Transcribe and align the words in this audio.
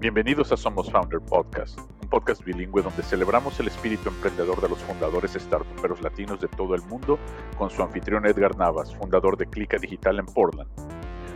Bienvenidos 0.00 0.52
a 0.52 0.56
Somos 0.56 0.88
Founder 0.92 1.18
Podcast, 1.18 1.76
un 2.00 2.08
podcast 2.08 2.44
bilingüe 2.44 2.82
donde 2.82 3.02
celebramos 3.02 3.58
el 3.58 3.66
espíritu 3.66 4.10
emprendedor 4.10 4.60
de 4.60 4.68
los 4.68 4.78
fundadores 4.78 5.32
startuperos 5.32 6.00
latinos 6.02 6.40
de 6.40 6.46
todo 6.46 6.76
el 6.76 6.82
mundo 6.82 7.18
con 7.58 7.68
su 7.68 7.82
anfitrión 7.82 8.24
Edgar 8.24 8.56
Navas, 8.56 8.94
fundador 8.94 9.36
de 9.36 9.46
Clica 9.46 9.76
Digital 9.76 10.20
en 10.20 10.26
Portland. 10.26 10.70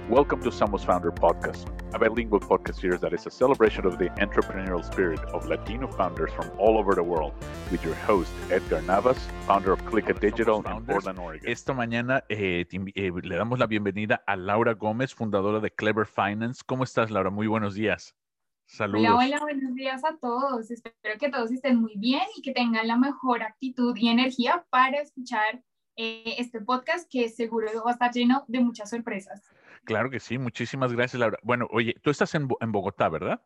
Welcome 0.08 0.44
to 0.44 0.52
Somos 0.52 0.86
Founder 0.86 1.10
Podcast, 1.10 1.66
a 1.92 1.98
bilingual 1.98 2.38
podcast 2.38 2.78
series 2.78 3.00
that 3.00 3.12
is 3.12 3.26
a 3.26 3.30
celebration 3.30 3.84
of 3.84 3.98
the 3.98 4.10
entrepreneurial 4.20 4.84
spirit 4.84 5.18
of 5.34 5.44
Latino 5.48 5.88
founders 5.88 6.32
from 6.32 6.48
all 6.56 6.78
over 6.78 6.94
the 6.94 7.02
world, 7.02 7.32
with 7.72 7.82
your 7.82 7.96
host, 8.06 8.30
Edgar 8.52 8.80
Navas, 8.82 9.18
founder 9.44 9.72
of 9.72 9.84
Clica 9.86 10.14
Digital 10.14 10.58
in 10.58 10.86
Portland, 10.86 11.18
Oregon. 11.18 11.50
Esta 11.50 11.72
mañana 11.72 12.22
eh, 12.28 12.64
eh, 12.70 13.10
le 13.24 13.36
damos 13.36 13.58
la 13.58 13.66
bienvenida 13.66 14.22
a 14.24 14.36
Laura 14.36 14.74
Gómez, 14.74 15.12
fundadora 15.12 15.58
de 15.58 15.72
Clever 15.72 16.06
Finance. 16.06 16.62
¿Cómo 16.64 16.84
estás, 16.84 17.10
Laura? 17.10 17.30
Muy 17.30 17.48
buenos 17.48 17.74
días. 17.74 18.14
Saludos. 18.72 19.06
Hola, 19.06 19.16
hola, 19.16 19.40
buenos 19.40 19.74
días 19.74 20.02
a 20.02 20.16
todos. 20.16 20.70
Espero 20.70 21.18
que 21.20 21.28
todos 21.28 21.52
estén 21.52 21.78
muy 21.78 21.92
bien 21.98 22.22
y 22.34 22.40
que 22.40 22.54
tengan 22.54 22.88
la 22.88 22.96
mejor 22.96 23.42
actitud 23.42 23.94
y 23.98 24.08
energía 24.08 24.64
para 24.70 24.98
escuchar 24.98 25.62
eh, 25.96 26.36
este 26.38 26.62
podcast 26.62 27.06
que 27.10 27.28
seguro 27.28 27.68
va 27.84 27.90
a 27.90 27.92
estar 27.92 28.10
lleno 28.12 28.46
de 28.48 28.60
muchas 28.60 28.88
sorpresas. 28.88 29.46
Claro 29.84 30.08
que 30.08 30.20
sí, 30.20 30.38
muchísimas 30.38 30.94
gracias, 30.94 31.20
Laura. 31.20 31.36
Bueno, 31.42 31.68
oye, 31.70 31.94
tú 32.02 32.08
estás 32.08 32.34
en, 32.34 32.48
Bogotá, 32.48 33.10
¿verdad? 33.10 33.42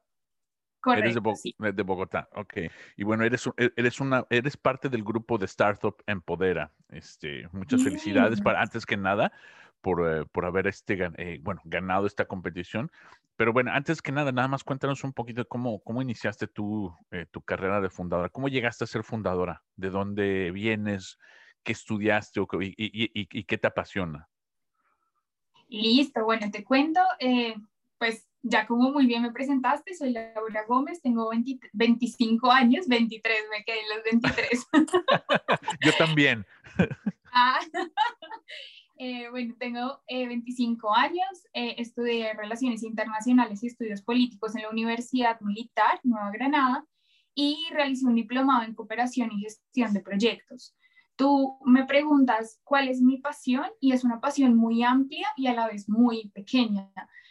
Correcto, 0.81 1.19
eres 1.19 1.53
de, 1.59 1.73
de, 1.73 1.83
Bogotá, 1.83 2.29
ok. 2.37 2.59
Y 2.97 3.03
bueno, 3.03 3.25
eres, 3.25 3.51
e, 3.57 3.73
eres, 3.75 4.01
una, 4.01 4.25
eres 4.31 4.57
parte 4.57 4.89
del 4.89 5.03
grupo 5.03 5.39
de 5.39 5.47
Startup 5.47 6.01
Empodera. 6.07 6.73
Este, 6.91 7.49
muchas 7.51 7.83
felicidades 7.83 8.41
para, 8.41 8.61
antes 8.61 8.87
que 8.87 8.97
nada, 8.97 9.33
por, 9.81 10.09
eh, 10.09 10.25
por 10.33 10.45
haber 10.45 10.67
este, 10.67 10.99
eh, 11.19 11.39
bueno, 11.43 11.61
ganado 11.65 12.07
esta 12.07 12.27
competición. 12.27 12.91
Pero 13.37 13.53
bueno, 13.53 13.71
antes 13.73 14.01
que 14.01 14.13
nada, 14.13 14.33
nada 14.33 14.49
más 14.49 14.65
cuéntanos 14.65 15.05
un 15.05 15.13
poquito 15.13 15.47
cómo, 15.47 15.81
cómo 15.81 16.01
iniciaste 16.01 16.47
tu, 16.47 16.95
eh, 17.11 17.27
tu 17.31 17.43
carrera 17.43 17.81
de 17.81 17.91
fundadora. 17.91 18.31
¿Cómo 18.31 18.49
llegaste 18.49 18.85
a 18.85 18.87
ser 18.87 19.03
fundadora? 19.03 19.63
¿De 19.77 19.91
dónde 19.91 20.51
vienes? 20.53 21.19
¿Qué 21.63 21.73
estudiaste? 21.73 22.41
y, 22.41 22.75
y, 22.77 23.29
y 23.31 23.45
qué 23.45 23.59
te 23.59 23.67
apasiona? 23.67 24.29
Listo, 25.69 26.25
bueno, 26.25 26.51
te 26.51 26.65
cuento, 26.65 27.01
eh, 27.19 27.57
pues 27.99 28.29
ya 28.43 28.67
como 28.67 28.91
muy 28.93 29.07
bien 29.07 29.23
me 29.23 29.33
presentaste, 29.33 29.95
soy 29.95 30.13
Laura 30.13 30.65
Gómez, 30.69 31.03
tengo 31.03 31.31
25 31.73 32.51
años, 32.53 32.87
23, 32.87 33.37
me 33.51 33.65
quedé 33.65 33.81
en 33.81 33.89
los 33.89 34.05
23. 34.05 34.67
Yo 35.85 35.93
también. 35.99 36.47
ah, 37.33 37.59
eh, 38.99 39.29
bueno, 39.31 39.55
tengo 39.59 40.03
25 40.09 40.89
eh, 40.89 41.01
años, 41.01 41.47
estudié 41.53 42.33
Relaciones 42.35 42.83
Internacionales 42.83 43.63
y 43.63 43.67
Estudios 43.67 44.03
Políticos 44.03 44.55
en 44.57 44.63
la 44.63 44.71
Universidad 44.71 45.41
Militar 45.41 46.01
Nueva 46.03 46.31
Granada 46.31 46.87
y 47.35 47.67
realicé 47.71 48.07
un 48.07 48.15
diplomado 48.15 48.65
en 48.65 48.75
Cooperación 48.75 49.31
y 49.33 49.43
Gestión 49.43 49.93
de 49.93 50.01
Proyectos. 50.01 50.75
Tú 51.17 51.59
me 51.65 51.85
preguntas 51.85 52.61
cuál 52.65 52.89
es 52.89 53.01
mi 53.01 53.19
pasión 53.19 53.67
y 53.81 53.93
es 53.93 54.05
una 54.05 54.21
pasión 54.21 54.57
muy 54.57 54.83
amplia 54.83 55.27
y 55.37 55.47
a 55.47 55.55
la 55.55 55.67
vez 55.67 55.89
muy 55.89 56.29
pequeña 56.31 56.91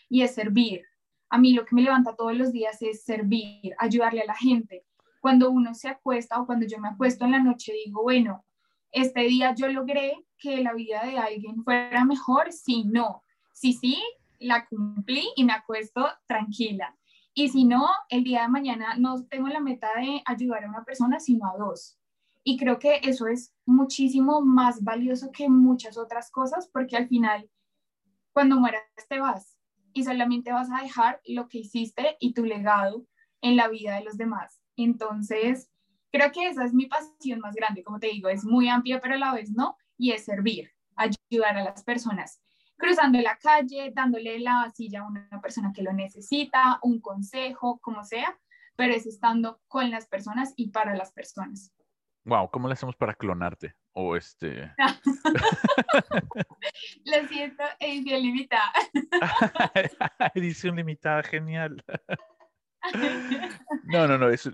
y 0.09 0.22
es 0.22 0.33
servir. 0.33 0.83
A 1.29 1.38
mí 1.38 1.53
lo 1.53 1.66
que 1.66 1.75
me 1.75 1.81
levanta 1.81 2.16
todos 2.16 2.35
los 2.35 2.52
días 2.52 2.81
es 2.81 3.03
servir, 3.03 3.75
ayudarle 3.77 4.22
a 4.22 4.25
la 4.25 4.35
gente. 4.35 4.85
Cuando 5.19 5.50
uno 5.52 5.73
se 5.73 5.89
acuesta 5.89 6.39
o 6.39 6.45
cuando 6.45 6.66
yo 6.67 6.79
me 6.79 6.89
acuesto 6.89 7.25
en 7.25 7.31
la 7.31 7.39
noche 7.39 7.73
digo, 7.85 8.03
bueno, 8.03 8.45
este 8.91 9.22
día 9.22 9.53
yo 9.53 9.67
logré 9.67 10.25
que 10.38 10.61
la 10.61 10.73
vida 10.73 11.03
de 11.03 11.17
alguien 11.17 11.64
fuera 11.64 12.05
mejor, 12.05 12.52
si 12.52 12.83
no, 12.83 13.23
si 13.52 13.73
sí, 13.73 14.02
la 14.39 14.66
cumplí 14.67 15.30
y 15.36 15.44
me 15.44 15.53
acuesto 15.53 16.08
tranquila. 16.28 16.95
Y 17.33 17.50
si 17.50 17.66
no, 17.66 17.88
el 18.09 18.23
día 18.23 18.44
de 18.44 18.47
mañana 18.47 18.95
no 18.97 19.25
tengo 19.25 19.47
la 19.47 19.59
meta 19.59 19.89
de 19.97 20.22
ayudar 20.25 20.63
a 20.63 20.69
una 20.69 20.86
persona, 20.86 21.19
sino 21.19 21.47
a 21.47 21.58
dos. 21.58 22.00
Y 22.44 22.58
creo 22.58 22.80
que 22.80 23.02
eso 23.03 23.28
es 23.28 23.53
muchísimo 23.66 24.41
más 24.41 24.83
valioso 24.83 25.31
que 25.31 25.50
muchas 25.50 25.97
otras 25.97 26.31
cosas, 26.31 26.69
porque 26.72 26.96
al 26.96 27.07
final, 27.07 27.50
cuando 28.31 28.59
mueras, 28.59 28.84
te 29.09 29.19
vas 29.19 29.57
y 29.94 30.03
solamente 30.03 30.52
vas 30.52 30.69
a 30.72 30.81
dejar 30.81 31.22
lo 31.25 31.47
que 31.47 31.59
hiciste 31.59 32.17
y 32.19 32.34
tu 32.34 32.46
legado 32.46 33.06
en 33.41 33.56
la 33.56 33.67
vida 33.67 33.96
de 33.96 34.03
los 34.03 34.17
demás. 34.17 34.62
Entonces, 34.75 35.72
creo 36.12 36.31
que 36.31 36.47
esa 36.47 36.66
es 36.66 36.73
mi 36.73 36.85
pasión 36.85 37.40
más 37.40 37.56
grande, 37.56 37.84
como 37.84 38.00
te 38.00 38.07
digo, 38.07 38.29
es 38.29 38.46
muy 38.46 38.69
amplia, 38.69 39.02
pero 39.02 39.16
a 39.16 39.17
la 39.17 39.34
vez 39.34 39.52
no, 39.52 39.75
y 39.97 40.11
es 40.11 40.25
servir, 40.25 40.72
ayudar 40.95 41.57
a 41.57 41.63
las 41.63 41.83
personas, 41.83 42.41
cruzando 42.78 43.19
la 43.19 43.38
calle, 43.38 43.91
dándole 43.94 44.39
la 44.39 44.72
silla 44.75 45.01
a 45.01 45.07
una 45.07 45.41
persona 45.41 45.72
que 45.73 45.83
lo 45.83 45.94
necesita, 45.94 46.79
un 46.81 47.01
consejo, 47.01 47.79
como 47.79 48.03
sea, 48.03 48.38
pero 48.75 48.94
es 48.94 49.05
estando 49.05 49.61
con 49.67 49.91
las 49.91 50.07
personas 50.07 50.53
y 50.55 50.69
para 50.69 50.95
las 50.95 51.11
personas. 51.11 51.73
Wow, 52.25 52.50
¿cómo 52.50 52.67
le 52.67 52.73
hacemos 52.73 52.95
para 52.95 53.13
clonarte? 53.13 53.75
O 53.94 54.16
este. 54.16 54.73
Lo 57.05 57.28
siento, 57.28 57.63
edición 57.79 58.22
limitada. 58.23 58.73
edición 60.34 60.75
limitada, 60.75 61.22
genial. 61.22 61.85
No, 63.84 64.07
no, 64.07 64.18
no, 64.18 64.29
es 64.29 64.50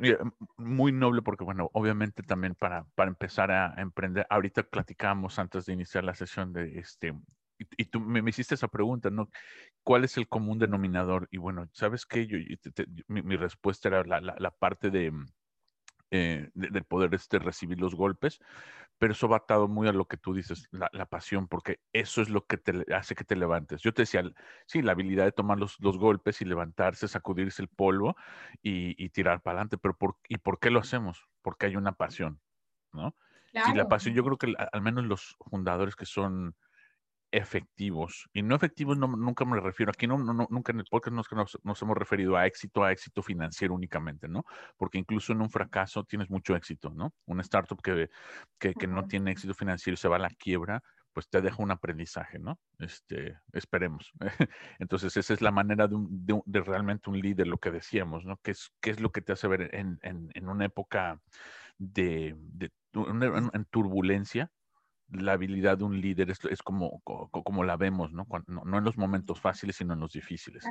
muy 0.58 0.92
noble 0.92 1.22
porque, 1.22 1.44
bueno, 1.44 1.70
obviamente 1.74 2.22
también 2.22 2.54
para, 2.56 2.86
para 2.96 3.10
empezar 3.10 3.52
a 3.52 3.74
emprender, 3.78 4.28
ahorita 4.30 4.64
platicamos 4.64 5.40
antes 5.40 5.66
de 5.66 5.74
iniciar 5.74 6.04
la 6.04 6.14
sesión 6.14 6.52
de 6.52 6.80
este, 6.80 7.14
y, 7.78 7.86
tú 7.86 8.00
me, 8.00 8.28
hiciste 8.30 8.56
esa 8.56 8.68
pregunta, 8.68 9.10
¿no? 9.10 9.30
¿Cuál 9.84 10.04
es 10.04 10.18
el 10.18 10.28
común 10.28 10.60
denominador? 10.60 11.28
Y 11.32 11.38
bueno, 11.38 11.70
¿sabes 11.74 12.06
qué? 12.06 12.28
Yo, 12.28 12.38
mi, 13.08 13.36
respuesta 13.36 13.88
era 13.88 14.04
la, 14.04 14.20
la 14.22 14.52
parte 14.52 14.90
de, 14.90 15.12
eh, 16.12 16.50
del 16.54 16.84
poder 16.84 17.14
este, 17.16 17.40
recibir 17.40 17.80
los 17.80 17.96
golpes, 17.96 18.40
pero 18.98 19.14
eso 19.14 19.30
va 19.30 19.38
atado 19.38 19.68
muy 19.68 19.88
a 19.88 19.94
lo 19.94 20.06
que 20.06 20.18
tú 20.18 20.34
dices, 20.34 20.68
la, 20.72 21.06
pasión, 21.06 21.48
porque 21.48 21.80
eso 21.94 22.22
es 22.22 22.30
lo 22.30 22.46
que 22.46 22.58
te 22.58 22.86
hace 22.94 23.16
que 23.16 23.24
te 23.24 23.36
levantes. 23.36 23.82
Yo 23.82 23.94
te 23.94 24.04
decía, 24.04 24.24
sí, 24.68 24.82
la 24.82 24.92
habilidad 24.92 25.24
de 25.24 25.32
tomar 25.32 25.58
los, 25.58 25.80
los 25.80 25.98
golpes 25.98 26.42
y 26.42 26.46
levantarse, 26.46 27.08
sacudirse 27.08 27.62
el 27.62 27.70
polvo 27.70 28.16
y, 28.62 29.10
tirar 29.10 29.42
para 29.42 29.60
adelante, 29.60 29.78
pero 29.78 29.98
por, 29.98 30.18
¿y 30.28 30.38
por 30.38 30.60
qué 30.60 30.70
lo 30.70 30.82
hacemos? 30.82 31.28
Porque 31.42 31.66
hay 31.66 31.78
una 31.78 31.94
pasión, 31.94 32.42
¿no? 32.92 33.16
Y 33.54 33.74
la 33.74 33.88
pasión, 33.88 34.14
yo 34.14 34.24
creo 34.24 34.38
que 34.38 34.54
al 34.72 34.82
menos 34.82 35.06
los 35.06 35.38
fundadores 35.50 35.96
que 35.96 36.06
son 36.06 36.56
efectivos. 37.32 38.30
Y 38.34 38.42
no 38.42 38.56
efectivos 38.56 38.98
no, 38.98 39.08
nunca 39.08 39.46
me 39.46 39.60
refiero, 39.60 39.92
aquí 39.92 40.06
no, 40.06 40.18
no, 40.18 40.48
nunca 40.50 40.72
en 40.72 40.80
el 40.80 40.86
podcast 40.90 41.16
nos, 41.16 41.58
nos, 41.64 41.82
hemos 41.82 41.98
referido 41.98 42.36
a 42.38 42.46
éxito, 42.46 42.84
a 42.84 42.92
éxito 42.92 43.22
financiero 43.24 43.74
únicamente, 43.74 44.28
¿no? 44.28 44.46
Porque 44.78 44.98
incluso 44.98 45.32
en 45.34 45.42
un 45.42 45.50
fracaso 45.50 46.04
tienes 46.04 46.30
mucho 46.30 46.56
éxito, 46.56 46.92
¿no? 46.94 47.14
Una 47.26 47.42
startup 47.42 47.82
que, 47.82 48.10
que, 48.60 48.74
que 48.74 48.88
no 48.88 49.08
tiene 49.08 49.32
éxito 49.32 49.54
financiero 49.54 49.94
y 49.94 49.98
se 49.98 50.08
va 50.10 50.18
a 50.18 50.20
la 50.20 50.30
quiebra, 50.30 50.84
pues 51.14 51.30
te 51.30 51.42
deja 51.42 51.62
un 51.62 51.72
aprendizaje, 51.72 52.40
¿no? 52.40 52.60
Este, 52.80 53.38
esperemos. 53.54 54.12
Entonces, 54.80 55.16
esa 55.18 55.34
es 55.34 55.42
la 55.42 55.52
manera 55.52 55.88
de, 55.88 55.98
de, 56.46 56.62
realmente 56.62 57.10
un 57.10 57.20
líder, 57.20 57.48
lo 57.48 57.58
que 57.58 57.72
decíamos, 57.72 58.26
¿no? 58.26 58.38
¿Qué 58.44 58.52
es, 58.52 58.72
qué 58.82 58.92
es 58.92 59.00
lo 59.00 59.12
que 59.12 59.22
te 59.22 59.34
hace 59.34 59.48
ver 59.48 59.74
en, 59.76 60.00
en, 60.02 60.30
en 60.34 60.50
una 60.50 60.66
época 60.66 61.20
de, 61.78 62.36
de 62.38 62.72
en 62.94 63.66
turbulencia? 63.66 64.52
La 65.12 65.34
habilidad 65.34 65.78
de 65.78 65.84
un 65.84 66.00
líder 66.00 66.30
es, 66.30 66.62
como, 66.64 67.02
como, 67.02 67.64
la 67.64 67.78
vemos, 67.78 68.12
¿no? 68.12 68.26
¿no? 68.48 68.78
en 68.78 68.84
los 68.84 68.98
momentos 68.98 69.40
fáciles, 69.40 69.76
sino 69.76 69.94
en 69.94 70.00
los 70.00 70.12
difíciles. 70.14 70.64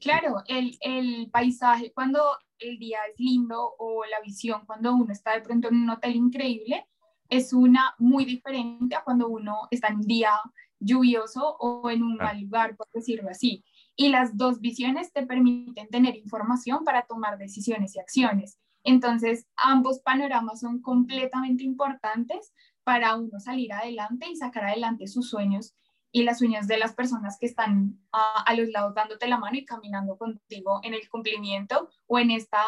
Claro, 0.00 0.42
el, 0.46 0.76
el, 0.80 1.30
paisaje 1.30 1.92
cuando 1.92 2.20
el 2.58 2.78
día 2.78 2.98
es 3.10 3.18
lindo 3.18 3.74
o 3.78 4.04
la 4.04 4.20
visión 4.20 4.66
cuando 4.66 4.94
uno 4.94 5.12
está 5.12 5.32
de 5.34 5.40
pronto 5.40 5.68
en 5.68 5.76
un 5.76 5.90
hotel 5.90 6.16
increíble 6.16 6.86
es 7.28 7.52
una 7.52 7.94
muy 7.98 8.24
diferente 8.24 8.94
a 8.94 9.02
cuando 9.02 9.28
uno 9.28 9.66
está 9.70 9.88
en 9.88 9.96
un 9.96 10.02
día 10.02 10.32
lluvioso 10.78 11.56
o 11.58 11.90
en 11.90 12.02
un 12.02 12.16
mal 12.16 12.40
lugar, 12.40 12.76
por 12.76 12.86
decirlo 12.92 13.30
así. 13.30 13.64
Y 13.96 14.08
las 14.08 14.36
dos 14.36 14.60
visiones 14.60 15.12
te 15.12 15.24
permiten 15.24 15.88
tener 15.88 16.16
información 16.16 16.84
para 16.84 17.02
tomar 17.06 17.38
decisiones 17.38 17.96
y 17.96 18.00
acciones. 18.00 18.58
Entonces, 18.82 19.46
ambos 19.56 20.00
panoramas 20.00 20.60
son 20.60 20.82
completamente 20.82 21.64
importantes 21.64 22.52
para 22.84 23.16
uno 23.16 23.40
salir 23.40 23.72
adelante 23.72 24.28
y 24.28 24.36
sacar 24.36 24.64
adelante 24.64 25.06
sus 25.06 25.28
sueños 25.28 25.74
y 26.12 26.22
las 26.22 26.38
sueños 26.38 26.68
de 26.68 26.78
las 26.78 26.94
personas 26.94 27.38
que 27.40 27.46
están 27.46 27.98
a, 28.12 28.54
los 28.54 28.68
lados 28.68 28.94
dándote 28.94 29.26
la 29.26 29.38
mano 29.38 29.56
y 29.56 29.64
caminando 29.64 30.16
contigo 30.16 30.78
en 30.84 30.94
el 30.94 31.08
cumplimiento 31.08 31.90
o 32.06 32.20
en 32.20 32.30
esta 32.30 32.62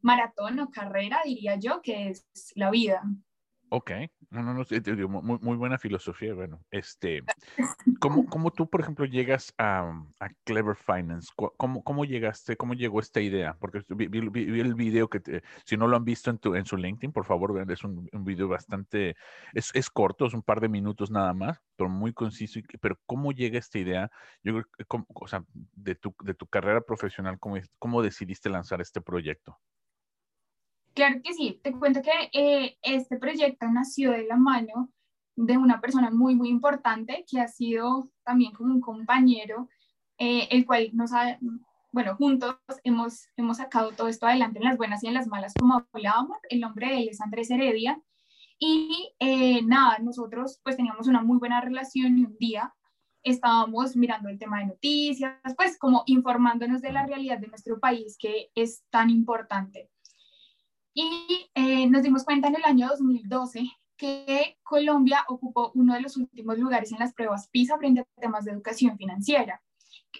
maratón 0.00 0.58
o 0.58 0.70
carrera, 0.70 1.20
diría 1.24 1.54
yo, 1.54 1.80
que 1.80 2.08
es 2.08 2.26
la 2.56 2.70
vida. 2.72 3.04
Ok, 3.68 3.92
No, 4.32 4.42
no, 4.42 4.54
no, 4.54 4.64
muy, 5.08 5.38
muy, 5.42 5.56
buena 5.58 5.76
filosofía. 5.76 6.32
Bueno, 6.32 6.64
este, 6.70 7.22
¿cómo, 8.00 8.24
cómo 8.24 8.50
tú, 8.50 8.66
por 8.66 8.80
ejemplo, 8.80 9.04
llegas 9.04 9.52
a, 9.58 9.92
a 10.20 10.28
Clever 10.44 10.74
Finance? 10.74 11.28
¿Cómo, 11.36 11.84
¿Cómo, 11.84 12.06
llegaste, 12.06 12.56
cómo 12.56 12.72
llegó 12.72 13.00
esta 13.00 13.20
idea? 13.20 13.58
Porque 13.60 13.82
vi, 13.90 14.06
vi, 14.08 14.60
el 14.60 14.74
video 14.74 15.10
que, 15.10 15.20
te, 15.20 15.42
si 15.66 15.76
no 15.76 15.86
lo 15.86 15.96
han 15.96 16.06
visto 16.06 16.30
en, 16.30 16.38
tu, 16.38 16.54
en 16.54 16.64
su 16.64 16.78
LinkedIn, 16.78 17.12
por 17.12 17.26
favor, 17.26 17.52
vean, 17.52 17.70
es 17.70 17.84
un, 17.84 18.08
un 18.10 18.24
video 18.24 18.48
bastante, 18.48 19.16
es, 19.52 19.70
es, 19.74 19.90
corto, 19.90 20.24
es 20.24 20.32
un 20.32 20.42
par 20.42 20.62
de 20.62 20.70
minutos 20.70 21.10
nada 21.10 21.34
más, 21.34 21.60
pero 21.76 21.90
muy 21.90 22.14
conciso. 22.14 22.58
Pero 22.80 22.98
¿cómo 23.04 23.32
llega 23.32 23.58
esta 23.58 23.78
idea? 23.78 24.10
Yo 24.42 24.54
creo 24.54 24.64
que, 24.64 24.84
o 25.12 25.28
sea, 25.28 25.44
de 25.52 25.94
tu, 25.94 26.14
de 26.24 26.32
tu 26.32 26.46
carrera 26.46 26.80
profesional, 26.80 27.38
¿cómo, 27.38 27.58
¿cómo 27.78 28.00
decidiste 28.00 28.48
lanzar 28.48 28.80
este 28.80 29.02
proyecto? 29.02 29.58
Claro 30.94 31.20
que 31.22 31.32
sí, 31.32 31.58
te 31.62 31.72
cuento 31.72 32.02
que 32.02 32.10
eh, 32.32 32.76
este 32.82 33.16
proyecto 33.16 33.66
nació 33.68 34.10
de 34.12 34.26
la 34.26 34.36
mano 34.36 34.90
de 35.36 35.56
una 35.56 35.80
persona 35.80 36.10
muy, 36.10 36.34
muy 36.34 36.48
importante 36.50 37.24
que 37.30 37.40
ha 37.40 37.48
sido 37.48 38.10
también 38.24 38.52
como 38.52 38.74
un 38.74 38.80
compañero, 38.80 39.68
eh, 40.18 40.48
el 40.50 40.66
cual 40.66 40.90
nos 40.92 41.12
ha, 41.14 41.38
bueno, 41.92 42.16
juntos 42.16 42.56
hemos, 42.84 43.28
hemos 43.36 43.56
sacado 43.56 43.92
todo 43.92 44.08
esto 44.08 44.26
adelante 44.26 44.58
en 44.58 44.66
las 44.66 44.76
buenas 44.76 45.02
y 45.02 45.06
en 45.06 45.14
las 45.14 45.26
malas, 45.26 45.54
como 45.58 45.86
hablábamos. 45.92 46.36
El 46.50 46.60
nombre 46.60 46.88
de 46.88 46.98
él 46.98 47.08
es 47.08 47.20
Andrés 47.20 47.50
Heredia. 47.50 48.00
Y 48.58 49.14
eh, 49.18 49.62
nada, 49.62 49.98
nosotros 49.98 50.60
pues 50.62 50.76
teníamos 50.76 51.08
una 51.08 51.22
muy 51.22 51.38
buena 51.38 51.60
relación 51.60 52.18
y 52.18 52.24
un 52.24 52.36
día 52.38 52.74
estábamos 53.24 53.96
mirando 53.96 54.28
el 54.28 54.38
tema 54.38 54.60
de 54.60 54.66
noticias, 54.66 55.36
pues 55.56 55.78
como 55.78 56.02
informándonos 56.06 56.82
de 56.82 56.92
la 56.92 57.06
realidad 57.06 57.38
de 57.38 57.48
nuestro 57.48 57.80
país 57.80 58.16
que 58.18 58.50
es 58.54 58.84
tan 58.90 59.10
importante. 59.10 59.91
Y 60.94 61.50
eh, 61.54 61.88
nos 61.88 62.02
dimos 62.02 62.24
cuenta 62.24 62.48
en 62.48 62.56
el 62.56 62.64
año 62.64 62.88
2012 62.88 63.70
que 63.96 64.58
Colombia 64.62 65.24
ocupó 65.28 65.70
uno 65.74 65.94
de 65.94 66.00
los 66.00 66.16
últimos 66.16 66.58
lugares 66.58 66.92
en 66.92 66.98
las 66.98 67.14
pruebas 67.14 67.48
PISA 67.48 67.78
frente 67.78 68.00
a 68.00 68.20
temas 68.20 68.44
de 68.44 68.52
educación 68.52 68.96
financiera. 68.96 69.62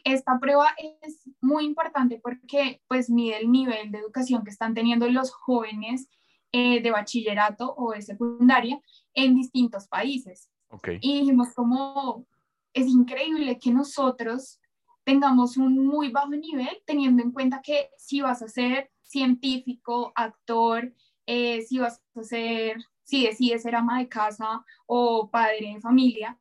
Esta 0.04 0.38
prueba 0.38 0.68
es 1.02 1.28
muy 1.40 1.64
importante 1.64 2.20
porque 2.22 2.80
pues 2.86 3.10
mide 3.10 3.38
el 3.38 3.50
nivel 3.50 3.90
de 3.90 3.98
educación 3.98 4.44
que 4.44 4.50
están 4.50 4.74
teniendo 4.74 5.08
los 5.08 5.32
jóvenes 5.32 6.08
eh, 6.52 6.80
de 6.80 6.90
bachillerato 6.90 7.74
o 7.76 7.92
de 7.92 8.02
secundaria 8.02 8.80
en 9.14 9.34
distintos 9.34 9.88
países. 9.88 10.48
Okay. 10.68 10.98
Y 11.00 11.20
dijimos 11.20 11.48
como 11.54 12.26
es 12.72 12.86
increíble 12.86 13.58
que 13.58 13.72
nosotros 13.72 14.60
tengamos 15.04 15.56
un 15.56 15.84
muy 15.84 16.10
bajo 16.10 16.30
nivel 16.30 16.82
teniendo 16.86 17.22
en 17.22 17.32
cuenta 17.32 17.60
que 17.62 17.90
si 17.98 18.20
vas 18.20 18.42
a 18.42 18.48
ser 18.48 18.91
científico, 19.12 20.12
actor, 20.14 20.92
eh, 21.26 21.60
si 21.62 21.78
vas 21.78 22.02
a 22.16 22.22
ser, 22.22 22.82
si 23.02 23.26
decides 23.26 23.62
ser 23.62 23.76
ama 23.76 23.98
de 23.98 24.08
casa 24.08 24.64
o 24.86 25.30
padre 25.30 25.74
de 25.74 25.80
familia, 25.80 26.38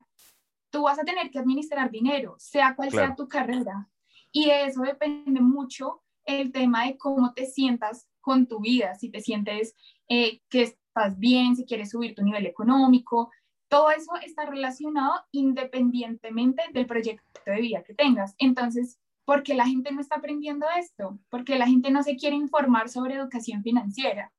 tú 0.72 0.84
vas 0.84 0.98
a 0.98 1.04
tener 1.04 1.30
que 1.30 1.40
administrar 1.40 1.92
dinero, 1.92 2.36
sea 2.40 2.76
cual 2.76 2.90
sea 2.92 3.14
tu 3.14 3.28
carrera. 3.28 3.90
Y 4.32 4.46
de 4.46 4.66
eso 4.66 4.82
depende 4.84 5.42
mucho 5.42 6.02
el 6.24 6.52
tema 6.54 6.86
de 6.86 6.98
cómo 6.98 7.34
te 7.34 7.46
sientas 7.46 8.08
con 8.22 8.48
tu 8.48 8.62
vida, 8.62 8.96
si 8.96 9.10
te 9.10 9.20
sientes 9.20 9.76
eh, 10.08 10.40
que 10.50 10.62
estás 10.62 11.20
bien, 11.20 11.58
si 11.58 11.66
quieres 11.66 11.90
subir 11.90 12.16
tu 12.16 12.24
nivel 12.24 12.46
económico. 12.46 13.32
Todo 13.68 13.92
eso 13.92 14.12
está 14.24 14.46
relacionado 14.46 15.14
independientemente 15.32 16.64
del 16.74 16.86
proyecto 16.86 17.42
de 17.46 17.62
vida 17.62 17.84
que 17.84 17.94
tengas. 17.94 18.34
Entonces, 18.38 19.01
¿Por 19.26 19.44
qué 19.44 19.54
la 19.54 19.66
gente 19.66 19.92
no 19.92 20.02
está 20.02 20.16
aprendiendo 20.16 20.66
esto? 20.78 21.20
Porque 21.30 21.58
la 21.58 21.68
gente 21.68 21.92
no 21.92 22.04
se 22.04 22.16
quiere 22.16 22.36
informar 22.36 22.90
sobre 22.90 23.16
educación 23.16 23.64
financiera. 23.64 24.32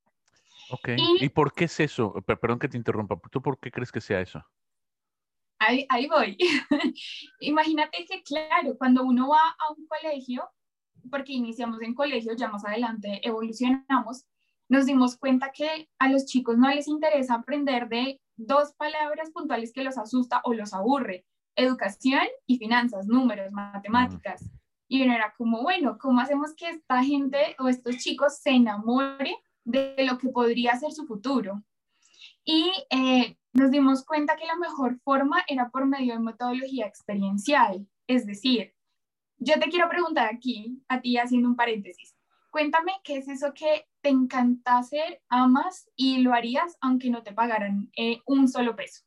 Ok. 0.71 0.91
¿Y, 1.21 1.29
por 1.29 1.53
qué 1.53 1.65
es 1.65 1.81
eso? 1.81 2.15
Perdón 2.25 2.59
que 2.59 2.69
te 2.69 2.77
interrumpa. 2.77 3.21
¿Tú 3.31 3.43
por 3.43 3.59
qué 3.59 3.71
crees 3.71 3.93
que 3.93 4.01
sea 4.01 4.21
eso? 4.21 4.45
Ahí, 5.59 5.87
ahí 5.89 6.09
voy. 6.09 6.37
Imagínate 7.41 8.05
que, 8.05 8.23
claro, 8.23 8.77
cuando 8.77 9.05
uno 9.05 9.29
va 9.29 9.55
a 9.59 9.73
un 9.77 9.87
colegio, 9.87 10.49
porque 11.11 11.33
iniciamos 11.33 11.81
en 11.83 11.95
colegio, 11.95 12.35
ya 12.35 12.49
más 12.49 12.65
adelante 12.65 13.21
evolucionamos, 13.23 14.25
nos 14.69 14.87
dimos 14.87 15.17
cuenta 15.17 15.53
que 15.53 15.89
a 15.99 16.09
los 16.09 16.25
chicos 16.25 16.57
no 16.57 16.69
les 16.71 16.89
interesa 16.89 17.35
aprender 17.35 17.89
de 17.89 18.21
dos 18.37 18.73
palabras 18.75 19.31
puntuales 19.31 19.73
que 19.73 19.85
los 19.85 19.99
asusta 19.99 20.41
o 20.45 20.55
los 20.55 20.73
aburre, 20.73 21.27
educación 21.57 22.27
y 22.47 22.57
finanzas, 22.57 23.07
números, 23.07 23.53
matemáticas. 23.53 24.51
Y 24.93 25.03
uno 25.05 25.15
era 25.15 25.33
como, 25.39 25.63
bueno, 25.63 25.97
¿cómo 25.97 26.21
hacemos 26.21 26.55
que 26.55 26.69
esta 26.69 27.03
gente 27.03 27.57
o 27.59 27.71
estos 27.71 27.97
chicos 27.97 28.37
se 28.37 28.51
enamoren 28.51 29.35
de 29.65 29.95
lo 30.07 30.19
que 30.19 30.29
podría 30.29 30.77
ser 30.77 30.93
su 30.93 31.07
futuro? 31.07 31.63
Y 32.45 32.71
eh, 32.91 33.39
nos 33.55 33.71
dimos 33.71 34.05
cuenta 34.05 34.37
que 34.37 34.45
la 34.45 34.57
mejor 34.57 35.01
forma 35.01 35.43
era 35.49 35.71
por 35.71 35.87
medio 35.87 36.13
de 36.13 36.21
metodología 36.21 36.85
experiencial. 36.85 37.89
Es 38.07 38.27
decir, 38.27 38.75
yo 39.39 39.59
te 39.59 39.71
quiero 39.71 39.89
preguntar 39.89 40.29
aquí, 40.31 40.85
a 40.89 41.01
ti 41.01 41.17
haciendo 41.17 41.49
un 41.49 41.57
paréntesis, 41.57 42.15
cuéntame 42.51 42.93
qué 43.03 43.17
es 43.17 43.29
eso 43.29 43.55
que 43.55 43.87
te 44.03 44.11
encanta 44.11 44.77
hacer, 44.77 45.23
amas 45.31 45.89
y 45.97 46.19
lo 46.19 46.35
harías 46.35 46.77
aunque 46.83 47.09
no 47.09 47.23
te 47.23 47.33
pagaran 47.33 47.91
eh, 47.97 48.21
un 48.27 48.47
solo 48.47 48.77
peso. 48.77 49.05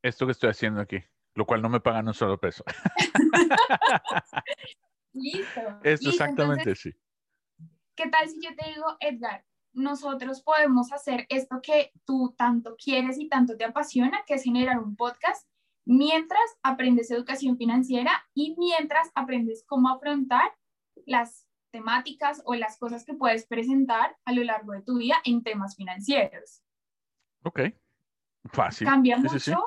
Esto 0.00 0.26
que 0.26 0.32
estoy 0.32 0.50
haciendo 0.50 0.80
aquí, 0.80 1.02
lo 1.34 1.44
cual 1.44 1.60
no 1.60 1.68
me 1.68 1.80
pagan 1.80 2.06
un 2.06 2.14
solo 2.14 2.38
peso. 2.38 2.62
Listo. 5.12 5.60
Esto 5.82 6.10
exactamente, 6.10 6.74
sí. 6.74 6.92
¿Qué 7.94 8.08
tal 8.08 8.28
si 8.28 8.40
yo 8.40 8.54
te 8.54 8.68
digo, 8.68 8.96
Edgar, 9.00 9.44
nosotros 9.72 10.42
podemos 10.42 10.92
hacer 10.92 11.26
esto 11.28 11.60
que 11.62 11.92
tú 12.04 12.34
tanto 12.36 12.76
quieres 12.76 13.18
y 13.18 13.28
tanto 13.28 13.56
te 13.56 13.64
apasiona, 13.64 14.22
que 14.26 14.34
es 14.34 14.44
generar 14.44 14.78
un 14.78 14.96
podcast, 14.96 15.48
mientras 15.84 16.42
aprendes 16.62 17.10
educación 17.10 17.56
financiera 17.56 18.12
y 18.34 18.54
mientras 18.58 19.10
aprendes 19.14 19.64
cómo 19.66 19.88
afrontar 19.88 20.52
las 21.06 21.48
temáticas 21.70 22.42
o 22.44 22.54
las 22.54 22.78
cosas 22.78 23.04
que 23.04 23.14
puedes 23.14 23.46
presentar 23.46 24.16
a 24.24 24.32
lo 24.32 24.42
largo 24.44 24.72
de 24.72 24.82
tu 24.82 24.98
vida 24.98 25.16
en 25.24 25.42
temas 25.42 25.76
financieros. 25.76 26.62
Ok, 27.44 27.60
fácil. 28.52 28.86
Cambia 28.86 29.16
mucho, 29.16 29.62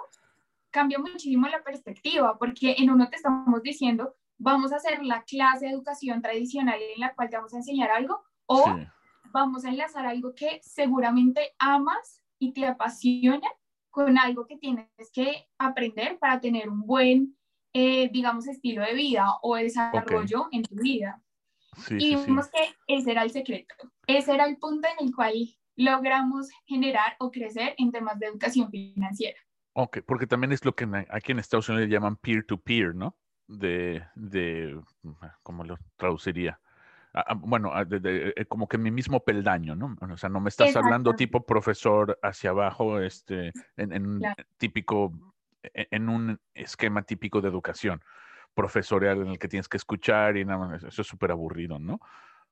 cambia 0.69 0.99
muchísimo 0.99 1.47
la 1.47 1.63
perspectiva, 1.63 2.37
porque 2.37 2.75
en 2.77 2.89
uno 2.91 3.09
te 3.09 3.15
estamos 3.15 3.61
diciendo, 3.61 4.15
vamos 4.41 4.73
a 4.73 4.77
hacer 4.77 5.03
la 5.03 5.23
clase 5.23 5.65
de 5.65 5.71
educación 5.71 6.21
tradicional 6.21 6.79
en 6.81 6.99
la 6.99 7.13
cual 7.13 7.29
te 7.29 7.37
vamos 7.37 7.53
a 7.53 7.57
enseñar 7.57 7.91
algo 7.91 8.23
o 8.47 8.65
vamos 9.31 9.63
a 9.63 9.69
enlazar 9.69 10.05
algo 10.05 10.33
que 10.35 10.59
seguramente 10.63 11.53
amas 11.59 12.23
y 12.39 12.51
te 12.51 12.65
apasiona 12.65 13.47
con 13.91 14.17
algo 14.17 14.47
que 14.47 14.57
tienes 14.57 14.87
que 15.13 15.47
aprender 15.57 16.17
para 16.17 16.39
tener 16.39 16.69
un 16.69 16.81
buen, 16.81 17.37
eh, 17.73 18.09
digamos, 18.11 18.47
estilo 18.47 18.83
de 18.83 18.95
vida 18.95 19.27
o 19.43 19.55
desarrollo 19.55 20.47
en 20.51 20.63
tu 20.63 20.75
vida. 20.75 21.21
y 21.91 22.15
vimos 22.15 22.49
que 22.49 22.75
ese 22.87 23.11
era 23.11 23.23
el 23.23 23.31
secreto, 23.31 23.75
ese 24.07 24.33
era 24.33 24.45
el 24.45 24.57
punto 24.57 24.87
en 24.87 25.07
el 25.07 25.15
cual 25.15 25.35
logramos 25.75 26.49
generar 26.65 27.15
o 27.19 27.31
crecer 27.31 27.75
en 27.77 27.91
temas 27.91 28.19
de 28.19 28.25
educación 28.25 28.69
financiera. 28.69 29.39
Ok, 29.73 29.99
porque 30.05 30.27
también 30.27 30.51
es 30.51 30.65
lo 30.65 30.75
que 30.75 30.85
aquí 31.09 31.31
en 31.31 31.39
Estados 31.39 31.69
Unidos 31.69 31.89
llaman 31.89 32.17
peer-to-peer, 32.17 32.89
-peer, 32.89 32.95
no 32.95 33.15
de, 33.51 34.03
de 34.15 34.79
¿cómo 35.43 35.63
lo 35.63 35.77
traduciría? 35.97 36.59
Ah, 37.13 37.25
ah, 37.27 37.33
bueno, 37.33 37.71
ah, 37.73 37.85
eh, 37.91 38.45
como 38.47 38.67
que 38.67 38.77
mi 38.77 38.89
mismo 38.89 39.19
peldaño, 39.19 39.75
¿no? 39.75 39.97
O 39.99 40.17
sea, 40.17 40.29
no 40.29 40.39
me 40.39 40.49
estás 40.49 40.75
hablando 40.75 41.13
tipo 41.13 41.45
profesor 41.45 42.17
hacia 42.21 42.51
abajo, 42.51 42.99
este, 43.01 43.51
en, 43.75 44.21
típico, 44.57 45.11
e, 45.61 45.87
en 45.91 46.07
un 46.07 46.39
esquema 46.53 47.03
típico 47.03 47.41
de 47.41 47.49
educación 47.49 48.01
profesorial 48.53 49.21
en 49.21 49.27
el 49.27 49.39
que 49.39 49.47
tienes 49.47 49.67
que 49.67 49.77
escuchar 49.77 50.37
y 50.37 50.45
nada 50.45 50.67
más, 50.67 50.83
eso 50.83 51.01
es 51.01 51.07
súper 51.07 51.31
aburrido, 51.31 51.79
¿no? 51.79 51.99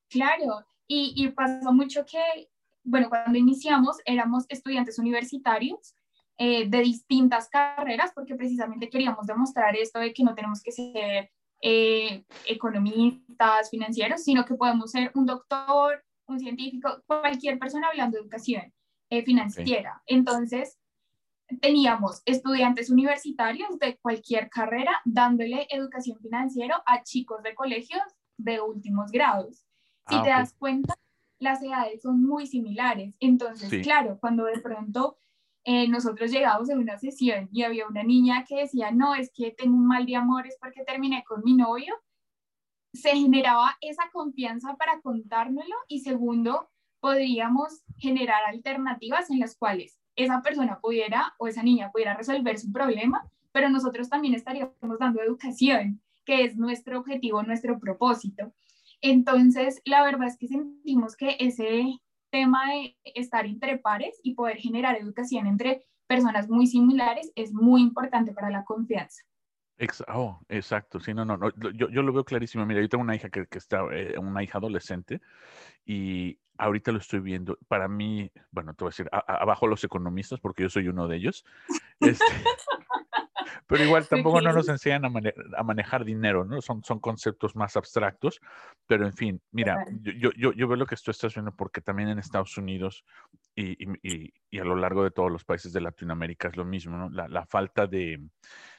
Claro, 0.09 0.65
y, 0.87 1.13
y 1.15 1.29
pasó 1.29 1.71
mucho 1.71 2.05
que, 2.05 2.49
bueno, 2.83 3.07
cuando 3.09 3.37
iniciamos 3.37 3.97
éramos 4.05 4.45
estudiantes 4.49 4.99
universitarios 4.99 5.95
eh, 6.41 6.69
de 6.69 6.79
distintas 6.79 7.49
carreras, 7.49 8.13
porque 8.15 8.33
precisamente 8.33 8.89
queríamos 8.89 9.27
demostrar 9.27 9.75
esto 9.75 9.99
de 9.99 10.13
que 10.13 10.23
no 10.23 10.33
tenemos 10.33 10.63
que 10.63 10.71
ser 10.71 11.29
eh, 11.61 12.23
economistas, 12.45 13.69
financieros, 13.69 14.23
sino 14.23 14.45
que 14.45 14.55
podemos 14.55 14.89
ser 14.89 15.11
un 15.15 15.25
doctor, 15.25 16.01
un 16.27 16.39
científico, 16.39 17.03
cualquier 17.05 17.59
persona 17.59 17.89
hablando 17.89 18.15
de 18.15 18.21
educación 18.21 18.73
eh, 19.09 19.21
financiera. 19.23 20.01
Entonces, 20.05 20.79
teníamos 21.59 22.21
estudiantes 22.25 22.89
universitarios 22.89 23.77
de 23.77 23.97
cualquier 23.97 24.49
carrera 24.49 25.01
dándole 25.03 25.67
educación 25.69 26.19
financiera 26.21 26.81
a 26.85 27.03
chicos 27.03 27.43
de 27.43 27.53
colegios 27.53 28.03
de 28.37 28.61
últimos 28.61 29.11
grados. 29.11 29.65
Si 30.07 30.15
ah, 30.15 30.23
te 30.23 30.29
das 30.29 30.53
cuenta, 30.53 30.95
las 31.37 31.61
edades 31.61 32.01
son 32.01 32.23
muy 32.23 32.47
similares. 32.47 33.17
Entonces, 33.19 33.83
claro, 33.83 34.17
cuando 34.21 34.45
de 34.45 34.61
pronto 34.61 35.17
eh, 35.63 35.87
nosotros 35.87 36.31
llegamos 36.31 36.69
en 36.69 36.79
una 36.79 36.97
sesión 36.97 37.49
y 37.51 37.63
había 37.63 37.87
una 37.87 38.03
niña 38.03 38.45
que 38.47 38.61
decía, 38.61 38.91
no, 38.91 39.15
es 39.15 39.31
que 39.33 39.51
tengo 39.51 39.75
un 39.75 39.87
mal 39.87 40.05
de 40.05 40.15
amores 40.15 40.57
porque 40.59 40.83
terminé 40.83 41.23
con 41.27 41.43
mi 41.43 41.53
novio, 41.53 41.93
se 42.93 43.11
generaba 43.11 43.77
esa 43.81 44.09
confianza 44.11 44.75
para 44.75 45.01
contárnoslo 45.01 45.75
y 45.87 45.99
segundo, 45.99 46.69
podríamos 46.99 47.83
generar 47.97 48.43
alternativas 48.47 49.29
en 49.29 49.39
las 49.39 49.55
cuales 49.55 49.99
esa 50.15 50.41
persona 50.41 50.79
pudiera 50.79 51.33
o 51.37 51.47
esa 51.47 51.63
niña 51.63 51.91
pudiera 51.91 52.13
resolver 52.13 52.57
su 52.57 52.71
problema, 52.71 53.29
pero 53.51 53.69
nosotros 53.69 54.09
también 54.09 54.33
estaríamos 54.33 54.75
dando 54.99 55.21
educación, 55.21 56.01
que 56.25 56.43
es 56.43 56.57
nuestro 56.57 56.99
objetivo, 56.99 57.41
nuestro 57.43 57.79
propósito. 57.79 58.53
Entonces, 59.01 59.81
la 59.85 60.03
verdad 60.03 60.27
es 60.27 60.37
que 60.37 60.47
sentimos 60.47 61.15
que 61.15 61.37
ese 61.39 61.99
tema 62.29 62.71
de 62.71 62.97
estar 63.03 63.45
entre 63.45 63.77
pares 63.77 64.19
y 64.23 64.33
poder 64.33 64.57
generar 64.57 64.95
educación 64.95 65.47
entre 65.47 65.83
personas 66.07 66.49
muy 66.49 66.67
similares 66.67 67.31
es 67.35 67.53
muy 67.53 67.81
importante 67.81 68.33
para 68.33 68.49
la 68.49 68.63
confianza. 68.63 69.23
Oh, 70.09 70.41
exacto, 70.49 70.99
sí, 70.99 71.13
no, 71.13 71.23
no, 71.23 71.37
no 71.37 71.51
yo, 71.51 71.89
yo, 71.89 72.01
lo 72.01 72.11
veo 72.11 72.25
clarísimo. 72.25 72.65
Mira, 72.65 72.81
yo 72.81 72.89
tengo 72.89 73.03
una 73.03 73.15
hija 73.15 73.29
que, 73.29 73.47
que 73.47 73.57
está, 73.57 73.83
eh, 73.93 74.17
una 74.17 74.43
hija 74.43 74.57
adolescente, 74.57 75.21
y 75.85 76.37
ahorita 76.57 76.91
lo 76.91 76.97
estoy 76.97 77.21
viendo. 77.21 77.57
Para 77.67 77.87
mí, 77.87 78.29
bueno, 78.51 78.73
te 78.73 78.83
voy 78.83 78.89
a 78.89 78.91
decir, 78.91 79.09
abajo 79.11 79.67
los 79.67 79.83
economistas, 79.83 80.39
porque 80.39 80.63
yo 80.63 80.69
soy 80.69 80.89
uno 80.89 81.07
de 81.07 81.17
ellos. 81.17 81.45
Este, 82.01 82.25
pero 83.67 83.83
igual 83.83 84.07
tampoco 84.07 84.41
no 84.41 84.51
nos 84.53 84.69
enseñan 84.69 85.05
a, 85.05 85.63
manejar 85.63 86.05
dinero, 86.05 86.45
¿no? 86.45 86.61
Son, 86.61 86.83
son 86.83 86.99
conceptos 86.99 87.55
más 87.55 87.75
abstractos, 87.77 88.39
pero 88.87 89.05
en 89.05 89.13
fin, 89.13 89.41
mira, 89.51 89.85
yo, 90.01 90.31
yo, 90.35 90.53
yo 90.53 90.67
veo 90.67 90.77
lo 90.77 90.85
que 90.85 90.95
tú 90.95 91.11
estás 91.11 91.33
viendo 91.33 91.53
porque 91.55 91.81
también 91.81 92.09
en 92.09 92.19
Estados 92.19 92.57
Unidos 92.57 93.03
y, 93.55 93.83
y, 93.83 94.33
y, 94.49 94.59
a 94.59 94.63
lo 94.63 94.75
largo 94.75 95.03
de 95.03 95.11
todos 95.11 95.31
los 95.31 95.43
países 95.45 95.73
de 95.73 95.81
Latinoamérica 95.81 96.47
es 96.47 96.57
lo 96.57 96.65
mismo, 96.65 96.97
¿no? 96.97 97.09
La, 97.09 97.27
la 97.27 97.45
falta 97.45 97.87
de, 97.87 98.19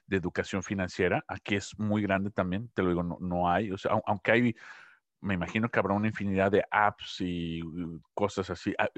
de, 0.07 0.17
educación 0.17 0.63
financiera 0.63 1.25
aquí 1.29 1.57
es 1.57 1.79
muy 1.79 2.03
grande 2.03 2.31
también, 2.31 2.69
te 2.75 2.83
lo 2.83 2.91
digo, 2.91 3.03
no, 3.03 3.19
no 3.21 3.51
hay, 3.51 3.73
o 3.73 3.79
sea, 3.79 3.93
aunque 4.07 4.33
hay, 4.33 4.57
me 5.21 5.35
imagino 5.35 5.69
que 5.69 5.79
habrá 5.79 5.95
una 5.95 6.09
infinidad 6.09 6.51
de 6.51 6.65
apps 6.71 7.21
y 7.21 7.63
uh, 7.63 8.01
cosas 8.15 8.51
así, 8.51 8.75
ah, 8.79 8.89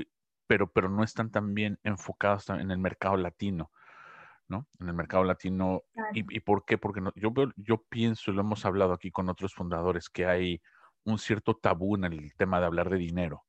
pero, 0.46 0.70
pero 0.70 0.88
no 0.88 1.02
están 1.02 1.30
tan 1.30 1.54
bien 1.54 1.78
enfocados 1.82 2.50
en 2.50 2.70
el 2.70 2.78
mercado 2.78 3.16
latino. 3.16 3.70
En 4.80 4.88
el 4.88 4.94
mercado 4.94 5.24
latino. 5.24 5.82
¿Y, 6.12 6.40
por 6.40 6.64
qué? 6.64 6.78
Porque 6.78 7.00
no, 7.00 7.12
yo, 7.14 7.32
yo 7.56 7.82
pienso, 7.88 8.32
lo 8.32 8.42
hemos 8.42 8.64
hablado 8.64 8.92
aquí 8.92 9.10
con 9.10 9.28
otros 9.28 9.54
fundadores, 9.54 10.08
que 10.08 10.26
hay 10.26 10.60
un 11.04 11.18
cierto 11.18 11.54
tabú 11.56 11.96
en 11.96 12.04
el 12.04 12.34
tema 12.34 12.60
de 12.60 12.66
hablar 12.66 12.90
de 12.90 12.98
dinero. 12.98 13.44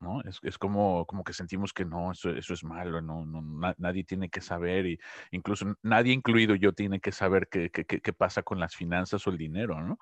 ¿no? 0.00 0.20
Es, 0.22 0.40
es 0.42 0.58
como, 0.58 1.06
como 1.06 1.24
que 1.24 1.32
sentimos 1.32 1.72
que 1.72 1.84
no, 1.84 2.12
eso, 2.12 2.30
eso 2.30 2.52
es 2.52 2.64
malo, 2.64 3.00
no, 3.00 3.24
no 3.24 3.74
nadie 3.78 4.04
tiene 4.04 4.28
que 4.28 4.40
saber, 4.42 4.86
y 4.86 5.00
incluso 5.30 5.74
nadie, 5.82 6.12
incluido 6.12 6.54
yo, 6.54 6.72
tiene 6.72 7.00
que 7.00 7.12
saber 7.12 7.48
qué, 7.50 7.70
qué, 7.70 7.84
qué 7.86 8.12
pasa 8.12 8.42
con 8.42 8.60
las 8.60 8.76
finanzas 8.76 9.26
o 9.26 9.30
el 9.30 9.38
dinero, 9.38 9.80
¿no? 9.80 9.98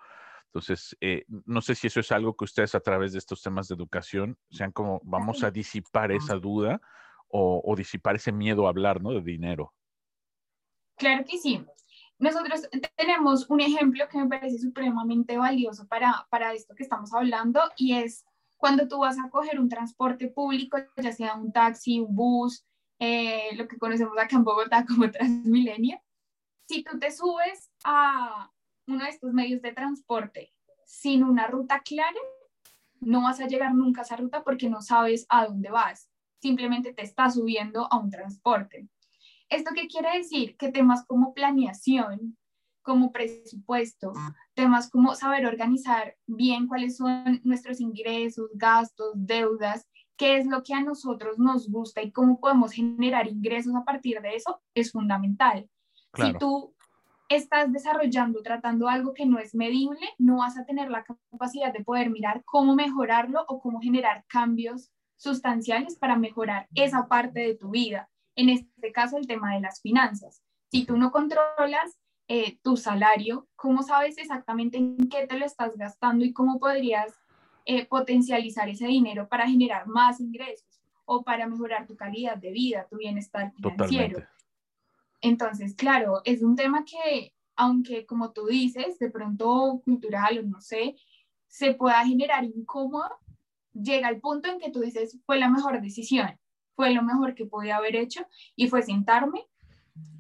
Entonces, 0.47 0.97
eh, 1.01 1.25
no 1.47 1.61
sé 1.61 1.75
si 1.75 1.89
eso 1.89 1.99
es 1.99 2.13
algo 2.13 2.37
que 2.37 2.45
ustedes 2.45 2.77
a 2.77 2.81
través 2.81 3.13
de 3.13 3.19
estos 3.19 3.43
temas 3.43 3.67
de 3.67 3.75
educación 3.75 4.39
sean 4.51 4.71
como, 4.71 5.01
vamos 5.03 5.43
a 5.43 5.51
disipar 5.51 6.13
esa 6.13 6.37
duda 6.37 6.81
o, 7.27 7.61
o 7.65 7.75
disipar 7.75 8.15
ese 8.15 8.31
miedo 8.31 8.67
a 8.67 8.71
hablar, 8.71 9.03
¿no? 9.03 9.11
De 9.11 9.21
dinero. 9.21 9.73
Claro 10.97 11.25
que 11.25 11.39
sí. 11.39 11.65
Nosotros 12.19 12.69
tenemos 12.97 13.51
un 13.51 13.61
ejemplo 13.61 14.09
que 14.09 14.19
me 14.19 14.29
parece 14.29 14.59
supremamente 14.59 15.37
valioso 15.37 15.87
para, 15.89 16.27
para 16.31 16.53
esto 16.53 16.75
que 16.75 16.85
estamos 16.85 17.13
hablando 17.13 17.61
y 17.77 17.95
es 17.95 18.25
cuando 18.57 18.89
tú 18.89 18.99
vas 19.01 19.19
a 19.19 19.29
coger 19.31 19.59
un 19.59 19.69
transporte 19.69 20.29
público, 20.29 20.79
ya 20.97 21.13
sea 21.13 21.35
un 21.35 21.53
taxi, 21.53 22.01
un 22.01 22.15
bus, 22.15 22.65
eh, 22.99 23.55
lo 23.57 23.67
que 23.69 23.79
conocemos 23.79 24.17
acá 24.17 24.37
en 24.37 24.45
Bogotá 24.45 24.87
como 24.89 25.11
Transmilenio, 25.11 26.01
si 26.67 26.83
tú 26.83 26.99
te 26.99 27.11
subes 27.11 27.71
a 27.85 28.51
uno 28.87 29.05
de 29.05 29.11
estos 29.11 29.33
medios 29.33 29.61
de 29.61 29.73
transporte 29.73 30.53
sin 30.87 31.25
una 31.25 31.47
ruta 31.47 31.81
clara, 31.81 32.21
no 33.01 33.23
vas 33.23 33.41
a 33.41 33.47
llegar 33.47 33.75
nunca 33.75 34.01
a 34.01 34.05
esa 34.05 34.17
ruta 34.17 34.43
porque 34.45 34.71
no 34.71 34.81
sabes 34.81 35.27
a 35.29 35.47
dónde 35.47 35.71
vas. 35.71 36.09
Simplemente 36.41 36.93
te 36.93 37.03
estás 37.03 37.35
subiendo 37.35 37.87
a 37.91 37.99
un 37.99 38.11
transporte. 38.11 38.89
¿Esto 39.49 39.71
qué 39.75 39.87
quiere 39.87 40.19
decir? 40.19 40.57
Que 40.57 40.71
temas 40.71 41.05
como 41.07 41.35
planeación, 41.35 42.37
como 42.83 43.13
presupuesto, 43.13 44.13
temas 44.55 44.91
como 44.91 45.15
saber 45.15 45.47
organizar 45.47 46.17
bien 46.27 46.69
cuáles 46.69 46.99
son 46.99 47.41
nuestros 47.43 47.81
ingresos, 47.81 48.51
gastos, 48.55 49.13
deudas, 49.15 49.89
qué 50.17 50.37
es 50.37 50.47
lo 50.47 50.63
que 50.63 50.75
a 50.75 50.83
nosotros 50.83 51.39
nos 51.39 51.69
gusta 51.69 52.03
y 52.03 52.13
cómo 52.13 52.39
podemos 52.39 52.73
generar 52.73 53.27
ingresos 53.27 53.75
a 53.75 53.85
partir 53.85 54.21
de 54.21 54.37
eso, 54.37 54.61
es 54.75 54.93
fundamental. 54.93 55.69
Si 56.15 56.33
tú 56.35 56.75
estás 57.29 57.73
desarrollando, 57.73 58.43
tratando 58.43 58.89
algo 58.89 59.15
que 59.15 59.27
no 59.27 59.39
es 59.39 59.55
medible, 59.55 60.07
no 60.19 60.37
vas 60.37 60.57
a 60.59 60.65
tener 60.65 60.91
la 60.91 61.05
capacidad 61.05 61.73
de 61.73 61.83
poder 61.83 62.11
mirar 62.11 62.43
cómo 62.45 62.75
mejorarlo 62.75 63.45
o 63.49 63.61
cómo 63.61 63.81
generar 63.81 64.25
cambios 64.29 64.93
sustanciales 65.17 65.97
para 65.97 66.17
mejorar 66.17 66.69
esa 66.75 67.09
parte 67.09 67.41
de 67.41 67.55
tu 67.55 67.71
vida 67.71 68.11
en 68.37 68.49
este 68.49 68.93
caso 68.93 69.17
el 69.17 69.27
tema 69.27 69.55
de 69.55 69.61
las 69.61 69.81
finanzas. 69.81 70.43
Si 70.71 70.85
tú 70.85 70.97
no 70.97 71.11
controlas 71.11 71.99
eh, 72.29 72.59
tu 72.63 72.77
salario, 72.77 73.49
¿cómo 73.57 73.83
sabes 73.83 74.19
exactamente 74.19 74.79
en 74.79 74.97
qué 75.09 75.27
te 75.27 75.39
lo 75.39 75.45
estás 75.45 75.77
gastando 75.77 76.25
y 76.25 76.33
cómo 76.33 76.59
podrías 76.59 77.15
eh, 77.65 77.87
potencializar 77.87 78.69
ese 78.69 78.87
dinero 78.87 79.29
para 79.29 79.47
generar 79.47 79.87
más 79.87 80.21
ingresos 80.21 80.81
o 81.05 81.23
para 81.23 81.47
mejorar 81.47 81.87
tu 81.87 81.97
calidad 81.97 82.37
de 82.37 82.51
vida, 82.51 82.87
tu 82.91 82.97
bienestar 82.97 83.53
financiero? 83.53 84.27
Entonces, 85.21 85.75
claro, 85.75 86.21
es 86.25 86.43
un 86.43 86.57
tema 86.57 86.85
que, 86.85 87.35
aunque 87.57 88.05
como 88.05 88.33
tú 88.33 88.47
dices, 88.47 88.99
de 88.99 89.11
pronto 89.11 89.81
cultural 89.85 90.39
o 90.39 90.43
no 90.43 90.61
sé, 90.61 90.97
se 91.47 91.75
pueda 91.75 92.05
generar 92.05 92.45
incómodo, 92.45 93.11
llega 93.73 94.09
el 94.09 94.21
punto 94.21 94.49
en 94.49 94.59
que 94.59 94.71
tú 94.71 94.81
dices, 94.81 95.19
fue 95.25 95.39
la 95.39 95.49
mejor 95.49 95.81
decisión 95.81 96.39
fue 96.75 96.93
lo 96.93 97.03
mejor 97.03 97.35
que 97.35 97.47
podía 97.47 97.77
haber 97.77 97.97
hecho 97.97 98.27
y 98.57 98.69
fue 98.69 98.83
sentarme 98.83 99.47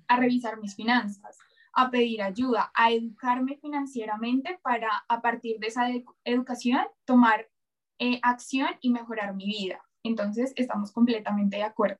a 0.08 0.16
revisar 0.16 0.58
mis 0.60 0.74
finanzas, 0.74 1.38
a 1.72 1.90
pedir 1.90 2.22
ayuda, 2.22 2.70
a 2.74 2.92
educarme 2.92 3.56
financieramente 3.56 4.58
para 4.62 4.88
a 5.08 5.20
partir 5.20 5.58
de 5.58 5.68
esa 5.68 5.88
educación 6.24 6.82
tomar 7.04 7.48
eh, 7.98 8.20
acción 8.22 8.68
y 8.80 8.90
mejorar 8.90 9.34
mi 9.34 9.46
vida. 9.46 9.82
Entonces, 10.02 10.52
estamos 10.56 10.92
completamente 10.92 11.56
de 11.56 11.62
acuerdo. 11.62 11.98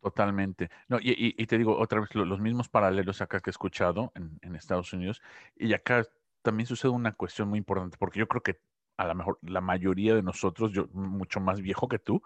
Totalmente. 0.00 0.70
No, 0.88 0.98
y, 0.98 1.34
y, 1.36 1.46
te 1.46 1.58
digo 1.58 1.78
otra 1.78 2.00
vez, 2.00 2.14
los 2.14 2.40
mismos 2.40 2.68
paralelos 2.68 3.20
acá 3.20 3.40
que 3.40 3.50
he 3.50 3.52
escuchado 3.52 4.12
en, 4.14 4.38
en, 4.40 4.56
Estados 4.56 4.92
Unidos, 4.94 5.20
y 5.56 5.74
acá 5.74 6.06
también 6.40 6.66
sucede 6.66 6.90
una 6.90 7.12
cuestión 7.12 7.48
muy 7.48 7.58
importante, 7.58 7.98
porque 7.98 8.18
yo 8.18 8.26
creo 8.26 8.42
que 8.42 8.60
a 9.00 9.06
lo 9.06 9.14
mejor 9.14 9.38
la 9.40 9.62
mayoría 9.62 10.14
de 10.14 10.22
nosotros, 10.22 10.72
yo 10.72 10.86
mucho 10.92 11.40
más 11.40 11.62
viejo 11.62 11.88
que 11.88 11.98
tú, 11.98 12.22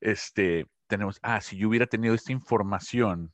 este, 0.00 0.66
tenemos, 0.88 1.20
ah, 1.22 1.40
si 1.40 1.56
yo 1.56 1.68
hubiera 1.68 1.86
tenido 1.86 2.12
esta 2.12 2.32
información 2.32 3.32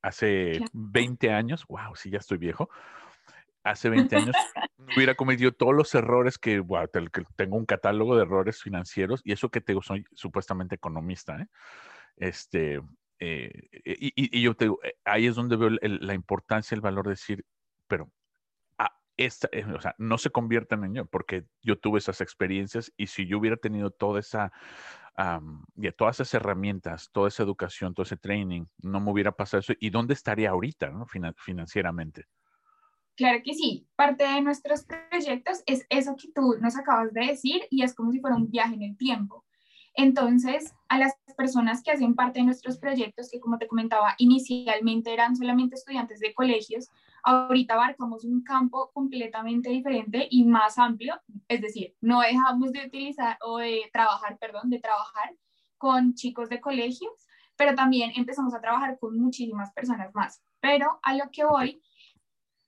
hace 0.00 0.60
20 0.72 1.32
años, 1.32 1.66
wow, 1.68 1.96
sí, 1.96 2.10
ya 2.10 2.18
estoy 2.18 2.38
viejo, 2.38 2.70
hace 3.64 3.88
20 3.88 4.14
años 4.14 4.36
hubiera 4.96 5.16
cometido 5.16 5.50
todos 5.50 5.74
los 5.74 5.92
errores 5.96 6.38
que, 6.38 6.60
wow, 6.60 6.86
tengo 7.34 7.56
un 7.56 7.66
catálogo 7.66 8.14
de 8.14 8.22
errores 8.22 8.62
financieros 8.62 9.20
y 9.24 9.32
eso 9.32 9.50
que 9.50 9.60
te 9.60 9.74
soy 9.82 10.04
supuestamente 10.12 10.76
economista, 10.76 11.40
¿eh? 11.40 11.46
Este, 12.16 12.80
eh, 13.18 13.50
y, 13.84 14.40
yo 14.40 14.54
te 14.54 14.66
digo, 14.66 14.78
eh, 14.84 14.94
ahí 15.04 15.26
es 15.26 15.34
donde 15.34 15.56
veo 15.56 15.70
la 15.70 16.14
importancia, 16.14 16.76
el 16.76 16.80
valor 16.80 17.06
de 17.06 17.10
decir, 17.10 17.44
pero 17.88 18.08
esta, 19.18 19.48
o 19.76 19.80
sea, 19.80 19.94
no 19.98 20.16
se 20.16 20.30
conviertan 20.30 20.84
en 20.84 20.94
yo, 20.94 21.04
porque 21.04 21.44
yo 21.62 21.78
tuve 21.78 21.98
esas 21.98 22.20
experiencias 22.22 22.92
y 22.96 23.08
si 23.08 23.26
yo 23.26 23.38
hubiera 23.38 23.56
tenido 23.56 23.90
toda 23.90 24.20
esa 24.20 24.52
y 25.76 25.90
todas 25.90 26.20
esas 26.20 26.32
herramientas, 26.34 27.10
toda 27.10 27.26
esa 27.26 27.42
educación, 27.42 27.92
todo 27.92 28.04
ese 28.04 28.16
training, 28.16 28.66
no 28.78 29.00
me 29.00 29.10
hubiera 29.10 29.32
pasado 29.32 29.58
eso. 29.60 29.72
¿Y 29.80 29.90
dónde 29.90 30.14
estaría 30.14 30.50
ahorita 30.50 30.92
financieramente? 31.36 32.26
Claro 33.16 33.40
que 33.44 33.52
sí. 33.52 33.88
Parte 33.96 34.22
de 34.22 34.40
nuestros 34.40 34.84
proyectos 34.84 35.64
es 35.66 35.84
eso 35.90 36.14
que 36.14 36.30
tú 36.32 36.54
nos 36.60 36.76
acabas 36.76 37.12
de 37.12 37.26
decir 37.26 37.62
y 37.68 37.82
es 37.82 37.96
como 37.96 38.12
si 38.12 38.20
fuera 38.20 38.36
un 38.36 38.48
viaje 38.48 38.74
en 38.74 38.82
el 38.82 38.96
tiempo. 38.96 39.44
Entonces, 39.94 40.72
a 40.88 40.98
las 40.98 41.14
personas 41.36 41.82
que 41.82 41.90
hacen 41.90 42.14
parte 42.14 42.38
de 42.38 42.44
nuestros 42.44 42.78
proyectos, 42.78 43.28
que 43.28 43.40
como 43.40 43.58
te 43.58 43.66
comentaba, 43.66 44.14
inicialmente 44.18 45.12
eran 45.12 45.34
solamente 45.34 45.74
estudiantes 45.74 46.20
de 46.20 46.32
colegios, 46.32 46.90
ahorita 47.28 47.74
abarcamos 47.74 48.24
un 48.24 48.42
campo 48.42 48.90
completamente 48.92 49.68
diferente 49.68 50.26
y 50.30 50.44
más 50.44 50.78
amplio, 50.78 51.20
es 51.46 51.60
decir, 51.60 51.94
no 52.00 52.20
dejamos 52.20 52.72
de 52.72 52.86
utilizar 52.86 53.36
o 53.42 53.58
de 53.58 53.90
trabajar, 53.92 54.38
perdón, 54.38 54.70
de 54.70 54.80
trabajar 54.80 55.34
con 55.76 56.14
chicos 56.14 56.48
de 56.48 56.60
colegios, 56.60 57.12
pero 57.56 57.74
también 57.74 58.12
empezamos 58.16 58.54
a 58.54 58.60
trabajar 58.60 58.98
con 58.98 59.18
muchísimas 59.20 59.72
personas 59.72 60.14
más. 60.14 60.42
Pero 60.60 60.98
a 61.02 61.14
lo 61.14 61.24
que 61.30 61.44
voy 61.44 61.82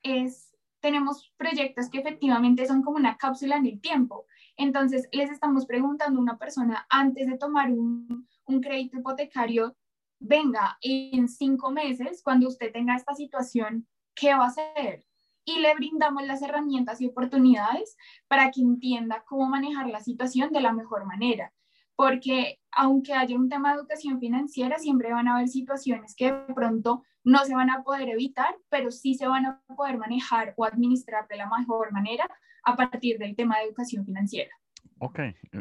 es, 0.02 0.54
tenemos 0.80 1.32
proyectos 1.38 1.88
que 1.88 2.00
efectivamente 2.00 2.66
son 2.66 2.82
como 2.82 2.98
una 2.98 3.16
cápsula 3.16 3.56
en 3.56 3.66
el 3.66 3.80
tiempo. 3.80 4.26
Entonces, 4.56 5.08
les 5.12 5.30
estamos 5.30 5.64
preguntando 5.64 6.18
a 6.18 6.22
una 6.22 6.38
persona 6.38 6.86
antes 6.90 7.26
de 7.26 7.38
tomar 7.38 7.70
un, 7.70 8.28
un 8.44 8.60
crédito 8.60 8.98
hipotecario, 8.98 9.74
venga, 10.18 10.76
en 10.82 11.28
cinco 11.28 11.70
meses, 11.70 12.22
cuando 12.22 12.48
usted 12.48 12.70
tenga 12.72 12.94
esta 12.94 13.14
situación, 13.14 13.86
qué 14.20 14.34
va 14.34 14.44
a 14.44 14.48
hacer 14.48 15.04
y 15.44 15.60
le 15.60 15.74
brindamos 15.74 16.24
las 16.24 16.42
herramientas 16.42 17.00
y 17.00 17.06
oportunidades 17.06 17.96
para 18.28 18.50
que 18.50 18.60
entienda 18.60 19.24
cómo 19.26 19.48
manejar 19.48 19.88
la 19.88 20.00
situación 20.00 20.52
de 20.52 20.60
la 20.60 20.72
mejor 20.72 21.06
manera. 21.06 21.52
porque 21.96 22.58
aunque 22.72 23.12
haya 23.12 23.36
un 23.36 23.50
tema 23.50 23.70
de 23.70 23.80
educación 23.80 24.20
financiera, 24.20 24.78
siempre 24.78 25.12
van 25.12 25.28
a 25.28 25.34
haber 25.34 25.48
situaciones 25.48 26.14
que 26.16 26.32
de 26.32 26.54
pronto 26.54 27.02
no 27.24 27.44
se 27.44 27.54
van 27.54 27.68
a 27.68 27.82
poder 27.82 28.08
evitar, 28.08 28.56
pero 28.70 28.90
sí 28.90 29.14
se 29.14 29.28
van 29.28 29.44
a 29.44 29.60
poder 29.76 29.98
manejar 29.98 30.54
o 30.56 30.64
administrar 30.64 31.28
de 31.28 31.36
la 31.36 31.46
mejor 31.46 31.92
manera 31.92 32.26
a 32.64 32.74
partir 32.74 33.18
del 33.18 33.36
tema 33.36 33.58
de 33.58 33.64
educación 33.64 34.06
financiera. 34.06 34.50
Ok, 34.98 35.18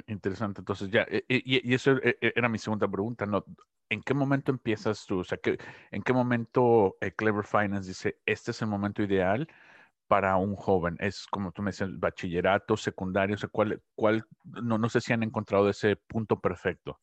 interesante. 0.08 0.62
Entonces 0.62 0.90
ya, 0.90 1.02
eh, 1.10 1.26
eh, 1.28 1.42
y, 1.44 1.74
eso 1.74 1.98
eh, 2.04 2.18
era 2.22 2.48
mi 2.48 2.58
segunda 2.58 2.88
pregunta, 2.88 3.26
¿no? 3.26 3.44
¿En 3.90 4.02
qué 4.04 4.14
momento 4.14 4.52
empiezas 4.52 5.06
tú? 5.06 5.20
O 5.20 5.24
sea, 5.24 5.40
¿en 5.92 6.04
qué 6.04 6.14
momento 6.14 6.96
Clever 7.16 7.46
Finance 7.46 7.90
dice, 7.90 8.20
este 8.26 8.52
es 8.52 8.62
el 8.62 8.68
momento 8.68 9.02
ideal 9.02 9.48
para 10.08 10.38
un 10.38 10.56
joven? 10.56 10.96
Es 11.00 11.26
como 11.26 11.52
tú 11.52 11.64
me 11.64 11.72
decías, 11.72 12.00
bachillerato, 12.00 12.78
secundario, 12.78 13.36
o 13.36 13.40
sea, 13.40 13.50
¿cuál, 13.50 13.82
cuál, 13.96 14.26
no, 14.44 14.78
no 14.78 14.90
sé 14.90 15.02
si 15.02 15.12
han 15.12 15.24
encontrado 15.24 15.70
ese 15.70 15.96
punto 15.96 16.40
perfecto. 16.40 17.00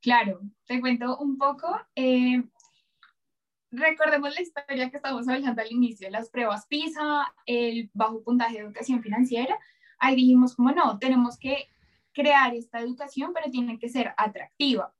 Claro, 0.00 0.40
te 0.66 0.80
cuento 0.80 1.18
un 1.18 1.36
poco. 1.36 1.78
Eh, 1.94 2.42
recordemos 3.70 4.34
la 4.34 4.40
historia 4.40 4.90
que 4.90 4.96
estamos 4.96 5.28
hablando 5.28 5.60
al 5.60 5.70
inicio, 5.70 6.10
las 6.10 6.30
pruebas 6.30 6.66
PISA, 6.66 7.32
el 7.46 7.90
bajo 7.92 8.22
puntaje 8.22 8.54
de 8.54 8.60
educación 8.60 9.02
financiera. 9.02 9.58
Ahí 9.98 10.16
dijimos, 10.16 10.56
como 10.56 10.72
no, 10.72 10.98
tenemos 10.98 11.38
que 11.38 11.68
crear 12.12 12.54
esta 12.54 12.80
educación, 12.80 13.32
pero 13.34 13.50
tiene 13.50 13.78
que 13.78 13.88
ser 13.88 14.14
atractiva. 14.16 14.94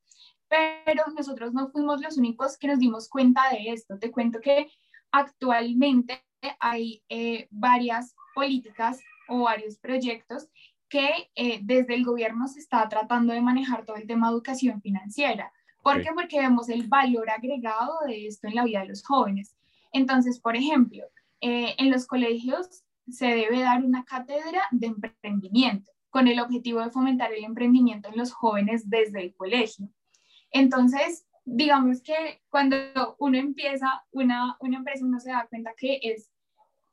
Pero 0.51 1.03
nosotros 1.15 1.53
no 1.53 1.69
fuimos 1.69 2.01
los 2.01 2.17
únicos 2.17 2.57
que 2.57 2.67
nos 2.67 2.77
dimos 2.77 3.07
cuenta 3.07 3.49
de 3.51 3.71
esto. 3.71 3.97
Te 3.97 4.11
cuento 4.11 4.41
que 4.41 4.69
actualmente 5.09 6.25
hay 6.59 7.01
eh, 7.07 7.47
varias 7.51 8.13
políticas 8.35 8.99
o 9.29 9.43
varios 9.43 9.77
proyectos 9.77 10.49
que 10.89 11.29
eh, 11.35 11.61
desde 11.63 11.95
el 11.95 12.03
gobierno 12.03 12.49
se 12.49 12.59
está 12.59 12.87
tratando 12.89 13.31
de 13.31 13.39
manejar 13.39 13.85
todo 13.85 13.95
el 13.95 14.07
tema 14.07 14.27
de 14.27 14.33
educación 14.33 14.81
financiera. 14.81 15.53
¿Por 15.81 16.03
qué? 16.03 16.09
Porque 16.13 16.39
vemos 16.39 16.67
el 16.67 16.85
valor 16.87 17.29
agregado 17.29 17.93
de 18.05 18.27
esto 18.27 18.47
en 18.49 18.55
la 18.55 18.65
vida 18.65 18.81
de 18.81 18.89
los 18.89 19.03
jóvenes. 19.03 19.55
Entonces, 19.93 20.41
por 20.41 20.57
ejemplo, 20.57 21.05
eh, 21.39 21.75
en 21.77 21.91
los 21.91 22.05
colegios 22.05 22.83
se 23.09 23.27
debe 23.27 23.61
dar 23.61 23.85
una 23.85 24.03
cátedra 24.03 24.63
de 24.71 24.87
emprendimiento 24.87 25.91
con 26.09 26.27
el 26.27 26.41
objetivo 26.41 26.81
de 26.81 26.91
fomentar 26.91 27.31
el 27.31 27.45
emprendimiento 27.45 28.09
en 28.09 28.17
los 28.17 28.33
jóvenes 28.33 28.89
desde 28.89 29.21
el 29.21 29.33
colegio. 29.33 29.89
Entonces, 30.51 31.25
digamos 31.45 32.01
que 32.01 32.41
cuando 32.49 32.77
uno 33.19 33.37
empieza 33.37 34.03
una, 34.11 34.57
una 34.59 34.77
empresa, 34.77 35.05
uno 35.05 35.19
se 35.19 35.31
da 35.31 35.47
cuenta 35.49 35.73
que 35.75 35.99
es 36.01 36.31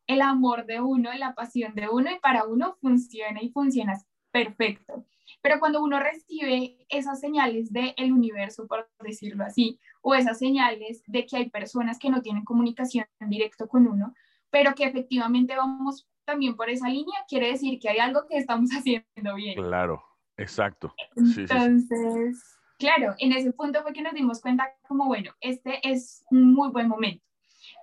el 0.06 0.22
amor 0.22 0.64
de 0.66 0.80
uno, 0.80 1.12
la 1.14 1.34
pasión 1.34 1.74
de 1.74 1.88
uno 1.88 2.10
y 2.10 2.18
para 2.18 2.44
uno 2.44 2.76
funciona 2.80 3.42
y 3.42 3.50
funciona 3.50 4.00
perfecto. 4.30 5.04
Pero 5.42 5.60
cuando 5.60 5.82
uno 5.82 6.00
recibe 6.00 6.78
esas 6.88 7.20
señales 7.20 7.72
del 7.72 7.92
el 7.96 8.12
universo, 8.12 8.66
por 8.66 8.88
decirlo 9.00 9.44
así, 9.44 9.78
o 10.00 10.14
esas 10.14 10.38
señales 10.38 11.02
de 11.06 11.26
que 11.26 11.36
hay 11.36 11.50
personas 11.50 11.98
que 11.98 12.10
no 12.10 12.22
tienen 12.22 12.44
comunicación 12.44 13.06
en 13.20 13.28
directo 13.28 13.68
con 13.68 13.86
uno, 13.86 14.14
pero 14.50 14.74
que 14.74 14.84
efectivamente 14.84 15.54
vamos 15.54 16.08
también 16.24 16.56
por 16.56 16.70
esa 16.70 16.88
línea, 16.88 17.24
quiere 17.28 17.48
decir 17.48 17.78
que 17.78 17.88
hay 17.88 17.98
algo 17.98 18.26
que 18.26 18.38
estamos 18.38 18.70
haciendo 18.76 19.34
bien. 19.34 19.54
Claro, 19.56 20.02
exacto. 20.36 20.94
Entonces, 21.16 22.57
claro, 22.78 23.14
en 23.18 23.32
ese 23.32 23.52
punto 23.52 23.82
fue 23.82 23.92
que 23.92 24.02
nos 24.02 24.14
dimos 24.14 24.40
cuenta 24.40 24.72
como, 24.86 25.06
bueno, 25.06 25.32
este 25.40 25.80
es 25.82 26.24
un 26.30 26.54
muy 26.54 26.70
buen 26.70 26.88
momento. 26.88 27.24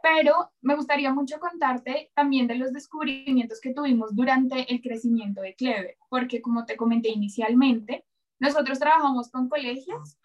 Pero 0.02 0.52
me 0.62 0.76
gustaría 0.76 1.14
mucho 1.14 1.40
contarte 1.40 2.12
también 2.16 2.48
de 2.48 2.56
los 2.56 2.72
descubrimientos 2.72 3.60
que 3.60 3.74
tuvimos 3.74 4.16
durante 4.16 4.72
el 4.72 4.82
crecimiento 4.82 5.42
de 5.42 5.56
Clever, 5.56 5.98
porque 6.10 6.42
como 6.42 6.66
te 6.66 6.78
comenté 6.78 7.10
inicialmente, 7.10 8.06
nosotros 8.40 8.80
trabajamos 8.80 9.30
con 9.30 9.50
colegios 9.50 10.18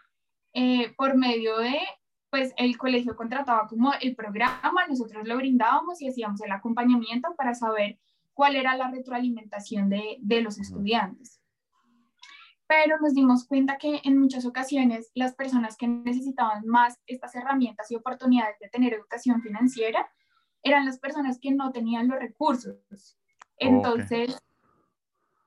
eh, 0.53 0.93
por 0.97 1.17
medio 1.17 1.59
de, 1.59 1.79
pues 2.31 2.53
el 2.57 2.77
colegio 2.79 3.17
contrataba 3.17 3.67
como 3.69 3.93
el 4.01 4.15
programa, 4.15 4.87
nosotros 4.89 5.27
lo 5.27 5.37
brindábamos 5.37 6.01
y 6.01 6.09
hacíamos 6.09 6.41
el 6.43 6.53
acompañamiento 6.53 7.35
para 7.37 7.55
saber 7.55 7.99
cuál 8.35 8.57
era 8.57 8.77
la 8.77 8.91
retroalimentación 8.91 9.89
de, 9.89 10.17
de 10.21 10.41
los 10.43 10.59
estudiantes 10.59 11.40
pero 12.71 13.01
nos 13.01 13.15
dimos 13.15 13.49
cuenta 13.49 13.79
que 13.79 14.01
en 14.05 14.17
muchas 14.17 14.47
ocasiones 14.47 15.11
las 15.17 15.35
personas 15.35 15.77
que 15.77 15.89
necesitaban 15.89 16.65
más 16.69 17.01
estas 17.09 17.35
herramientas 17.35 17.91
y 17.91 17.97
oportunidades 17.97 18.61
de 18.61 18.69
tener 18.69 18.95
educación 18.95 19.43
financiera 19.43 20.09
eran 20.63 20.87
las 20.87 21.01
personas 21.01 21.41
que 21.41 21.51
no 21.51 21.73
tenían 21.73 22.07
los 22.07 22.21
recursos. 22.21 23.19
Entonces, 23.57 24.41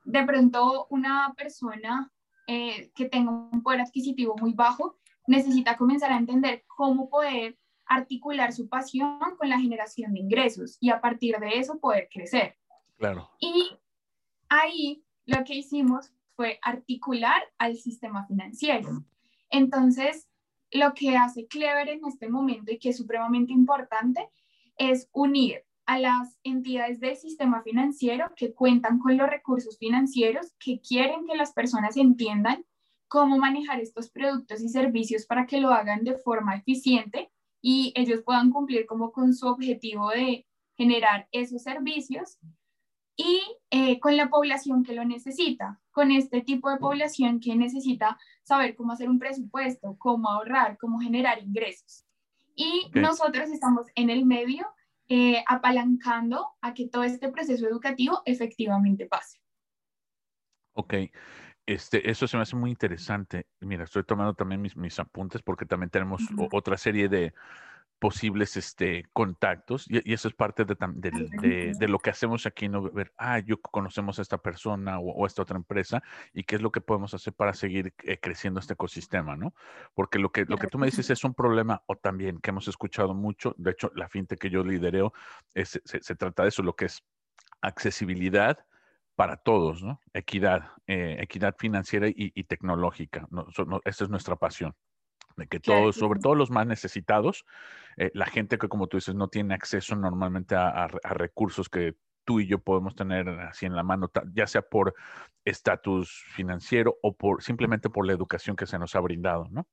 de 0.04 0.26
pronto 0.26 0.86
una 0.90 1.34
persona 1.38 2.12
eh, 2.46 2.92
que 2.94 3.06
tenga 3.08 3.32
un 3.32 3.64
poder 3.64 3.80
adquisitivo 3.80 4.36
muy 4.38 4.52
bajo 4.52 4.98
necesita 5.26 5.78
comenzar 5.78 6.12
a 6.12 6.18
entender 6.18 6.66
cómo 6.68 7.10
poder 7.10 7.58
articular 7.86 8.52
su 8.52 8.68
pasión 8.68 9.18
con 9.38 9.48
la 9.48 9.62
generación 9.62 10.14
de 10.14 10.20
ingresos 10.20 10.76
y 10.82 10.90
a 10.90 11.00
partir 11.00 11.38
de 11.40 11.58
eso 11.58 11.80
poder 11.80 12.10
crecer. 12.12 12.58
Claro. 12.98 13.30
Y 13.40 13.78
ahí 14.50 15.06
lo 15.26 15.42
que 15.46 15.56
hicimos 15.56 16.12
fue 16.36 16.60
articular 16.62 17.42
al 17.58 17.76
sistema 17.76 18.26
financiero. 18.26 19.04
Entonces, 19.50 20.28
lo 20.72 20.94
que 20.94 21.16
hace 21.16 21.48
Clever 21.48 21.90
en 21.90 22.06
este 22.06 22.30
momento 22.30 22.72
y 22.72 22.80
que 22.80 22.90
es 22.90 22.98
supremamente 22.98 23.54
importante 23.54 24.28
es 24.78 25.08
unir 25.12 25.64
a 25.86 26.00
las 26.00 26.40
entidades 26.44 27.00
del 27.00 27.16
sistema 27.16 27.62
financiero 27.62 28.32
que 28.36 28.54
cuentan 28.54 29.00
con 29.00 29.18
los 29.18 29.30
recursos 29.30 29.78
financieros, 29.78 30.54
que 30.60 30.80
quieren 30.80 31.26
que 31.28 31.36
las 31.36 31.54
personas 31.54 31.98
entiendan 31.98 32.66
cómo 33.08 33.38
manejar 33.38 33.80
estos 33.80 34.10
productos 34.10 34.62
y 34.62 34.70
servicios 34.70 35.26
para 35.26 35.46
que 35.46 35.60
lo 35.60 35.72
hagan 35.72 36.04
de 36.04 36.18
forma 36.18 36.56
eficiente 36.56 37.30
y 37.62 37.94
ellos 37.96 38.22
puedan 38.24 38.50
cumplir 38.50 38.86
como 38.86 39.12
con 39.12 39.34
su 39.34 39.48
objetivo 39.48 40.10
de 40.10 40.48
generar 40.76 41.28
esos 41.32 41.62
servicios 41.62 42.40
y 43.16 43.42
eh, 43.70 44.00
con 44.00 44.18
la 44.18 44.30
población 44.30 44.84
que 44.84 44.94
lo 44.94 45.06
necesita, 45.06 45.80
con 45.92 46.12
este 46.12 46.42
tipo 46.42 46.70
de 46.70 46.78
población 46.78 47.40
que 47.40 47.56
necesita 47.56 48.18
saber 48.44 48.76
cómo 48.76 48.94
hacer 48.94 49.10
un 49.10 49.20
presupuesto, 49.20 49.96
cómo 50.00 50.30
ahorrar, 50.30 50.78
cómo 50.78 51.00
generar 51.00 51.40
ingresos. 51.40 52.06
Y 52.56 52.92
nosotros 52.94 53.50
estamos 53.50 53.88
en 53.96 54.10
el 54.10 54.26
medio 54.26 54.68
eh, 55.10 55.44
apalancando 55.48 56.50
a 56.62 56.74
que 56.74 56.88
todo 56.88 57.04
este 57.04 57.30
proceso 57.30 57.68
educativo 57.68 58.22
efectivamente 58.26 59.06
pase. 59.06 59.40
Ok, 60.74 60.94
este, 61.66 62.10
eso 62.10 62.28
se 62.28 62.38
me 62.38 62.44
hace 62.44 62.56
muy 62.56 62.72
interesante. 62.72 63.48
Mira, 63.60 63.84
estoy 63.84 64.04
tomando 64.04 64.34
también 64.34 64.62
mis, 64.62 64.76
mis 64.76 64.98
apuntes 65.00 65.42
porque 65.42 65.66
también 65.66 65.90
tenemos 65.90 66.22
otra 66.52 66.78
serie 66.78 67.10
de, 67.10 67.34
posibles 68.04 68.58
este, 68.58 69.06
contactos 69.14 69.86
y, 69.90 70.12
eso 70.14 70.28
es 70.28 70.34
parte 70.34 70.66
de, 70.66 70.76
de, 70.76 71.88
lo 71.88 72.00
que 72.00 72.10
hacemos 72.10 72.46
aquí, 72.46 72.68
¿no? 72.68 72.82
Ver, 72.92 73.14
ah, 73.18 73.40
yo 73.40 73.62
conocemos 73.62 74.20
a 74.20 74.22
esta 74.22 74.40
persona 74.40 75.00
o, 75.00 75.24
a 75.24 75.28
esta 75.28 75.44
otra 75.44 75.56
empresa 75.56 76.04
y 76.34 76.44
qué 76.44 76.58
es 76.58 76.62
lo 76.62 76.70
que 76.70 76.82
podemos 76.82 77.14
hacer 77.14 77.32
para 77.32 77.54
seguir 77.54 77.94
eh, 78.04 78.18
creciendo 78.20 78.60
este 78.60 78.74
ecosistema, 78.74 79.38
¿no? 79.38 79.54
Porque 79.94 80.20
lo 80.20 80.34
que, 80.34 80.44
lo 80.44 80.58
que 80.58 80.68
tú 80.68 80.78
me 80.78 80.88
dices 80.88 81.10
es 81.12 81.24
un 81.24 81.34
problema 81.34 81.82
o 81.86 81.96
también 81.96 82.40
que 82.40 82.50
hemos 82.50 82.68
escuchado 82.68 83.14
mucho, 83.14 83.56
de 83.58 83.72
hecho, 83.72 83.90
la 83.96 84.10
finte 84.10 84.36
que 84.36 84.50
yo 84.50 84.66
lidereo 84.66 85.14
es, 85.54 85.82
se, 85.86 86.16
trata 86.18 86.44
de 86.44 86.50
eso, 86.50 86.62
lo 86.62 86.76
que 86.76 86.86
es 86.88 87.06
accesibilidad 87.62 88.66
para 89.16 89.38
todos, 89.38 89.82
¿no? 89.82 90.02
Equidad, 90.12 90.72
eh, 90.88 91.16
equidad 91.22 91.56
financiera 91.58 92.08
y, 92.10 92.44
tecnológica, 92.44 93.30
¿no? 93.30 93.48
esa 93.86 94.04
es 94.04 94.10
nuestra 94.10 94.36
pasión 94.36 94.76
de 95.38 95.48
que 95.48 95.60
todos, 95.60 95.96
sobre 95.96 96.20
todo 96.20 96.36
los 96.36 96.52
más 96.52 96.68
necesitados, 96.68 97.46
eh, 97.98 98.12
la 98.14 98.26
gente 98.26 98.58
que 98.58 98.68
como 98.68 98.88
tú 98.88 98.98
dices 98.98 99.16
no 99.16 99.28
tiene 99.28 99.54
acceso 99.54 99.96
normalmente 99.96 100.56
a, 100.56 100.88
recursos 100.88 101.70
que 101.70 101.96
tú 102.24 102.40
y 102.40 102.48
yo 102.48 102.60
podemos 102.60 102.96
tener 102.96 103.28
así 103.28 103.66
en 103.66 103.76
la 103.76 103.84
mano, 103.84 104.12
ya 104.34 104.48
sea 104.48 104.62
por 104.62 104.94
estatus 105.44 106.24
financiero 106.30 106.98
o 107.02 107.16
por 107.16 107.44
simplemente 107.44 107.90
por 107.90 108.06
la 108.06 108.14
educación 108.14 108.56
que 108.56 108.66
se 108.66 108.80
nos 108.80 108.96
ha 108.96 109.00
brindado, 109.02 109.48
¿no? 109.52 109.68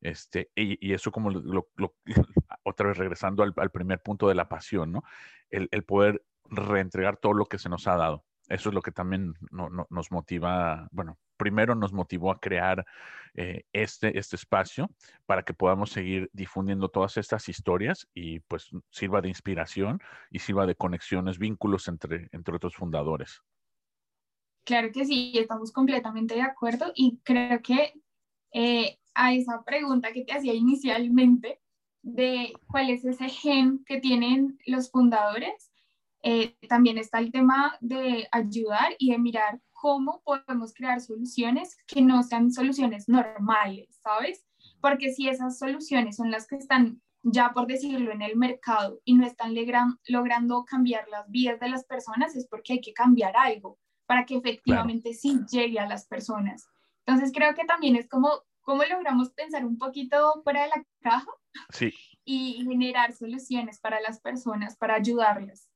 Este, 0.00 0.50
y, 0.56 0.92
eso 0.92 1.12
como 1.12 1.30
lo, 1.30 1.68
otra 2.64 2.88
vez 2.88 2.98
regresando 2.98 3.44
al, 3.44 3.70
primer 3.70 4.02
punto 4.02 4.28
de 4.28 4.34
la 4.34 4.48
pasión, 4.48 4.90
¿no? 4.90 5.04
El, 5.48 5.68
el, 5.70 5.84
poder 5.84 6.24
reentregar 6.50 7.18
todo 7.18 7.34
lo 7.34 7.46
que 7.46 7.58
se 7.58 7.68
nos 7.68 7.86
ha 7.86 7.96
dado. 7.96 8.24
Eso 8.48 8.68
es 8.68 8.74
lo 8.74 8.82
que 8.82 8.92
también 8.92 9.34
nos 9.50 10.10
motiva, 10.10 10.88
bueno, 10.90 11.18
primero 11.36 11.74
nos 11.74 11.92
motivó 11.92 12.30
a 12.30 12.38
crear 12.38 12.84
eh, 13.34 13.64
este, 13.72 14.18
este 14.18 14.36
espacio 14.36 14.90
para 15.26 15.42
que 15.42 15.54
podamos 15.54 15.90
seguir 15.90 16.28
difundiendo 16.32 16.88
todas 16.88 17.16
estas 17.16 17.48
historias 17.48 18.08
y 18.14 18.40
pues 18.40 18.70
sirva 18.90 19.20
de 19.20 19.28
inspiración 19.28 20.00
y 20.30 20.40
sirva 20.40 20.66
de 20.66 20.74
conexiones, 20.74 21.38
vínculos 21.38 21.88
entre, 21.88 22.28
entre 22.32 22.56
otros 22.56 22.76
fundadores. 22.76 23.42
Claro 24.64 24.92
que 24.92 25.04
sí, 25.04 25.32
estamos 25.34 25.72
completamente 25.72 26.34
de 26.34 26.42
acuerdo 26.42 26.92
y 26.94 27.18
creo 27.24 27.60
que 27.62 27.94
eh, 28.52 28.98
a 29.14 29.32
esa 29.34 29.64
pregunta 29.64 30.12
que 30.12 30.24
te 30.24 30.32
hacía 30.32 30.54
inicialmente 30.54 31.60
de 32.02 32.52
cuál 32.68 32.90
es 32.90 33.04
ese 33.04 33.28
gen 33.28 33.84
que 33.84 34.00
tienen 34.00 34.58
los 34.66 34.90
fundadores, 34.90 35.71
eh, 36.22 36.56
también 36.68 36.98
está 36.98 37.18
el 37.18 37.32
tema 37.32 37.76
de 37.80 38.28
ayudar 38.30 38.94
y 38.98 39.10
de 39.10 39.18
mirar 39.18 39.60
cómo 39.72 40.22
podemos 40.24 40.72
crear 40.72 41.00
soluciones 41.00 41.76
que 41.86 42.00
no 42.00 42.22
sean 42.22 42.52
soluciones 42.52 43.08
normales, 43.08 43.98
¿sabes? 44.02 44.44
Porque 44.80 45.12
si 45.12 45.28
esas 45.28 45.58
soluciones 45.58 46.16
son 46.16 46.30
las 46.30 46.46
que 46.46 46.56
están 46.56 47.02
ya 47.24 47.52
por 47.52 47.66
decirlo 47.66 48.12
en 48.12 48.22
el 48.22 48.36
mercado 48.36 49.00
y 49.04 49.14
no 49.14 49.26
están 49.26 49.54
logrando 50.08 50.64
cambiar 50.64 51.08
las 51.08 51.30
vidas 51.30 51.60
de 51.60 51.68
las 51.68 51.84
personas, 51.84 52.36
es 52.36 52.46
porque 52.48 52.74
hay 52.74 52.80
que 52.80 52.92
cambiar 52.92 53.36
algo 53.36 53.78
para 54.06 54.26
que 54.26 54.36
efectivamente 54.36 55.14
sí 55.14 55.40
llegue 55.50 55.78
a 55.78 55.86
las 55.86 56.06
personas. 56.06 56.66
Entonces 57.06 57.32
creo 57.34 57.54
que 57.54 57.64
también 57.64 57.96
es 57.96 58.08
como 58.08 58.42
cómo 58.60 58.84
logramos 58.84 59.30
pensar 59.30 59.64
un 59.64 59.78
poquito 59.78 60.40
fuera 60.42 60.62
de 60.62 60.68
la 60.68 60.84
caja 61.00 61.30
sí. 61.70 61.92
y 62.24 62.64
generar 62.64 63.12
soluciones 63.12 63.80
para 63.80 64.00
las 64.00 64.20
personas, 64.20 64.76
para 64.76 64.94
ayudarlas. 64.94 65.68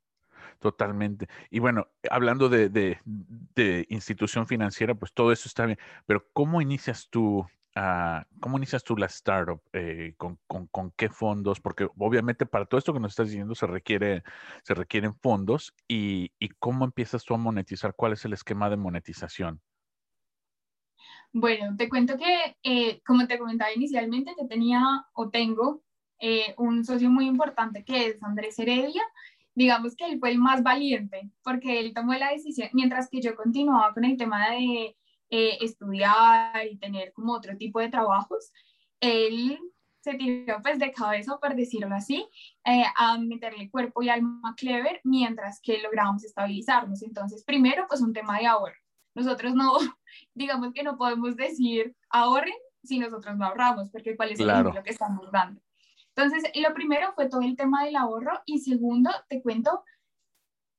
Totalmente. 0.59 1.29
Y 1.51 1.59
bueno, 1.59 1.89
hablando 2.11 2.49
de, 2.49 2.69
de, 2.69 3.87
institución 3.89 4.47
financiera, 4.47 4.95
pues 4.95 5.13
todo 5.13 5.33
eso 5.33 5.49
está 5.49 5.67
bien, 5.67 5.79
pero 6.07 6.27
¿cómo 6.33 6.61
inicias 6.63 7.09
tú, 7.11 7.47
uh, 7.77 8.39
cómo 8.41 8.57
inicias 8.57 8.83
tú 8.83 8.97
la 8.97 9.07
startup? 9.07 9.61
Eh, 9.73 10.15
con, 10.17 10.39
con, 10.47 10.67
con, 10.69 10.93
qué 10.93 11.09
fondos? 11.09 11.61
Porque 11.61 11.89
obviamente 11.99 12.47
para 12.47 12.65
todo 12.65 12.79
esto 12.79 12.93
que 12.93 13.01
nos 13.01 13.13
estás 13.13 13.29
diciendo 13.29 13.55
se, 13.55 13.67
requiere, 13.67 14.23
se 14.63 14.75
requieren 14.75 15.15
fondos 15.15 15.75
y, 15.87 16.33
y 16.39 16.49
cómo 16.59 16.85
empiezas 16.85 17.25
tú 17.25 17.35
a 17.35 17.39
monetizar, 17.39 17.95
cuál 17.95 18.15
es 18.15 18.25
el 18.25 18.33
esquema 18.33 18.71
de 18.71 18.77
monetización. 18.77 19.61
Bueno, 21.33 21.77
te 21.77 21.91
cuento 21.91 22.17
que, 22.17 22.57
eh, 22.63 23.03
como 23.05 23.27
te 23.27 23.39
comentaba 23.39 23.71
inicialmente, 23.71 24.35
yo 24.41 24.49
tenía 24.49 24.81
o 25.13 25.29
tengo 25.29 25.83
eh, 26.19 26.55
un 26.57 26.83
socio 26.83 27.11
muy 27.11 27.27
importante 27.27 27.85
que 27.85 28.07
es 28.07 28.23
Andrés 28.23 28.59
Heredia. 28.59 29.03
Digamos 29.57 29.97
que 29.97 30.05
él 30.05 30.21
fue 30.21 30.31
el 30.31 30.39
más 30.39 30.63
valiente 30.63 31.29
porque 31.43 31.81
él 31.81 31.93
tomó 31.93 32.15
la 32.15 32.31
decisión, 32.31 32.69
mientras 32.73 33.09
que 33.11 33.21
yo 33.21 33.35
continuaba 33.35 33.93
con 33.93 34.05
el 34.05 34.17
tema 34.17 34.51
de 34.51 34.97
eh, 35.31 35.59
estudiar 35.61 36.65
y 36.71 36.79
tener 36.79 37.13
como 37.13 37.33
otro 37.33 37.57
tipo 37.57 37.81
de 37.81 37.89
trabajos, 37.89 38.53
él 39.01 39.59
se 40.07 40.15
tiró 40.15 40.63
pues 40.63 40.79
de 40.79 40.93
cabeza, 40.93 41.37
por 41.39 41.57
decirlo 41.57 41.93
así, 41.97 42.29
a 42.97 43.19
meterle 43.19 43.69
cuerpo 43.69 44.03
y 44.03 44.09
alma 44.09 44.41
a 44.45 44.55
Clever 44.55 45.01
mientras 45.03 45.61
que 45.61 45.83
lográbamos 45.83 46.23
estabilizarnos. 46.23 47.03
Entonces, 47.03 47.43
primero, 47.45 47.87
pues 47.89 48.01
un 48.01 48.13
tema 48.13 48.39
de 48.39 48.47
ahorro. 48.47 48.77
Nosotros 49.17 49.55
no, 49.55 49.73
digamos 50.35 50.73
que 50.73 50.85
no 50.85 50.97
podemos 50.97 51.35
decir 51.35 51.97
ahorren 52.09 52.55
si 52.85 53.01
nosotros 53.01 53.37
no 53.37 53.47
ahorramos, 53.47 53.91
porque 53.91 54.17
cuál 54.17 54.31
es 54.31 54.39
el 54.39 54.49
ejemplo 54.49 54.83
que 54.85 54.91
estamos 54.91 55.29
dando. 55.33 55.61
Entonces, 56.17 56.51
lo 56.55 56.73
primero 56.73 57.13
fue 57.15 57.29
todo 57.29 57.43
el 57.43 57.57
tema 57.57 57.85
del 57.85 57.97
ahorro 57.97 58.41
y 58.47 58.61
segundo, 58.61 59.11
te 59.29 59.43
cuento, 59.43 59.85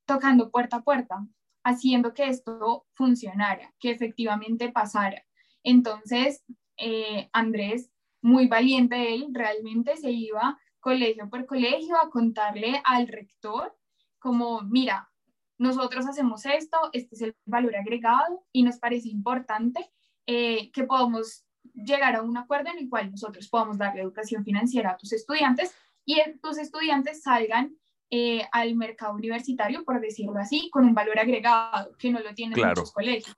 tocando 0.06 0.50
puerta 0.50 0.78
a 0.78 0.84
puerta, 0.84 1.28
haciendo 1.64 2.14
que 2.14 2.28
esto 2.28 2.88
funcionara, 2.94 3.74
que 3.80 3.92
efectivamente 3.92 4.72
pasara. 4.72 5.24
Entonces, 5.64 6.44
eh, 6.78 7.30
Andrés, 7.34 7.92
muy 8.22 8.48
valiente 8.48 9.14
él, 9.14 9.28
realmente 9.32 9.96
se 9.98 10.12
iba 10.12 10.58
colegio 10.80 11.30
por 11.30 11.46
colegio 11.46 11.98
a 11.98 12.10
contarle 12.10 12.82
al 12.84 13.08
rector 13.08 13.78
como, 14.20 14.62
mira, 14.62 15.12
nosotros 15.58 16.08
hacemos 16.08 16.46
esto, 16.46 16.78
este 16.94 17.16
es 17.16 17.22
el 17.22 17.36
valor 17.46 17.76
agregado 17.76 18.46
y 18.52 18.64
nos 18.64 18.80
parece 18.80 19.10
importante 19.10 19.92
eh, 20.26 20.72
que 20.72 20.84
podamos 20.84 21.47
llegar 21.74 22.16
a 22.16 22.22
un 22.22 22.38
acuerdo 22.38 22.70
en 22.72 22.80
el 22.80 22.90
cual 22.90 23.12
nosotros 23.12 23.48
podamos 23.48 23.78
darle 23.78 24.02
educación 24.02 24.44
financiera 24.44 24.92
a 24.92 24.98
tus 24.98 25.14
estudiantes 25.14 25.76
y 26.06 26.18
tus 26.42 26.58
estudiantes 26.58 27.22
salgan 27.22 27.76
eh, 28.10 28.48
al 28.52 28.76
mercado 28.76 29.14
universitario, 29.14 29.84
por 29.84 30.00
decirlo 30.00 30.40
así, 30.40 30.70
con 30.72 30.86
un 30.86 30.94
valor 30.94 31.20
agregado 31.20 31.96
que 31.98 32.10
no 32.10 32.20
lo 32.20 32.34
tienen 32.34 32.58
muchos 32.58 32.94
colegios. 32.94 33.36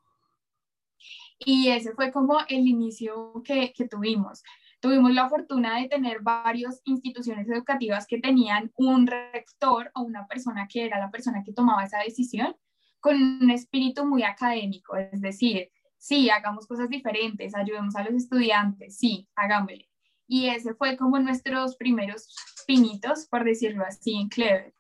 Y 1.39 1.70
ese 1.70 1.94
fue 1.94 2.12
como 2.12 2.38
el 2.48 2.68
inicio 2.68 3.42
que, 3.44 3.74
que 3.74 3.88
tuvimos. 3.88 4.44
Tuvimos 4.80 5.12
la 5.13 5.28
fortuna 5.28 5.80
de 5.80 5.88
tener 5.88 6.20
varias 6.22 6.82
instituciones 6.86 7.50
educativas 7.50 8.06
que 8.06 8.20
tenían 8.20 8.72
un 8.76 9.08
rector 9.08 9.92
o 9.96 10.02
una 10.02 10.28
persona 10.28 10.68
que 10.68 10.86
era 10.86 11.00
la 11.00 11.10
persona 11.10 11.44
que 11.44 11.54
tomaba 11.54 11.84
esa 11.84 12.00
decisión 12.00 12.56
con 13.00 13.15
un 13.15 13.50
espíritu 13.50 14.06
muy 14.06 14.24
académico, 14.24 14.96
es 14.96 15.22
decir, 15.22 15.72
sí, 15.99 16.29
hagamos 16.29 16.65
cosas 16.65 16.89
diferentes, 16.89 17.53
ayudemos 17.53 17.95
a 17.95 18.03
los 18.03 18.13
estudiantes, 18.13 18.97
sí, 18.97 19.27
hagámosle. 19.35 19.88
Y 20.27 20.47
ese 20.47 20.73
fue 20.73 20.97
como 20.97 21.19
nuestros 21.19 21.75
primeros 21.75 22.35
pinitos, 22.65 23.27
por 23.27 23.43
decirlo 23.43 23.83
así, 23.85 24.15
en 24.15 24.29
Clever. 24.29 24.73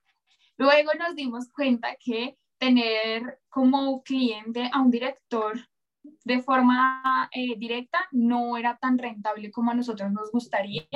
Luego 0.57 0.91
nos 0.97 1.15
dimos 1.15 1.49
cuenta 1.51 1.95
que 1.99 2.37
tener 2.57 3.39
como 3.49 4.03
cliente 4.03 4.69
a 4.73 4.81
un 4.81 4.91
director 4.91 5.59
de 6.23 6.41
forma 6.41 7.29
eh, 7.33 7.57
directa 7.57 7.99
no 8.11 8.57
era 8.57 8.77
tan 8.77 8.97
rentable 8.97 9.51
como 9.51 9.71
a 9.71 9.73
nosotros 9.73 10.11
nos 10.11 10.31
gustaría. 10.31 10.87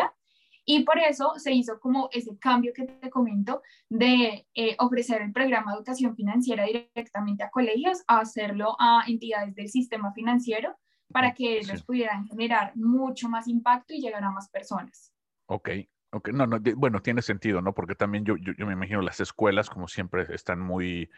Y 0.66 0.84
por 0.84 0.98
eso 0.98 1.34
se 1.38 1.52
hizo 1.52 1.80
como 1.80 2.10
ese 2.12 2.38
cambio 2.38 2.74
que 2.74 2.86
te 2.86 3.10
comento 3.10 3.62
de 3.90 4.48
eh, 4.54 4.76
ofrecer 4.80 5.22
el 5.22 5.34
programa 5.34 5.72
de 5.72 5.78
educación 5.78 6.16
financiera 6.16 6.66
directamente 6.66 7.44
a 7.44 7.50
colegios, 7.50 8.04
a 8.08 8.20
hacerlo 8.20 8.76
a 8.80 9.04
entidades 9.08 9.56
del 9.56 9.70
sistema 9.70 10.14
financiero 10.14 10.78
para 11.12 11.34
que 11.34 11.58
ellos 11.60 11.84
pudieran 11.84 12.26
generar 12.28 12.76
mucho 12.76 13.30
más 13.30 13.48
impacto 13.48 13.94
y 13.94 14.02
llegar 14.02 14.24
a 14.24 14.32
más 14.32 14.50
personas. 14.50 15.14
Ok, 15.46 15.70
ok, 16.12 16.30
no, 16.30 16.48
no, 16.48 16.60
bueno, 16.78 17.02
tiene 17.02 17.22
sentido, 17.22 17.62
¿no? 17.62 17.74
Porque 17.74 17.94
también 17.94 18.26
yo, 18.26 18.36
yo, 18.38 18.54
yo 18.58 18.66
me 18.66 18.74
imagino 18.74 19.02
las 19.02 19.20
escuelas 19.20 19.70
como 19.70 19.88
siempre 19.88 20.26
están 20.34 20.60
muy 20.60 21.10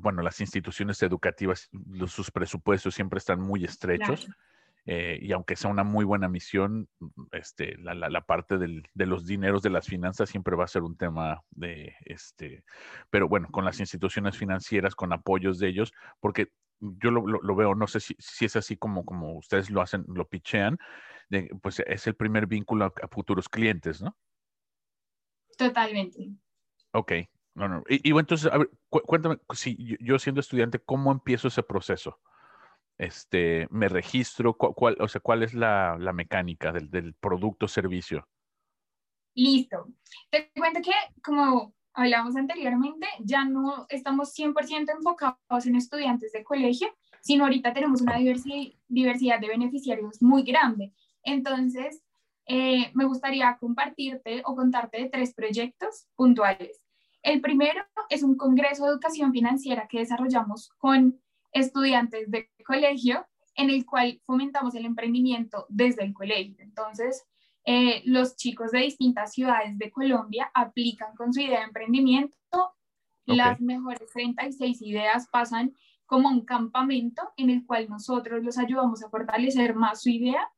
bueno, 0.00 0.22
las 0.22 0.40
instituciones 0.40 1.02
educativas, 1.02 1.70
sus 2.06 2.30
presupuestos 2.30 2.94
siempre 2.94 3.18
están 3.18 3.40
muy 3.40 3.64
estrechos. 3.64 4.28
Eh, 4.86 5.18
y 5.20 5.32
aunque 5.32 5.56
sea 5.56 5.70
una 5.70 5.82
muy 5.82 6.04
buena 6.04 6.28
misión, 6.28 6.88
este, 7.32 7.76
la, 7.78 7.94
la, 7.94 8.20
parte 8.20 8.56
del, 8.56 8.84
de 8.94 9.06
los 9.06 9.26
dineros 9.26 9.62
de 9.62 9.70
las 9.70 9.86
finanzas 9.86 10.30
siempre 10.30 10.54
va 10.54 10.64
a 10.64 10.68
ser 10.68 10.82
un 10.82 10.96
tema 10.96 11.42
de, 11.50 11.94
este, 12.04 12.64
pero 13.10 13.28
bueno, 13.28 13.48
con 13.50 13.64
las 13.64 13.80
instituciones 13.80 14.38
financieras, 14.38 14.94
con 14.94 15.12
apoyos 15.12 15.58
de 15.58 15.68
ellos, 15.68 15.92
porque 16.20 16.52
yo 16.78 17.10
lo, 17.10 17.26
lo, 17.26 17.56
veo, 17.56 17.74
no 17.74 17.88
sé 17.88 17.98
si, 17.98 18.14
si, 18.18 18.44
es 18.44 18.54
así 18.54 18.76
como, 18.76 19.04
como 19.04 19.36
ustedes 19.36 19.70
lo 19.70 19.82
hacen, 19.82 20.04
lo 20.06 20.28
pichean, 20.28 20.78
de, 21.30 21.50
pues 21.62 21.80
es 21.80 22.06
el 22.06 22.14
primer 22.14 22.46
vínculo 22.46 22.84
a, 22.84 22.92
a 23.02 23.08
futuros 23.08 23.48
clientes, 23.48 24.00
¿no? 24.00 24.16
Totalmente. 25.56 26.30
Ok, 26.92 27.12
no, 27.54 27.68
no. 27.68 27.82
Y, 27.88 28.12
bueno, 28.12 28.24
entonces, 28.24 28.52
a 28.52 28.58
ver, 28.58 28.70
cuéntame, 28.90 29.38
si 29.54 29.96
yo, 30.00 30.18
siendo 30.18 30.40
estudiante, 30.40 30.78
¿cómo 30.78 31.10
empiezo 31.10 31.48
ese 31.48 31.62
proceso? 31.62 32.20
Este, 32.98 33.66
me 33.70 33.88
registro, 33.88 34.54
cuál, 34.54 34.96
o 35.00 35.08
sea, 35.08 35.20
¿cuál 35.20 35.42
es 35.42 35.52
la, 35.52 35.96
la 35.98 36.12
mecánica 36.12 36.72
del, 36.72 36.90
del 36.90 37.14
producto 37.14 37.68
servicio? 37.68 38.26
Listo. 39.34 39.88
Te 40.30 40.50
cuento 40.56 40.80
que, 40.80 40.92
como 41.22 41.74
hablamos 41.92 42.36
anteriormente, 42.36 43.06
ya 43.20 43.44
no 43.44 43.86
estamos 43.88 44.34
100% 44.34 44.90
enfocados 44.90 45.66
en 45.66 45.76
estudiantes 45.76 46.32
de 46.32 46.44
colegio, 46.44 46.88
sino 47.20 47.44
ahorita 47.44 47.72
tenemos 47.72 48.00
una 48.00 48.18
diversidad 48.18 49.40
de 49.40 49.48
beneficiarios 49.48 50.22
muy 50.22 50.42
grande. 50.42 50.92
Entonces, 51.22 52.02
eh, 52.46 52.92
me 52.94 53.04
gustaría 53.04 53.56
compartirte 53.58 54.42
o 54.44 54.54
contarte 54.54 55.02
de 55.02 55.08
tres 55.08 55.34
proyectos 55.34 56.06
puntuales. 56.14 56.80
El 57.22 57.40
primero 57.40 57.82
es 58.08 58.22
un 58.22 58.36
congreso 58.36 58.84
de 58.84 58.92
educación 58.92 59.32
financiera 59.32 59.88
que 59.88 59.98
desarrollamos 59.98 60.70
con 60.78 61.20
estudiantes 61.60 62.30
de 62.30 62.50
colegio, 62.64 63.26
en 63.54 63.70
el 63.70 63.86
cual 63.86 64.20
fomentamos 64.24 64.74
el 64.74 64.84
emprendimiento 64.84 65.66
desde 65.68 66.04
el 66.04 66.12
colegio. 66.12 66.56
Entonces, 66.58 67.24
eh, 67.64 68.02
los 68.04 68.36
chicos 68.36 68.70
de 68.70 68.80
distintas 68.80 69.32
ciudades 69.32 69.76
de 69.78 69.90
Colombia 69.90 70.50
aplican 70.54 71.14
con 71.16 71.32
su 71.32 71.40
idea 71.40 71.60
de 71.60 71.66
emprendimiento. 71.66 72.36
Las 73.24 73.60
mejores 73.60 74.08
36 74.12 74.82
ideas 74.82 75.26
pasan 75.32 75.74
como 76.04 76.28
un 76.28 76.44
campamento 76.44 77.22
en 77.36 77.50
el 77.50 77.66
cual 77.66 77.88
nosotros 77.88 78.44
los 78.44 78.56
ayudamos 78.56 79.02
a 79.02 79.10
fortalecer 79.10 79.74
más 79.74 80.02
su 80.02 80.10
idea. 80.10 80.48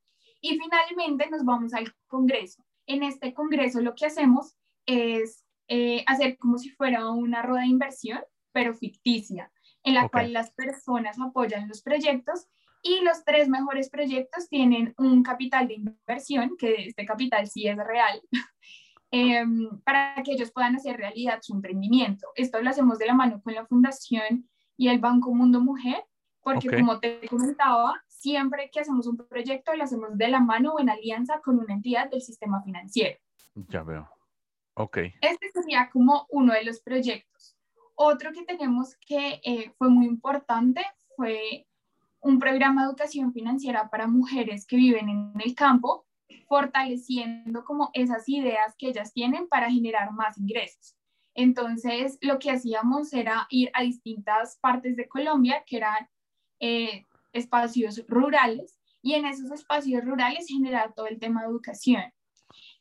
Y 0.40 0.58
finalmente 0.58 1.30
nos 1.30 1.44
vamos 1.44 1.72
al 1.72 1.94
Congreso. 2.06 2.62
En 2.87 3.02
este 3.02 3.32
Congreso 3.32 3.80
lo 3.80 3.94
que 3.94 4.06
hacemos 4.06 4.54
es 4.84 5.44
eh, 5.68 6.04
hacer 6.06 6.37
como 6.37 6.58
si 6.58 6.70
fuera 6.70 7.11
una 7.11 7.42
rueda 7.42 7.62
de 7.62 7.68
inversión, 7.68 8.20
pero 8.52 8.74
ficticia, 8.74 9.50
en 9.88 9.94
la 9.94 10.09
cual 10.09 10.33
las 10.33 10.51
personas 10.51 11.18
apoyan 11.18 11.68
los 11.68 11.83
proyectos 11.83 12.46
y 12.83 13.01
los 13.01 13.24
tres 13.24 13.48
mejores 13.48 13.90
proyectos 13.90 14.48
tienen 14.48 14.94
un 14.98 15.22
capital 15.22 15.66
de 15.66 15.74
inversión, 15.74 16.57
que 16.59 16.87
este 16.87 17.05
capital 17.05 17.46
sí 17.48 17.66
es 17.66 17.77
real, 17.77 18.20
em, 19.11 19.81
para 19.85 20.14
que 20.22 20.33
ellos 20.33 20.53
puedan 20.53 20.77
hacer 20.77 20.96
realidad 20.96 21.38
su 21.42 21.55
emprendimiento. 21.55 22.29
Esto 22.37 22.61
lo 22.61 22.70
hacemos 22.70 22.98
de 22.98 23.07
la 23.07 23.14
mano 23.14 23.40
con 23.42 23.55
la 23.55 23.66
Fundación 23.66 24.48
y 24.77 24.88
el 24.88 25.01
Banco 25.01 25.35
Mundo 25.35 25.61
Mujer, 25.61 26.05
porque 26.40 26.68
como 26.68 27.01
te 27.01 27.27
comentaba, 27.29 28.01
siempre 28.07 28.70
que 28.72 28.81
hacemos 28.81 29.07
un 29.07 29.16
proyecto 29.16 29.74
lo 29.74 29.85
hacemos 29.85 30.16
de 30.16 30.29
la 30.29 30.40
mano 30.40 30.74
o 30.74 30.81
en 30.81 30.88
alianza 30.88 31.40
con 31.40 31.59
una 31.59 31.74
entidad 31.74 32.11
del 32.11 32.22
sistema 32.22 32.62
financiero. 32.62 33.18
Ya 33.55 33.83
veo. 33.83 34.09
Este 35.20 35.51
sería 35.53 35.90
como 35.90 36.27
uno 36.31 36.53
de 36.53 36.64
los 36.64 36.81
proyectos. 36.81 37.58
Otro 38.00 38.32
que 38.32 38.44
tenemos 38.44 38.96
que 39.04 39.40
eh, 39.42 39.72
fue 39.76 39.90
muy 39.90 40.06
importante 40.06 40.87
fue 41.16 41.66
un 42.20 42.38
programa 42.38 42.82
de 42.82 42.88
educación 42.90 43.32
financiera 43.32 43.90
para 43.90 44.06
mujeres 44.06 44.66
que 44.66 44.76
viven 44.76 45.08
en 45.08 45.32
el 45.44 45.52
campo, 45.56 46.06
fortaleciendo 46.46 47.64
como 47.64 47.90
esas 47.94 48.28
ideas 48.28 48.76
que 48.78 48.90
ellas 48.90 49.12
tienen 49.12 49.48
para 49.48 49.68
generar 49.68 50.12
más 50.12 50.38
ingresos. 50.38 50.94
Entonces, 51.34 52.18
lo 52.20 52.38
que 52.38 52.52
hacíamos 52.52 53.12
era 53.12 53.48
ir 53.50 53.68
a 53.74 53.82
distintas 53.82 54.58
partes 54.61 54.94
de 54.94 55.08
Colombia, 55.08 55.64
que 55.66 55.78
eran 55.78 56.08
eh, 56.61 57.04
espacios 57.32 58.04
rurales, 58.06 58.78
y 59.02 59.14
en 59.14 59.26
esos 59.26 59.50
espacios 59.50 60.04
rurales 60.04 60.46
generar 60.46 60.94
todo 60.94 61.08
el 61.08 61.18
tema 61.18 61.42
de 61.42 61.48
educación. 61.48 62.04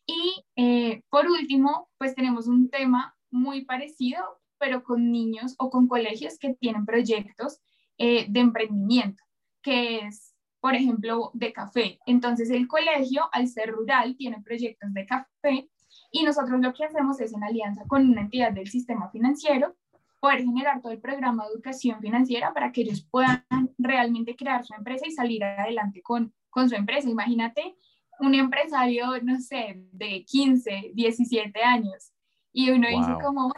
Y 0.06 0.46
eh, 0.56 1.02
por 1.10 1.26
último, 1.26 1.90
pues 1.98 2.14
tenemos 2.14 2.48
un 2.48 2.70
tema 2.70 3.18
muy 3.32 3.66
parecido, 3.66 4.24
pero 4.60 4.84
con 4.84 5.12
niños 5.12 5.56
o 5.58 5.70
con 5.70 5.88
colegios 5.88 6.38
que 6.40 6.54
tienen 6.56 6.86
proyectos 6.86 7.60
eh, 7.98 8.26
de 8.30 8.40
emprendimiento, 8.40 9.24
que 9.62 10.00
es, 10.00 10.36
por 10.60 10.76
ejemplo, 10.76 11.32
de 11.34 11.54
café. 11.54 12.00
Entonces 12.06 12.50
el 12.50 12.68
colegio, 12.68 13.30
al 13.32 13.48
ser 13.48 13.72
rural, 13.72 14.16
tiene 14.18 14.42
proyectos 14.42 14.94
de 14.94 15.06
café 15.06 15.70
y 16.12 16.24
nosotros 16.24 16.60
lo 16.62 16.74
que 16.74 16.86
hacemos 16.86 17.20
es 17.20 17.34
en 17.34 17.44
alianza 17.44 17.84
con 17.88 18.10
una 18.10 18.22
entidad 18.22 18.52
del 18.52 18.68
sistema 18.68 19.10
financiero 19.10 19.76
poder 20.20 20.44
generar 20.44 20.82
todo 20.82 20.92
el 20.92 21.00
programa 21.00 21.46
de 21.46 21.54
educación 21.54 22.00
financiera 22.02 22.54
para 22.54 22.72
que 22.72 22.82
ellos 22.82 23.08
puedan 23.10 23.46
realmente 23.78 24.36
crear 24.36 24.66
su 24.66 24.74
empresa 24.74 25.06
y 25.08 25.12
salir 25.12 25.44
adelante 25.44 26.02
con, 26.02 26.34
con 26.50 26.70
su 26.70 26.76
empresa. 26.76 27.10
Imagínate 27.10 27.76
un 28.20 28.34
empresario, 28.34 29.22
no 29.22 29.40
sé, 29.40 29.84
de 29.92 30.26
15, 30.26 30.92
17 30.94 31.64
años 31.64 32.12
y 32.52 32.72
uno 32.72 32.88
dice 32.88 33.12
como, 33.24 33.54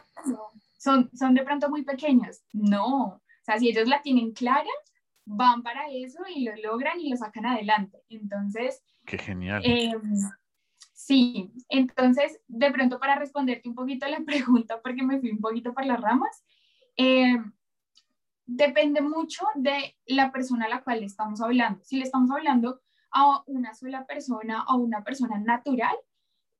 son, 0.79 1.11
son 1.13 1.33
de 1.35 1.43
pronto 1.43 1.69
muy 1.69 1.83
pequeños. 1.83 2.41
No, 2.53 3.05
o 3.05 3.21
sea, 3.43 3.59
si 3.59 3.69
ellos 3.69 3.87
la 3.87 4.01
tienen 4.01 4.31
clara, 4.31 4.69
van 5.25 5.61
para 5.61 5.89
eso 5.91 6.19
y 6.33 6.45
lo 6.45 6.55
logran 6.55 6.99
y 6.99 7.09
lo 7.09 7.17
sacan 7.17 7.45
adelante. 7.45 8.01
Entonces... 8.09 8.81
Qué 9.05 9.17
genial. 9.17 9.61
Em, 9.63 10.01
sí, 10.93 11.51
entonces, 11.67 12.39
de 12.47 12.71
pronto 12.71 12.99
para 12.99 13.15
responderte 13.15 13.67
un 13.67 13.75
poquito 13.75 14.07
la 14.07 14.21
pregunta, 14.25 14.81
porque 14.81 15.03
me 15.03 15.19
fui 15.19 15.31
un 15.31 15.39
poquito 15.39 15.73
por 15.73 15.85
las 15.85 15.99
ramas, 15.99 16.43
em, 16.95 17.51
depende 18.45 19.01
mucho 19.01 19.45
de 19.55 19.97
la 20.05 20.31
persona 20.31 20.65
a 20.65 20.69
la 20.69 20.81
cual 20.81 21.01
le 21.01 21.05
estamos 21.05 21.41
hablando. 21.41 21.83
Si 21.83 21.97
le 21.97 22.03
estamos 22.03 22.31
hablando 22.31 22.81
a 23.11 23.43
una 23.47 23.73
sola 23.73 24.05
persona 24.05 24.63
o 24.69 24.77
una 24.77 25.03
persona 25.03 25.37
natural, 25.39 25.95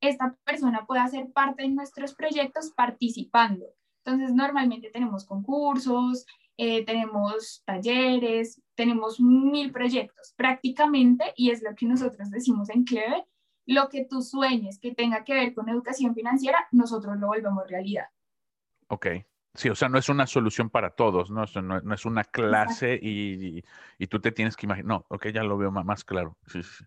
esta 0.02 0.36
persona 0.44 0.86
puede 0.86 1.02
hacer 1.02 1.32
parte 1.32 1.64
de 1.64 1.70
nuestros 1.70 2.14
proyectos 2.14 2.72
participando. 2.76 3.66
Entonces, 4.04 4.34
normalmente 4.34 4.90
tenemos 4.92 5.26
concursos, 5.26 6.26
eh, 6.58 6.86
tenemos 6.86 7.64
talleres, 7.66 8.62
tenemos 8.76 9.20
mil 9.20 9.72
proyectos 9.72 10.34
prácticamente, 10.36 11.34
y 11.36 11.52
es 11.52 11.62
lo 11.62 11.76
que 11.76 11.86
nosotros 11.86 12.30
decimos 12.30 12.70
en 12.70 12.84
Clever, 12.84 13.24
lo 13.66 13.88
que 13.90 14.06
tú 14.06 14.22
sueñes 14.22 14.80
que 14.80 14.94
tenga 14.94 15.24
que 15.24 15.34
ver 15.34 15.54
con 15.54 15.70
educación 15.70 16.16
financiera, 16.16 16.68
nosotros 16.72 17.18
lo 17.18 17.28
volvemos 17.28 17.70
realidad. 17.70 18.08
Ok. 18.88 19.08
Sí, 19.54 19.70
o 19.70 19.76
sea, 19.76 19.90
no 19.90 19.98
es 19.98 20.10
una 20.10 20.28
solución 20.28 20.70
para 20.70 20.92
todos, 20.92 21.32
¿no? 21.32 21.44
no, 21.62 21.82
no 21.82 21.94
es 21.94 22.06
una 22.06 22.24
clase 22.24 23.00
y, 23.02 23.64
y, 23.98 24.08
tú 24.08 24.20
te 24.20 24.32
tienes 24.32 24.56
que 24.56 24.66
imaginar. 24.66 24.88
No, 24.88 25.06
ok, 25.10 25.28
ya 25.30 25.44
lo 25.44 25.58
veo 25.58 25.72
más, 25.72 26.04
claro. 26.04 26.38
Sí, 26.48 26.62
sí, 26.64 26.86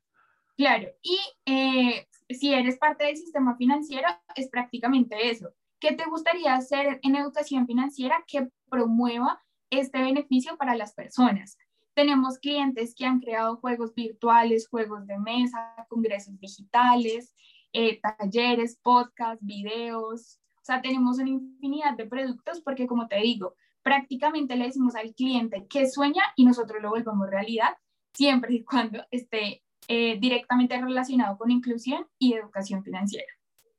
Claro, 0.56 0.88
y 1.02 1.18
eh, 1.46 2.06
si 2.28 2.52
eres 2.52 2.78
parte 2.78 3.04
del 3.04 3.16
sistema 3.16 3.56
financiero, 3.56 4.08
es 4.36 4.48
prácticamente 4.48 5.30
eso. 5.30 5.52
¿Qué 5.82 5.96
te 5.96 6.08
gustaría 6.08 6.54
hacer 6.54 7.00
en 7.02 7.16
educación 7.16 7.66
financiera 7.66 8.22
que 8.28 8.48
promueva 8.70 9.42
este 9.68 10.00
beneficio 10.00 10.56
para 10.56 10.76
las 10.76 10.94
personas? 10.94 11.58
Tenemos 11.94 12.38
clientes 12.38 12.94
que 12.94 13.04
han 13.04 13.18
creado 13.18 13.56
juegos 13.56 13.92
virtuales, 13.92 14.68
juegos 14.68 15.08
de 15.08 15.18
mesa, 15.18 15.74
congresos 15.88 16.38
digitales, 16.38 17.34
eh, 17.72 18.00
talleres, 18.00 18.78
podcasts, 18.80 19.44
videos. 19.44 20.38
O 20.60 20.64
sea, 20.64 20.80
tenemos 20.80 21.18
una 21.18 21.30
infinidad 21.30 21.96
de 21.96 22.06
productos 22.06 22.60
porque, 22.60 22.86
como 22.86 23.08
te 23.08 23.16
digo, 23.16 23.56
prácticamente 23.82 24.54
le 24.54 24.66
decimos 24.66 24.94
al 24.94 25.12
cliente 25.16 25.66
que 25.68 25.90
sueña 25.90 26.22
y 26.36 26.44
nosotros 26.44 26.80
lo 26.80 26.90
volvemos 26.90 27.28
realidad 27.28 27.76
siempre 28.12 28.54
y 28.54 28.62
cuando 28.62 29.04
esté 29.10 29.64
eh, 29.88 30.16
directamente 30.20 30.80
relacionado 30.80 31.36
con 31.36 31.50
inclusión 31.50 32.06
y 32.20 32.34
educación 32.34 32.84
financiera. 32.84 33.32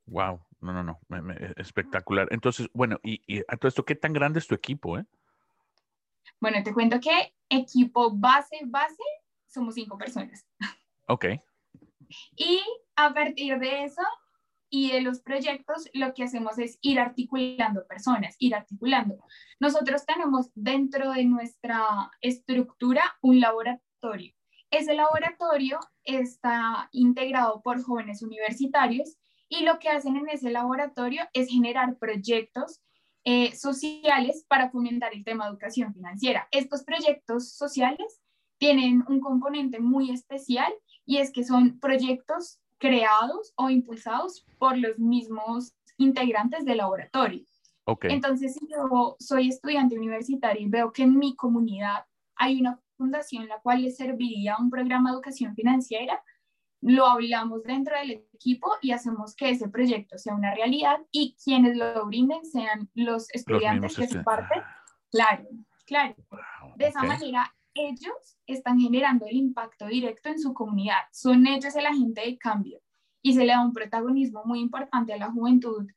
Wow, 0.05 0.41
no, 0.63 0.83
no, 0.83 0.99
no, 1.09 1.33
espectacular. 1.57 2.27
Entonces, 2.31 2.69
bueno, 2.73 2.99
y, 3.03 3.39
a 3.47 3.57
todo 3.57 3.67
esto, 3.67 3.85
¿qué 3.85 3.95
tan 3.95 4.13
grande 4.13 4.39
es 4.39 4.47
tu 4.47 4.55
equipo? 4.55 4.97
Eh? 4.97 5.05
Bueno, 6.39 6.63
te 6.63 6.73
cuento 6.73 6.99
que 6.99 7.33
equipo 7.49 8.11
base, 8.15 8.59
base, 8.65 9.03
somos 9.47 9.75
cinco 9.75 9.97
personas. 9.97 10.45
Ok. 11.07 11.25
Y 12.35 12.61
a 12.95 13.13
partir 13.13 13.59
de 13.59 13.83
eso 13.83 14.01
y 14.69 14.91
de 14.91 15.01
los 15.01 15.21
proyectos, 15.21 15.89
lo 15.93 16.13
que 16.13 16.23
hacemos 16.23 16.57
es 16.57 16.79
ir 16.81 16.99
articulando 16.99 17.85
personas, 17.85 18.35
ir 18.39 18.55
articulando. 18.55 19.17
Nosotros 19.59 20.05
tenemos 20.05 20.49
dentro 20.55 21.11
de 21.11 21.25
nuestra 21.25 22.11
estructura 22.21 23.03
un 23.21 23.39
laboratorio 23.39 24.33
ese 24.73 24.95
laboratorio 24.95 25.79
está 26.03 26.89
integrado 26.91 27.61
por 27.61 27.81
jóvenes 27.83 28.23
universitarios 28.23 29.17
y 29.53 29.63
lo 29.63 29.77
que 29.77 29.89
hacen 29.89 30.15
en 30.15 30.29
ese 30.29 30.49
laboratorio 30.49 31.21
es 31.33 31.47
generar 31.47 31.97
proyectos 31.97 32.81
eh, 33.23 33.55
sociales 33.55 34.45
para 34.47 34.71
fomentar 34.71 35.13
el 35.13 35.23
tema 35.23 35.45
de 35.45 35.51
educación 35.51 35.93
financiera. 35.93 36.47
Estos 36.51 36.83
proyectos 36.83 37.51
sociales 37.51 38.19
tienen 38.57 39.03
un 39.07 39.19
componente 39.19 39.79
muy 39.79 40.09
especial 40.09 40.73
y 41.05 41.17
es 41.17 41.31
que 41.31 41.43
son 41.43 41.79
proyectos 41.79 42.59
creados 42.79 43.53
o 43.55 43.69
impulsados 43.69 44.43
por 44.57 44.75
los 44.75 44.97
mismos 44.97 45.73
integrantes 45.97 46.65
del 46.65 46.77
laboratorio. 46.77 47.43
Okay. 47.85 48.11
Entonces, 48.11 48.55
si 48.55 48.67
yo 48.67 49.15
soy 49.19 49.49
estudiante 49.49 49.97
universitario 49.97 50.65
y 50.65 50.69
veo 50.69 50.91
que 50.91 51.03
en 51.03 51.17
mi 51.17 51.35
comunidad 51.35 52.05
hay 52.35 52.59
una 52.59 52.79
fundación 52.97 53.47
la 53.47 53.59
cual 53.59 53.83
le 53.83 53.91
serviría 53.91 54.57
un 54.57 54.71
programa 54.71 55.11
de 55.11 55.15
educación 55.15 55.53
financiera, 55.53 56.23
lo 56.83 57.05
hablamos 57.05 57.63
dentro 57.63 57.97
del 57.97 58.11
equipo 58.33 58.71
y 58.81 58.91
hacemos 58.91 59.35
que 59.35 59.49
ese 59.49 59.69
proyecto 59.69 60.17
sea 60.17 60.35
una 60.35 60.53
realidad 60.53 60.97
y 61.11 61.35
quienes 61.43 61.77
lo 61.77 62.05
brinden 62.05 62.45
sean 62.45 62.89
los 62.93 63.29
estudiantes 63.33 63.95
que 63.95 64.07
son 64.07 64.23
parte. 64.23 64.61
Claro, 65.09 65.45
claro. 65.85 66.15
de 66.75 66.87
esa 66.87 67.03
manera, 67.03 67.55
ellos 67.73 68.37
están 68.45 68.79
generando 68.79 69.25
el 69.25 69.37
impacto 69.37 69.87
directo 69.87 70.29
en 70.29 70.39
su 70.39 70.53
comunidad. 70.53 71.03
Son 71.11 71.47
ellos 71.47 71.75
el 71.75 71.85
agente 71.85 72.21
de 72.21 72.37
cambio 72.37 72.81
y 73.21 73.33
se 73.33 73.45
le 73.45 73.53
da 73.53 73.63
un 73.63 73.73
protagonismo 73.73 74.43
muy 74.43 74.59
importante 74.59 75.13
a 75.13 75.17
la 75.17 75.31
juventud 75.31 75.87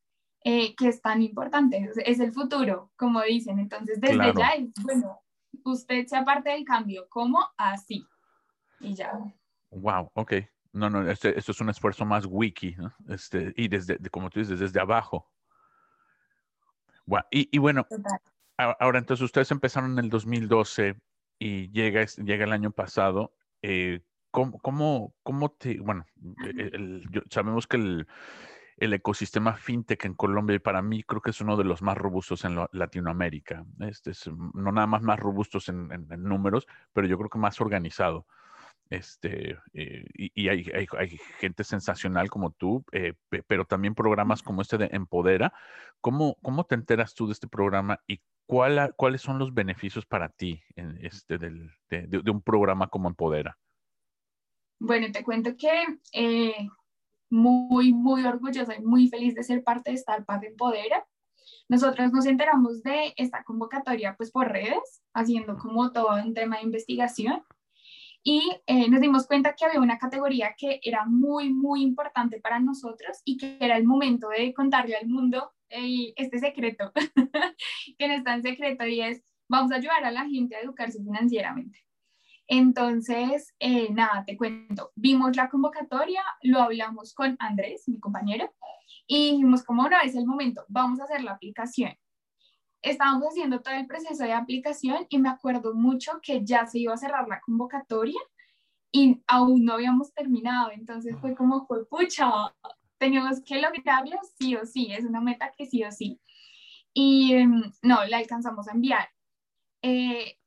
eh, 0.44 0.76
que 0.76 0.88
es 0.88 1.02
tan 1.02 1.22
importante. 1.22 1.90
Es 2.04 2.20
el 2.20 2.32
futuro, 2.32 2.92
como 2.96 3.20
dicen. 3.22 3.58
Entonces, 3.58 4.00
desde 4.00 4.32
ya 4.38 4.50
es, 4.50 4.70
bueno, 4.84 5.18
usted 5.64 6.06
sea 6.06 6.24
parte 6.24 6.50
del 6.50 6.64
cambio. 6.64 7.08
¿Cómo? 7.08 7.40
Así. 7.56 8.06
Y 8.78 8.94
ya. 8.94 9.12
Wow, 9.70 10.10
ok. 10.14 10.34
No, 10.76 10.90
no, 10.90 11.10
este, 11.10 11.38
esto 11.38 11.52
es 11.52 11.60
un 11.60 11.70
esfuerzo 11.70 12.04
más 12.04 12.26
wiki, 12.26 12.76
¿no? 12.76 12.94
Este, 13.08 13.52
y 13.56 13.68
desde, 13.68 13.98
como 14.10 14.28
tú 14.30 14.40
dices, 14.40 14.60
desde 14.60 14.80
abajo. 14.80 15.30
Y, 17.30 17.56
bueno, 17.58 17.86
ahora 18.58 18.98
entonces 18.98 19.24
ustedes 19.24 19.50
empezaron 19.52 19.92
en 19.92 20.04
el 20.04 20.10
2012 20.10 21.00
y 21.38 21.70
llega, 21.70 22.04
llega 22.04 22.44
el 22.44 22.52
año 22.52 22.72
pasado. 22.72 23.32
Eh, 23.62 24.02
¿cómo, 24.30 24.58
cómo, 24.58 25.14
cómo, 25.22 25.50
te, 25.52 25.78
bueno, 25.80 26.04
sabemos 27.30 27.66
que 27.66 27.76
el, 27.76 28.06
el 28.76 28.92
ecosistema 28.92 29.56
fintech 29.56 30.04
en 30.04 30.14
Colombia 30.14 30.56
y 30.56 30.58
para 30.58 30.82
mí 30.82 31.02
creo 31.02 31.22
que 31.22 31.30
es 31.30 31.40
uno 31.40 31.56
de 31.56 31.64
los 31.64 31.80
más 31.80 31.96
robustos 31.96 32.44
en 32.44 32.58
Latinoamérica. 32.72 33.64
Este 33.80 34.10
es 34.10 34.26
no 34.26 34.72
nada 34.72 34.86
más 34.86 35.02
más 35.02 35.18
robustos 35.18 35.68
en, 35.70 35.88
números, 36.18 36.66
pero 36.92 37.06
yo 37.06 37.16
creo 37.16 37.30
que 37.30 37.38
más 37.38 37.60
organizado. 37.60 38.26
Este, 38.88 39.58
eh, 39.72 40.04
y, 40.14 40.48
hay, 40.48 40.64
hay, 40.72 41.08
gente 41.40 41.64
sensacional 41.64 42.30
como 42.30 42.52
tú, 42.52 42.84
eh, 42.92 43.14
pero 43.46 43.64
también 43.64 43.94
programas 43.94 44.42
como 44.42 44.62
este 44.62 44.78
de 44.78 44.88
Empodera. 44.92 45.52
¿Cómo, 46.00 46.36
¿Cómo 46.42 46.64
te 46.64 46.76
enteras 46.76 47.14
tú 47.14 47.26
de 47.26 47.32
este 47.32 47.48
programa 47.48 48.00
y 48.06 48.20
cuál, 48.46 48.94
cuáles 48.96 49.22
son 49.22 49.38
los 49.38 49.52
beneficios 49.52 50.06
para 50.06 50.28
ti 50.28 50.62
en 50.76 51.04
este 51.04 51.36
del, 51.38 51.72
de, 51.88 52.30
un 52.30 52.42
programa 52.42 52.86
como 52.86 53.08
Empodera? 53.08 53.58
Bueno, 54.78 55.08
te 55.10 55.24
cuento 55.24 55.56
que 55.56 55.98
eh, 56.12 56.68
muy, 57.28 57.92
muy 57.92 58.24
orgullosa 58.24 58.76
y 58.76 58.82
muy 58.82 59.08
feliz 59.08 59.34
de 59.34 59.42
ser 59.42 59.64
parte 59.64 59.90
de 59.90 59.96
Startup 59.96 60.42
Empodera. 60.42 61.04
Nosotros 61.68 62.12
nos 62.12 62.26
enteramos 62.26 62.84
de 62.84 63.14
esta 63.16 63.42
convocatoria 63.42 64.14
pues 64.16 64.30
por 64.30 64.48
redes, 64.48 65.02
haciendo 65.12 65.56
como 65.56 65.90
todo 65.90 66.14
un 66.14 66.34
tema 66.34 66.58
de 66.58 66.62
investigación 66.62 67.42
y 68.28 68.42
eh, 68.66 68.90
nos 68.90 69.00
dimos 69.00 69.28
cuenta 69.28 69.54
que 69.54 69.64
había 69.64 69.78
una 69.78 69.98
categoría 69.98 70.56
que 70.58 70.80
era 70.82 71.06
muy, 71.06 71.54
muy 71.54 71.80
importante 71.80 72.40
para 72.40 72.58
nosotros 72.58 73.18
y 73.24 73.36
que 73.36 73.56
era 73.60 73.76
el 73.76 73.84
momento 73.84 74.30
de 74.30 74.52
contarle 74.52 74.96
al 74.96 75.06
mundo 75.06 75.52
este 75.68 76.40
secreto, 76.40 76.92
que 77.98 78.08
no 78.08 78.14
está 78.14 78.34
en 78.34 78.42
secreto 78.42 78.84
y 78.84 79.00
es 79.00 79.22
vamos 79.48 79.70
a 79.70 79.76
ayudar 79.76 80.04
a 80.04 80.10
la 80.10 80.26
gente 80.26 80.56
a 80.56 80.60
educarse 80.60 80.98
financieramente. 80.98 81.78
Entonces, 82.48 83.54
eh, 83.60 83.92
nada, 83.92 84.24
te 84.24 84.36
cuento, 84.36 84.90
vimos 84.96 85.36
la 85.36 85.48
convocatoria, 85.48 86.24
lo 86.42 86.62
hablamos 86.62 87.14
con 87.14 87.36
Andrés, 87.38 87.84
mi 87.86 88.00
compañero, 88.00 88.52
y 89.06 89.30
dijimos, 89.30 89.62
como 89.62 89.88
no 89.88 90.00
es 90.02 90.16
el 90.16 90.26
momento, 90.26 90.64
vamos 90.66 90.98
a 90.98 91.04
hacer 91.04 91.22
la 91.22 91.30
aplicación. 91.30 91.96
Estábamos 92.86 93.30
haciendo 93.30 93.60
todo 93.60 93.74
el 93.74 93.88
proceso 93.88 94.22
de 94.22 94.32
aplicación 94.32 95.06
y 95.08 95.18
me 95.18 95.28
acuerdo 95.28 95.74
mucho 95.74 96.20
que 96.22 96.44
ya 96.44 96.66
se 96.66 96.78
iba 96.78 96.94
a 96.94 96.96
cerrar 96.96 97.26
la 97.26 97.40
convocatoria 97.40 98.20
y 98.92 99.20
aún 99.26 99.64
no 99.64 99.72
habíamos 99.72 100.14
terminado, 100.14 100.70
entonces 100.70 101.16
fue 101.20 101.34
como, 101.34 101.66
fue 101.66 101.84
pucha, 101.88 102.30
teníamos 102.96 103.42
que 103.42 103.60
lograrlo 103.60 104.16
sí 104.38 104.54
o 104.54 104.64
sí, 104.64 104.92
es 104.92 105.04
una 105.04 105.20
meta 105.20 105.50
que 105.58 105.66
sí 105.66 105.82
o 105.82 105.90
sí. 105.90 106.20
Y 106.94 107.34
em, 107.34 107.72
no, 107.82 108.04
la 108.04 108.18
alcanzamos 108.18 108.68
a 108.68 108.72
enviar. 108.72 109.08
Eh, 109.82 110.38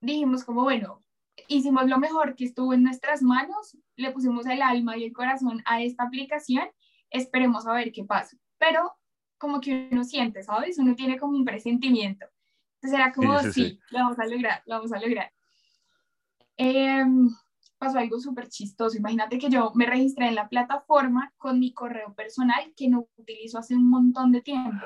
dijimos 0.00 0.42
como, 0.42 0.62
bueno, 0.62 1.04
hicimos 1.48 1.86
lo 1.86 1.98
mejor 1.98 2.34
que 2.34 2.46
estuvo 2.46 2.72
en 2.72 2.82
nuestras 2.82 3.20
manos, 3.20 3.76
le 3.96 4.10
pusimos 4.10 4.46
el 4.46 4.62
alma 4.62 4.96
y 4.96 5.04
el 5.04 5.12
corazón 5.12 5.62
a 5.66 5.82
esta 5.82 6.04
aplicación, 6.04 6.66
esperemos 7.10 7.66
a 7.66 7.74
ver 7.74 7.92
qué 7.92 8.04
pasa. 8.04 8.38
Pero 8.56 8.94
como 9.38 9.60
que 9.60 9.88
uno 9.90 10.04
siente, 10.04 10.42
¿sabes? 10.42 10.78
Uno 10.78 10.94
tiene 10.94 11.18
como 11.18 11.36
un 11.36 11.44
presentimiento. 11.44 12.26
Entonces 12.76 12.98
era 12.98 13.12
como, 13.12 13.38
sí, 13.52 13.80
lo 13.90 14.00
vamos 14.00 14.18
a 14.18 14.26
lograr, 14.26 14.62
lo 14.66 14.76
vamos 14.76 14.92
a 14.92 15.00
lograr. 15.00 15.32
Em, 16.56 17.28
pasó 17.78 17.98
algo 17.98 18.20
súper 18.20 18.48
chistoso. 18.48 18.96
Imagínate 18.96 19.38
que 19.38 19.48
yo 19.48 19.72
me 19.74 19.86
registré 19.86 20.28
en 20.28 20.34
la 20.34 20.48
plataforma 20.48 21.32
con 21.36 21.58
mi 21.58 21.72
correo 21.72 22.14
personal 22.14 22.72
que 22.76 22.88
no 22.88 23.08
utilizo 23.16 23.58
hace 23.58 23.74
un 23.74 23.88
montón 23.88 24.32
de 24.32 24.42
tiempo. 24.42 24.84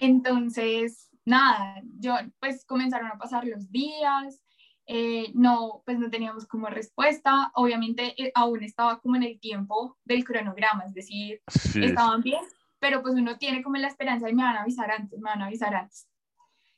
Entonces, 0.00 1.10
nada, 1.24 1.82
yo 1.98 2.14
pues 2.40 2.64
comenzaron 2.64 3.08
a 3.08 3.18
pasar 3.18 3.44
los 3.46 3.70
días, 3.70 4.42
eh, 4.86 5.32
no, 5.34 5.82
pues 5.84 5.98
no 5.98 6.10
teníamos 6.10 6.46
como 6.46 6.68
respuesta. 6.68 7.50
Obviamente 7.54 8.14
eh, 8.22 8.32
aún 8.34 8.62
estaba 8.62 9.00
como 9.00 9.16
en 9.16 9.24
el 9.24 9.40
tiempo 9.40 9.98
del 10.04 10.24
cronograma, 10.24 10.84
es 10.84 10.94
decir, 10.94 11.42
estaban 11.74 12.22
bien, 12.22 12.42
pero 12.78 13.02
pues 13.02 13.14
uno 13.14 13.38
tiene 13.38 13.62
como 13.62 13.76
la 13.76 13.88
esperanza 13.88 14.26
de 14.26 14.34
me 14.34 14.42
van 14.42 14.56
a 14.56 14.62
avisar 14.62 14.90
antes, 14.90 15.18
me 15.18 15.30
van 15.30 15.42
a 15.42 15.46
avisar 15.46 15.74
antes. 15.74 16.08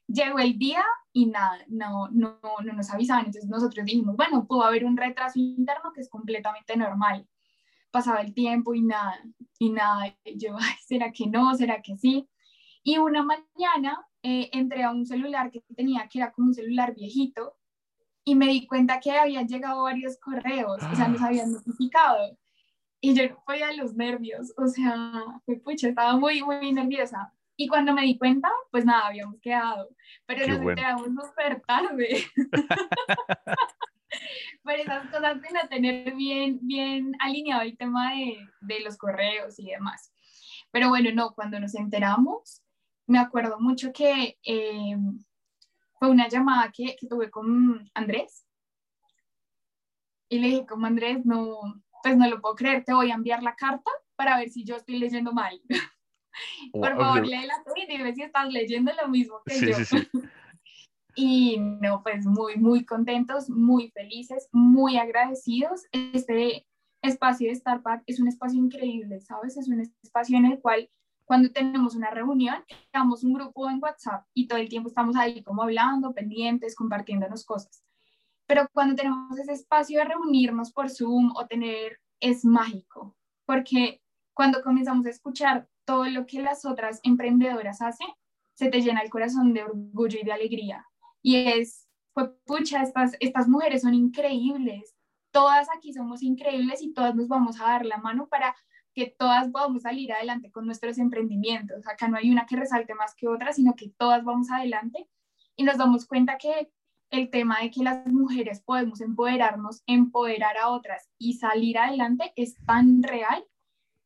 Llegó 0.06 0.38
el 0.38 0.58
día 0.58 0.82
y 1.12 1.26
nada, 1.26 1.58
no, 1.68 2.08
no, 2.10 2.38
no 2.40 2.72
nos 2.72 2.90
avisaban, 2.90 3.26
entonces 3.26 3.50
nosotros 3.50 3.84
dijimos, 3.84 4.16
bueno, 4.16 4.46
pudo 4.46 4.64
haber 4.64 4.84
un 4.84 4.96
retraso 4.96 5.38
interno 5.38 5.92
que 5.92 6.00
es 6.00 6.08
completamente 6.08 6.76
normal. 6.76 7.28
Pasaba 7.90 8.20
el 8.20 8.34
tiempo 8.34 8.74
y 8.74 8.82
nada, 8.82 9.20
y 9.58 9.70
nada, 9.70 10.14
yo, 10.36 10.56
¿será 10.86 11.12
que 11.12 11.26
no? 11.26 11.54
¿Será 11.54 11.82
que 11.82 11.96
sí? 11.96 12.28
Y 12.82 12.98
una 12.98 13.22
mañana 13.22 14.06
eh, 14.22 14.50
entré 14.52 14.84
a 14.84 14.90
un 14.90 15.04
celular 15.06 15.50
que 15.50 15.60
tenía, 15.74 16.08
que 16.08 16.18
era 16.18 16.32
como 16.32 16.48
un 16.48 16.54
celular 16.54 16.94
viejito, 16.94 17.56
y 18.24 18.34
me 18.34 18.46
di 18.46 18.66
cuenta 18.66 19.00
que 19.00 19.12
habían 19.12 19.48
llegado 19.48 19.82
varios 19.82 20.18
correos, 20.18 20.82
o 20.82 20.96
sea, 20.96 21.08
nos 21.08 21.22
ah. 21.22 21.26
habían 21.26 21.52
notificado. 21.52 22.36
Y 23.00 23.14
yo 23.14 23.28
no 23.28 23.42
podía 23.46 23.72
los 23.72 23.94
nervios, 23.94 24.52
o 24.56 24.66
sea, 24.66 25.22
fue 25.44 25.56
pucha, 25.56 25.88
estaba 25.88 26.16
muy, 26.16 26.42
muy 26.42 26.72
nerviosa. 26.72 27.32
Y 27.56 27.68
cuando 27.68 27.92
me 27.92 28.02
di 28.02 28.18
cuenta, 28.18 28.50
pues 28.70 28.84
nada, 28.84 29.06
habíamos 29.06 29.40
quedado, 29.40 29.88
pero 30.26 30.46
nos 30.46 30.60
enteramos 30.60 31.06
súper 31.06 31.60
tarde. 31.62 32.24
Por 34.62 34.74
esas 34.74 35.10
cosas 35.10 35.40
de 35.40 35.50
no 35.50 35.68
tener 35.68 36.14
bien, 36.14 36.58
bien 36.62 37.12
alineado 37.20 37.62
el 37.62 37.76
tema 37.76 38.14
de, 38.14 38.38
de 38.60 38.80
los 38.80 38.96
correos 38.96 39.58
y 39.58 39.66
demás. 39.66 40.12
Pero 40.70 40.88
bueno, 40.88 41.10
no, 41.14 41.34
cuando 41.34 41.58
nos 41.58 41.74
enteramos, 41.74 42.62
me 43.06 43.18
acuerdo 43.18 43.58
mucho 43.58 43.92
que 43.92 44.38
eh, 44.44 44.96
fue 45.98 46.10
una 46.10 46.28
llamada 46.28 46.70
que, 46.72 46.96
que, 46.98 47.08
tuve 47.08 47.30
con 47.30 47.90
Andrés 47.94 48.44
y 50.28 50.38
le 50.38 50.48
dije 50.48 50.66
como 50.66 50.86
Andrés, 50.86 51.24
no, 51.24 51.60
pues 52.02 52.16
no 52.16 52.28
lo 52.28 52.40
puedo 52.40 52.54
creer, 52.54 52.84
te 52.84 52.94
voy 52.94 53.10
a 53.10 53.14
enviar 53.14 53.42
la 53.42 53.54
carta 53.54 53.90
para 54.16 54.36
ver 54.38 54.50
si 54.50 54.64
yo 54.64 54.76
estoy 54.76 54.98
leyendo 54.98 55.32
mal. 55.32 55.60
Por 56.72 56.96
favor, 56.96 57.26
léela 57.26 57.54
tú 57.64 57.72
y 57.76 57.86
dime 57.86 58.14
si 58.14 58.22
estás 58.22 58.48
leyendo 58.48 58.92
lo 59.00 59.08
mismo 59.08 59.40
que 59.44 59.60
yo. 59.60 59.74
Sí, 59.74 59.84
sí. 59.84 60.08
y 61.16 61.58
no, 61.58 62.02
pues 62.02 62.26
muy, 62.26 62.56
muy 62.56 62.84
contentos, 62.84 63.50
muy 63.50 63.90
felices, 63.90 64.48
muy 64.52 64.98
agradecidos. 64.98 65.82
Este 65.92 66.66
espacio 67.02 67.48
de 67.48 67.54
Startup 67.54 68.02
es 68.06 68.20
un 68.20 68.28
espacio 68.28 68.58
increíble, 68.58 69.20
¿sabes? 69.20 69.56
Es 69.56 69.68
un 69.68 69.80
espacio 70.02 70.38
en 70.38 70.46
el 70.46 70.60
cual 70.60 70.88
cuando 71.24 71.50
tenemos 71.50 71.94
una 71.94 72.10
reunión, 72.10 72.64
damos 72.92 73.22
un 73.22 73.34
grupo 73.34 73.68
en 73.68 73.82
WhatsApp 73.82 74.24
y 74.32 74.48
todo 74.48 74.58
el 74.58 74.68
tiempo 74.68 74.88
estamos 74.88 75.14
ahí 75.14 75.42
como 75.42 75.62
hablando, 75.62 76.14
pendientes, 76.14 76.74
compartiéndonos 76.74 77.44
cosas. 77.44 77.84
Pero 78.48 78.66
cuando 78.72 78.96
tenemos 78.96 79.38
ese 79.38 79.52
espacio 79.52 79.98
de 79.98 80.06
reunirnos 80.06 80.72
por 80.72 80.88
Zoom 80.88 81.32
o 81.36 81.46
tener, 81.46 82.00
es 82.18 82.46
mágico, 82.46 83.14
porque 83.44 84.00
cuando 84.32 84.62
comenzamos 84.62 85.04
a 85.04 85.10
escuchar 85.10 85.68
todo 85.84 86.06
lo 86.06 86.24
que 86.26 86.40
las 86.40 86.64
otras 86.64 86.98
emprendedoras 87.02 87.82
hacen, 87.82 88.08
se 88.54 88.70
te 88.70 88.80
llena 88.80 89.02
el 89.02 89.10
corazón 89.10 89.52
de 89.52 89.64
orgullo 89.64 90.18
y 90.20 90.24
de 90.24 90.32
alegría. 90.32 90.86
Y 91.22 91.36
es, 91.36 91.88
pues, 92.14 92.30
pucha, 92.46 92.82
estas, 92.82 93.12
estas 93.20 93.48
mujeres 93.48 93.82
son 93.82 93.92
increíbles, 93.92 94.96
todas 95.30 95.68
aquí 95.76 95.92
somos 95.92 96.22
increíbles 96.22 96.80
y 96.80 96.94
todas 96.94 97.14
nos 97.14 97.28
vamos 97.28 97.60
a 97.60 97.64
dar 97.64 97.84
la 97.84 97.98
mano 97.98 98.28
para 98.28 98.56
que 98.94 99.14
todas 99.18 99.50
podamos 99.50 99.82
salir 99.82 100.10
adelante 100.10 100.50
con 100.50 100.64
nuestros 100.64 100.96
emprendimientos. 100.96 101.86
Acá 101.86 102.08
no 102.08 102.16
hay 102.16 102.30
una 102.30 102.46
que 102.46 102.56
resalte 102.56 102.94
más 102.94 103.14
que 103.14 103.28
otra, 103.28 103.52
sino 103.52 103.74
que 103.76 103.90
todas 103.90 104.24
vamos 104.24 104.50
adelante 104.50 105.06
y 105.54 105.64
nos 105.64 105.76
damos 105.76 106.06
cuenta 106.06 106.38
que 106.38 106.72
el 107.10 107.30
tema 107.30 107.60
de 107.60 107.70
que 107.70 107.82
las 107.82 108.06
mujeres 108.06 108.62
podemos 108.62 109.00
empoderarnos, 109.00 109.82
empoderar 109.86 110.56
a 110.58 110.68
otras 110.68 111.08
y 111.18 111.34
salir 111.34 111.78
adelante 111.78 112.32
es 112.36 112.56
tan 112.66 113.02
real 113.02 113.44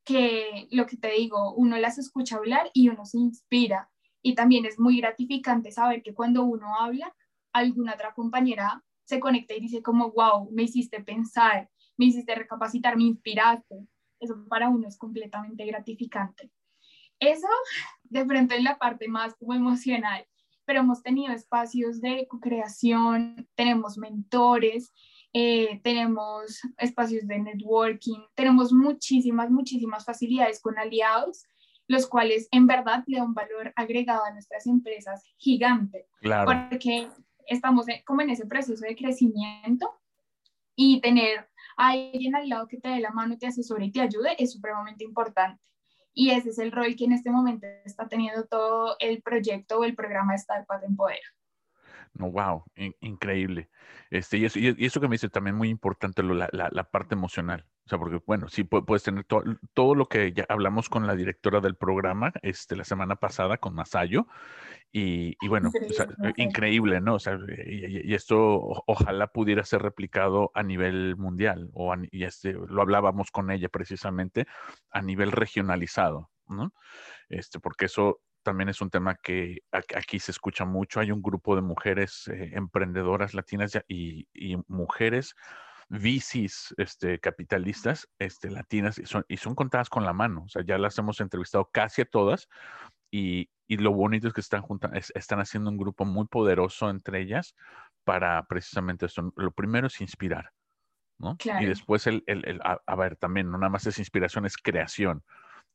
que 0.04 0.68
lo 0.70 0.86
que 0.86 0.96
te 0.96 1.12
digo, 1.12 1.54
uno 1.54 1.78
las 1.78 1.98
escucha 1.98 2.36
hablar 2.36 2.70
y 2.72 2.88
uno 2.88 3.04
se 3.04 3.18
inspira. 3.18 3.90
Y 4.22 4.34
también 4.34 4.66
es 4.66 4.78
muy 4.78 5.00
gratificante 5.00 5.70
saber 5.72 6.02
que 6.02 6.14
cuando 6.14 6.44
uno 6.44 6.76
habla, 6.78 7.14
alguna 7.52 7.94
otra 7.94 8.14
compañera 8.14 8.84
se 9.04 9.20
conecta 9.20 9.54
y 9.54 9.60
dice 9.60 9.82
como, 9.82 10.12
wow, 10.12 10.50
me 10.52 10.62
hiciste 10.62 11.02
pensar, 11.02 11.68
me 11.96 12.06
hiciste 12.06 12.34
recapacitar, 12.34 12.96
me 12.96 13.04
inspiraste. 13.04 13.86
Eso 14.20 14.44
para 14.48 14.68
uno 14.68 14.88
es 14.88 14.96
completamente 14.96 15.66
gratificante. 15.66 16.50
Eso 17.18 17.48
de 18.04 18.24
frente 18.24 18.56
en 18.56 18.64
la 18.64 18.78
parte 18.78 19.08
más 19.08 19.34
como 19.34 19.54
emocional, 19.54 20.26
pero 20.72 20.84
hemos 20.84 21.02
tenido 21.02 21.34
espacios 21.34 22.00
de 22.00 22.26
co-creación, 22.26 23.46
tenemos 23.54 23.98
mentores, 23.98 24.90
eh, 25.34 25.82
tenemos 25.84 26.62
espacios 26.78 27.26
de 27.26 27.40
networking, 27.40 28.20
tenemos 28.34 28.72
muchísimas, 28.72 29.50
muchísimas 29.50 30.06
facilidades 30.06 30.62
con 30.62 30.78
aliados, 30.78 31.44
los 31.88 32.06
cuales 32.06 32.48
en 32.52 32.66
verdad 32.66 33.04
le 33.06 33.18
dan 33.18 33.26
un 33.26 33.34
valor 33.34 33.74
agregado 33.76 34.24
a 34.24 34.32
nuestras 34.32 34.66
empresas 34.66 35.22
gigante, 35.36 36.06
claro. 36.22 36.46
porque 36.46 37.06
estamos 37.44 37.84
como 38.06 38.22
en 38.22 38.30
ese 38.30 38.46
proceso 38.46 38.82
de 38.86 38.96
crecimiento 38.96 40.00
y 40.74 41.02
tener 41.02 41.50
alguien 41.76 42.34
al 42.34 42.48
lado 42.48 42.66
que 42.66 42.78
te 42.78 42.88
dé 42.88 43.00
la 43.00 43.10
mano, 43.10 43.36
te 43.36 43.46
asesore 43.46 43.84
y 43.84 43.92
te 43.92 44.00
ayude 44.00 44.42
es 44.42 44.52
supremamente 44.52 45.04
importante. 45.04 45.62
Y 46.14 46.30
ese 46.30 46.50
es 46.50 46.58
el 46.58 46.72
rol 46.72 46.94
que 46.96 47.04
en 47.04 47.12
este 47.12 47.30
momento 47.30 47.66
está 47.84 48.06
teniendo 48.08 48.44
todo 48.46 48.96
el 49.00 49.22
proyecto 49.22 49.78
o 49.78 49.84
el 49.84 49.94
programa 49.94 50.34
Startup 50.34 50.82
en 50.82 50.96
Poder. 50.96 51.20
No, 52.14 52.30
wow, 52.30 52.64
increíble. 53.00 53.70
Este, 54.10 54.36
y, 54.36 54.44
eso, 54.44 54.58
y 54.58 54.84
eso 54.84 55.00
que 55.00 55.08
me 55.08 55.14
dice 55.14 55.30
también 55.30 55.56
muy 55.56 55.70
importante, 55.70 56.22
la 56.22 56.84
parte 56.90 57.14
emocional. 57.14 57.64
O 57.84 57.88
sea, 57.88 57.98
porque, 57.98 58.20
bueno, 58.26 58.48
sí 58.48 58.62
puedes 58.62 59.02
tener 59.02 59.24
todo 59.24 59.94
lo 59.94 60.06
que 60.06 60.32
ya 60.32 60.46
hablamos 60.48 60.88
con 60.88 61.06
la 61.06 61.16
directora 61.16 61.60
del 61.60 61.74
programa 61.74 62.32
este, 62.42 62.76
la 62.76 62.84
semana 62.84 63.16
pasada, 63.16 63.58
con 63.58 63.74
Masayo, 63.74 64.28
y, 64.92 65.36
y 65.40 65.48
bueno, 65.48 65.72
increíble, 66.36 67.00
¿no? 67.00 67.14
O 67.14 67.18
sea, 67.18 67.38
y, 67.66 68.14
esto 68.14 68.38
ojalá 68.86 69.26
pudiera 69.28 69.64
ser 69.64 69.82
replicado 69.82 70.52
a 70.54 70.62
nivel 70.62 71.16
mundial, 71.16 71.70
o 71.74 71.92
y 72.10 72.24
este, 72.24 72.52
lo 72.52 72.82
hablábamos 72.82 73.32
con 73.32 73.50
ella 73.50 73.68
precisamente, 73.68 74.46
a 74.90 75.02
nivel 75.02 75.32
regionalizado, 75.32 76.30
¿no? 76.46 76.72
Este, 77.28 77.58
porque 77.58 77.86
eso 77.86 78.20
también 78.44 78.68
es 78.68 78.80
un 78.80 78.90
tema 78.90 79.16
que 79.16 79.62
aquí 79.72 80.18
se 80.18 80.30
escucha 80.30 80.64
mucho. 80.64 81.00
Hay 81.00 81.10
un 81.10 81.22
grupo 81.22 81.56
de 81.56 81.62
mujeres 81.62 82.28
eh, 82.28 82.50
emprendedoras 82.54 83.34
latinas 83.34 83.72
y, 83.88 84.28
y 84.32 84.56
mujeres 84.68 85.34
VCs 85.92 86.74
este, 86.78 87.18
capitalistas 87.20 88.08
este, 88.18 88.50
latinas 88.50 88.98
y 88.98 89.04
son, 89.04 89.26
y 89.28 89.36
son 89.36 89.54
contadas 89.54 89.90
con 89.90 90.04
la 90.04 90.14
mano. 90.14 90.44
O 90.44 90.48
sea, 90.48 90.64
ya 90.64 90.78
las 90.78 90.96
hemos 90.98 91.20
entrevistado 91.20 91.68
casi 91.70 92.02
a 92.02 92.06
todas 92.06 92.48
y, 93.10 93.50
y 93.68 93.76
lo 93.76 93.92
bonito 93.92 94.26
es 94.26 94.32
que 94.32 94.40
están, 94.40 94.64
están 95.14 95.40
haciendo 95.40 95.70
un 95.70 95.76
grupo 95.76 96.06
muy 96.06 96.26
poderoso 96.26 96.88
entre 96.88 97.20
ellas 97.20 97.54
para 98.04 98.42
precisamente 98.46 99.04
esto. 99.04 99.32
Lo 99.36 99.52
primero 99.52 99.88
es 99.88 100.00
inspirar, 100.00 100.52
¿no? 101.18 101.36
Y 101.60 101.66
después, 101.66 102.06
el, 102.06 102.24
el, 102.26 102.42
el 102.48 102.60
a, 102.64 102.96
ver, 102.96 103.16
también, 103.16 103.50
no 103.50 103.58
nada 103.58 103.70
más 103.70 103.86
es 103.86 103.98
inspiración, 103.98 104.46
es 104.46 104.56
creación. 104.56 105.22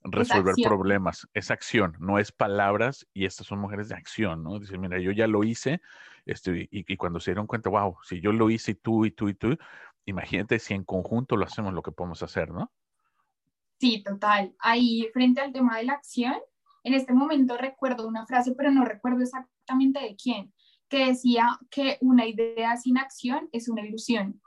resolver 0.02 0.56
problemas. 0.64 1.28
Es 1.36 1.52
acción, 1.52 1.96
no 2.00 2.18
es 2.18 2.32
palabras 2.32 3.08
y 3.14 3.26
estas 3.26 3.46
son 3.46 3.60
mujeres 3.60 3.90
de 3.90 3.96
acción, 3.96 4.42
¿no? 4.42 4.58
Dicen, 4.58 4.82
mira, 4.82 4.98
yo 4.98 5.12
ya 5.12 5.28
lo 5.28 5.44
hice 5.44 5.80
este, 6.26 6.68
y, 6.72 6.86
y, 6.92 6.98
cuando 6.98 7.20
se 7.20 7.32
dieron 7.32 7.48
cuenta, 7.48 7.70
wow, 7.70 7.98
si 8.04 8.20
yo 8.20 8.34
lo 8.34 8.50
hice 8.50 8.72
y 8.72 8.76
tú 8.76 9.06
y 9.06 9.12
tú 9.12 9.30
y 9.30 9.34
tú, 9.34 9.58
imagínate 10.08 10.58
si 10.58 10.74
en 10.74 10.84
conjunto 10.84 11.38
lo 11.38 11.46
hacemos 11.46 11.74
lo 11.74 11.84
que 11.84 11.92
podemos 11.92 12.24
hacer, 12.24 12.50
¿no? 12.50 12.72
Sí, 13.80 14.02
total. 14.04 14.56
Ahí, 14.58 15.08
frente 15.14 15.42
al 15.42 15.54
tema 15.54 15.78
de 15.78 15.84
la 15.84 15.94
acción, 15.94 16.36
en 16.84 16.94
este 16.94 17.14
momento 17.14 17.58
recuerdo 17.58 18.08
una 18.08 18.26
frase, 18.26 18.56
pero 18.58 18.72
no 18.72 18.86
recuerdo 18.86 19.22
exactamente 19.22 20.00
de 20.00 20.16
quién, 20.16 20.54
que 20.90 21.08
decía 21.08 21.60
que 21.70 21.98
una 22.02 22.26
idea 22.26 22.78
sin 22.78 22.98
acción 22.98 23.50
es 23.52 23.70
una 23.70 23.86
ilusión. 23.86 24.42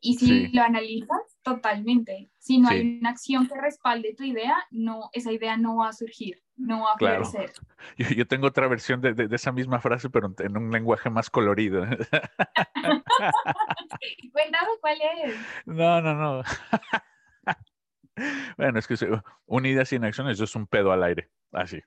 Y 0.00 0.14
si 0.14 0.48
lo 0.48 0.62
analizas, 0.62 1.38
totalmente. 1.42 2.30
Si 2.38 2.58
no 2.58 2.68
hay 2.68 2.98
una 3.00 3.10
acción 3.10 3.48
que 3.48 3.60
respalde 3.60 4.14
tu 4.14 4.24
idea, 4.24 4.56
no, 4.70 5.10
esa 5.12 5.32
idea 5.32 5.56
no 5.56 5.76
va 5.76 5.88
a 5.88 5.92
surgir, 5.92 6.42
no 6.56 6.84
va 6.84 6.92
a 6.92 6.96
claro. 6.96 7.24
florecer. 7.24 7.52
Yo, 8.16 8.26
tengo 8.26 8.48
otra 8.48 8.68
versión 8.68 9.00
de, 9.00 9.14
de, 9.14 9.34
esa 9.34 9.52
misma 9.52 9.80
frase, 9.80 10.10
pero 10.10 10.34
en 10.38 10.56
un 10.56 10.70
lenguaje 10.70 11.10
más 11.10 11.30
colorido. 11.30 11.84
Cuéntame 14.32 14.68
cuál 14.80 14.98
es. 15.24 15.34
No, 15.64 16.00
no, 16.02 16.14
no. 16.14 16.42
bueno, 18.56 18.78
es 18.78 18.86
que 18.86 18.94
una 19.46 19.68
idea 19.68 19.84
sin 19.84 20.04
acción 20.04 20.28
es 20.28 20.54
un 20.54 20.66
pedo 20.66 20.92
al 20.92 21.02
aire, 21.02 21.30
así. 21.52 21.80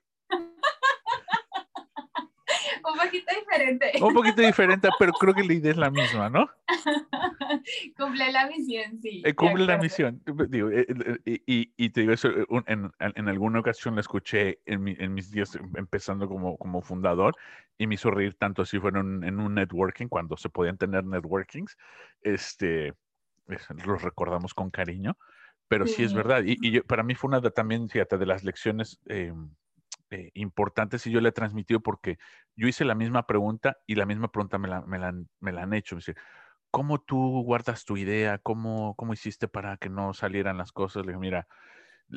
Un 2.92 2.98
poquito 2.98 3.32
diferente. 3.34 3.92
Un 4.02 4.14
poquito 4.14 4.42
diferente, 4.42 4.88
pero 4.98 5.12
creo 5.12 5.34
que 5.34 5.44
la 5.44 5.52
idea 5.52 5.70
es 5.72 5.76
la 5.76 5.90
misma, 5.90 6.28
¿no? 6.28 6.48
cumple 7.96 8.32
la 8.32 8.46
misión, 8.46 9.00
sí. 9.00 9.22
Eh, 9.24 9.34
cumple 9.34 9.66
la 9.66 9.78
misión. 9.78 10.22
Digo, 10.48 10.70
eh, 10.70 10.86
eh, 11.24 11.40
y, 11.46 11.72
y, 11.76 11.90
te 11.90 12.02
digo 12.02 12.12
eso, 12.12 12.28
en, 12.66 12.90
en, 12.98 13.28
alguna 13.28 13.60
ocasión 13.60 13.94
la 13.94 14.00
escuché 14.00 14.60
en, 14.66 14.88
en, 14.88 15.14
mis 15.14 15.30
días 15.30 15.58
empezando 15.76 16.28
como, 16.28 16.56
como 16.56 16.82
fundador 16.82 17.36
y 17.78 17.86
me 17.86 17.94
hizo 17.94 18.10
reír 18.10 18.34
tanto 18.34 18.62
así 18.62 18.78
fue 18.78 18.90
en, 18.90 19.24
en 19.24 19.40
un 19.40 19.54
networking, 19.54 20.08
cuando 20.08 20.36
se 20.36 20.48
podían 20.48 20.76
tener 20.76 21.04
networkings, 21.04 21.76
este, 22.22 22.94
los 23.84 24.02
recordamos 24.02 24.54
con 24.54 24.70
cariño, 24.70 25.16
pero 25.68 25.86
sí, 25.86 26.02
es 26.02 26.12
verdad. 26.12 26.42
Y, 26.44 26.56
y 26.60 26.80
para 26.80 27.02
mí 27.02 27.14
fue 27.14 27.28
una 27.28 27.40
de, 27.40 27.50
también, 27.50 27.88
fíjate, 27.88 28.18
de 28.18 28.26
las 28.26 28.44
lecciones 28.44 29.00
eh, 30.10 30.30
importantes 30.34 31.06
y 31.06 31.10
yo 31.10 31.20
le 31.20 31.28
he 31.28 31.32
transmitido 31.32 31.80
porque 31.80 32.18
yo 32.56 32.66
hice 32.66 32.84
la 32.84 32.94
misma 32.94 33.26
pregunta 33.26 33.78
y 33.86 33.94
la 33.94 34.06
misma 34.06 34.32
pregunta 34.32 34.58
me 34.58 34.68
la, 34.68 34.80
me 34.82 34.98
la, 34.98 35.14
me 35.40 35.52
la 35.52 35.62
han 35.62 35.72
hecho. 35.72 35.94
Me 35.94 36.00
dice, 36.00 36.16
¿cómo 36.70 37.00
tú 37.00 37.42
guardas 37.44 37.84
tu 37.84 37.96
idea? 37.96 38.38
¿Cómo, 38.38 38.94
¿Cómo 38.96 39.12
hiciste 39.12 39.48
para 39.48 39.76
que 39.76 39.88
no 39.88 40.12
salieran 40.12 40.58
las 40.58 40.72
cosas? 40.72 41.06
Le 41.06 41.12
dije, 41.12 41.20
mira, 41.20 41.46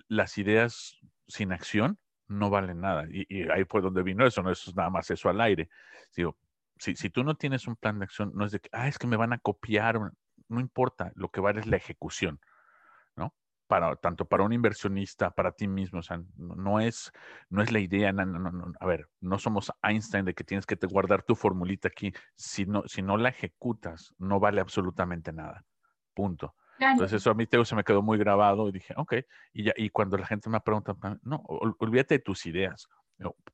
las 0.07 0.37
ideas 0.37 0.97
sin 1.27 1.51
acción 1.51 1.99
no 2.27 2.49
valen 2.49 2.81
nada. 2.81 3.05
Y, 3.09 3.49
ahí 3.49 3.65
fue 3.65 3.81
donde 3.81 4.03
vino 4.03 4.25
eso, 4.25 4.41
no 4.41 4.51
es 4.51 4.75
nada 4.75 4.89
más 4.89 5.11
eso 5.11 5.29
al 5.29 5.39
aire. 5.41 5.69
Digo, 6.15 6.37
si, 6.77 6.95
si 6.95 7.09
tú 7.09 7.23
no 7.23 7.35
tienes 7.35 7.67
un 7.67 7.75
plan 7.75 7.99
de 7.99 8.05
acción, 8.05 8.31
no 8.33 8.45
es 8.45 8.51
de 8.53 8.59
que, 8.59 8.69
ah, 8.71 8.87
es 8.87 8.97
que 8.97 9.07
me 9.07 9.17
van 9.17 9.33
a 9.33 9.37
copiar, 9.37 9.99
no 10.49 10.59
importa, 10.59 11.11
lo 11.15 11.29
que 11.29 11.41
vale 11.41 11.59
es 11.59 11.67
la 11.67 11.77
ejecución 11.77 12.39
para, 13.73 13.95
tanto 13.95 14.25
para 14.25 14.43
un 14.43 14.53
inversionista, 14.53 15.31
para 15.31 15.51
ti 15.51 15.67
mismo. 15.67 15.97
O 15.97 16.03
sea, 16.03 16.21
no, 16.35 16.79
es, 16.79 17.11
no 17.49 17.63
es 17.63 17.71
la 17.71 17.79
idea, 17.79 18.13
no, 18.13 18.71
a 18.79 18.85
ver, 18.85 19.09
no 19.19 19.39
somos 19.39 19.71
Einstein 19.81 20.25
de 20.25 20.35
que 20.35 20.43
tienes 20.43 20.67
que 20.67 20.75
te 20.75 20.85
guardar 20.85 21.23
tu 21.23 21.33
formulita 21.33 21.87
aquí. 21.87 22.13
Si 22.35 22.67
no, 22.67 22.83
si 22.85 23.01
no 23.01 23.17
la 23.17 23.29
ejecutas, 23.29 24.13
no 24.19 24.39
vale 24.39 24.61
absolutamente 24.61 25.33
nada. 25.33 25.65
Punto. 26.13 26.53
Entonces 26.77 27.19
eso 27.19 27.31
a 27.31 27.33
mí 27.33 27.47
se 27.49 27.75
me 27.75 27.83
quedó 27.83 28.03
muy 28.03 28.19
grabado 28.19 28.69
y 28.69 28.73
dije, 28.73 28.93
ok, 28.95 29.15
y, 29.53 29.63
ya, 29.63 29.73
y 29.75 29.89
cuando 29.89 30.17
la 30.17 30.27
gente 30.27 30.51
me 30.51 30.59
pregunta, 30.59 30.95
no, 31.23 31.37
olvídate 31.47 32.15
de 32.15 32.19
tus 32.19 32.45
ideas. 32.45 32.87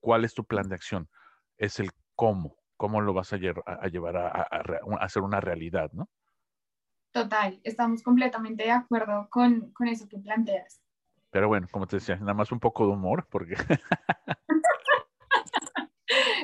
¿Cuál 0.02 0.26
es 0.26 0.34
tu 0.34 0.44
plan 0.44 0.68
de 0.68 0.76
acción? 0.76 1.08
Es 1.58 1.80
el 1.80 1.92
cómo, 2.16 2.58
cómo 2.76 3.00
lo 3.00 3.14
vas 3.14 3.32
a, 3.32 3.38
a 3.38 3.88
llevar 3.88 4.18
a, 4.18 4.28
a, 4.28 4.48
a 4.52 5.06
hacer 5.06 5.24
una 5.24 5.40
realidad, 5.40 5.90
¿no? 5.94 6.10
Total, 7.12 7.60
estamos 7.64 8.04
completamente 8.04 8.64
de 8.64 8.72
acuerdo 8.72 9.28
con, 9.30 9.72
con 9.72 9.88
eso 9.88 10.08
que 10.08 10.20
planteas. 10.20 10.82
Pero 11.32 11.48
bueno, 11.48 11.68
como 11.72 11.88
te 11.88 11.98
decía, 11.98 12.16
nada 12.18 12.34
más 12.34 12.52
un 12.52 12.60
poco 12.60 12.86
de 12.86 12.94
humor, 12.94 13.28
porque... 13.30 13.56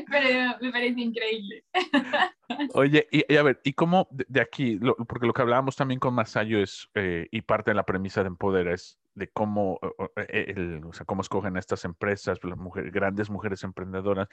Pero 0.10 0.58
me 0.62 0.72
parece 0.72 1.02
increíble. 1.02 1.66
Oye, 2.74 3.08
y, 3.12 3.36
a 3.36 3.44
ver, 3.44 3.60
¿y 3.64 3.74
cómo 3.74 4.08
de, 4.12 4.42
aquí? 4.42 4.80
porque 5.08 5.26
lo 5.26 5.34
que 5.34 5.42
hablábamos 5.42 5.76
también 5.76 6.00
con 6.00 6.14
Masayo 6.14 6.60
es, 6.60 6.90
eh, 6.94 7.28
y 7.32 7.42
parte 7.42 7.72
de 7.72 7.76
la 7.76 7.86
premisa 7.86 8.22
de 8.22 8.28
Empoder 8.28 8.68
es 8.68 9.00
de 9.16 9.28
cómo, 9.30 9.80
eh, 10.16 10.54
el, 10.56 10.84
o 10.86 10.94
sea, 10.94 11.06
cómo 11.06 11.22
escogen 11.22 11.58
estas 11.58 11.84
empresas, 11.86 12.44
las 12.44 12.58
mujeres, 12.58 12.92
grandes 12.92 13.30
mujeres 13.30 13.64
emprendedoras, 13.64 14.30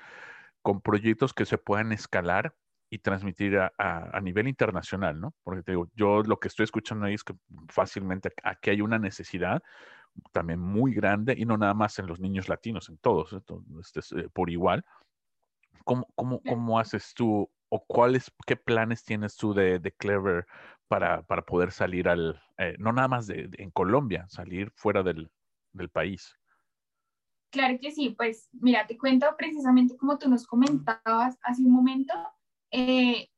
con 0.61 0.81
proyectos 0.81 1.33
que 1.33 1.47
se 1.47 1.59
puedan 1.59 1.93
escalar 1.93 2.55
y 2.93 2.99
transmitir 2.99 3.57
a, 3.57 3.73
a, 3.79 4.21
nivel 4.21 4.49
internacional, 4.49 5.19
¿no? 5.19 5.33
Porque 5.43 5.63
te 5.63 5.73
digo, 5.73 5.89
yo 5.95 6.23
lo 6.25 6.39
que 6.39 6.49
estoy 6.49 6.65
escuchando 6.65 7.07
ahí 7.07 7.15
es 7.15 7.25
que 7.25 7.33
fácilmente 7.69 8.31
aquí 8.43 8.69
hay 8.69 8.83
una 8.83 8.99
necesidad 8.99 9.63
también 10.31 10.61
muy 10.61 10.93
grande 10.93 11.35
y 11.35 11.47
no 11.47 11.57
nada 11.57 11.73
más 11.73 11.99
en 11.99 12.07
los 12.07 12.21
niños 12.21 12.51
latinos, 12.51 12.91
en 12.91 12.99
todos, 12.99 13.33
este, 13.33 14.21
eh, 14.21 14.29
por 14.31 14.51
igual. 14.51 14.85
¿Cómo, 15.85 16.07
cómo, 16.15 16.43
cómo 16.47 16.79
haces 16.79 17.15
tú 17.15 17.51
o 17.71 17.83
cuáles, 17.87 18.31
qué 18.47 18.57
planes 18.57 19.05
tienes 19.05 19.39
tú 19.39 19.55
de, 19.55 19.79
de 19.79 19.93
Clever 19.93 20.47
para, 20.87 21.23
para, 21.23 21.41
poder 21.41 21.73
salir 21.73 22.11
al, 22.11 22.43
eh, 22.59 22.77
no 22.79 22.93
nada 22.93 23.09
más 23.09 23.27
de, 23.27 23.49
en 23.57 23.71
Colombia, 23.71 24.27
salir 24.29 24.71
fuera 24.75 25.03
del, 25.03 25.31
del 25.73 25.89
país? 25.89 26.37
Claro 27.49 27.79
que 27.81 27.91
sí, 27.91 28.11
pues 28.11 28.51
mira, 28.53 28.87
te 28.87 28.99
cuento 28.99 29.27
precisamente 29.39 29.97
como 29.97 30.19
tú 30.19 30.29
nos 30.29 30.47
comentabas 30.47 31.39
hace 31.43 31.63
un 31.63 31.73
momento, 31.73 32.13
eh, 32.73 33.29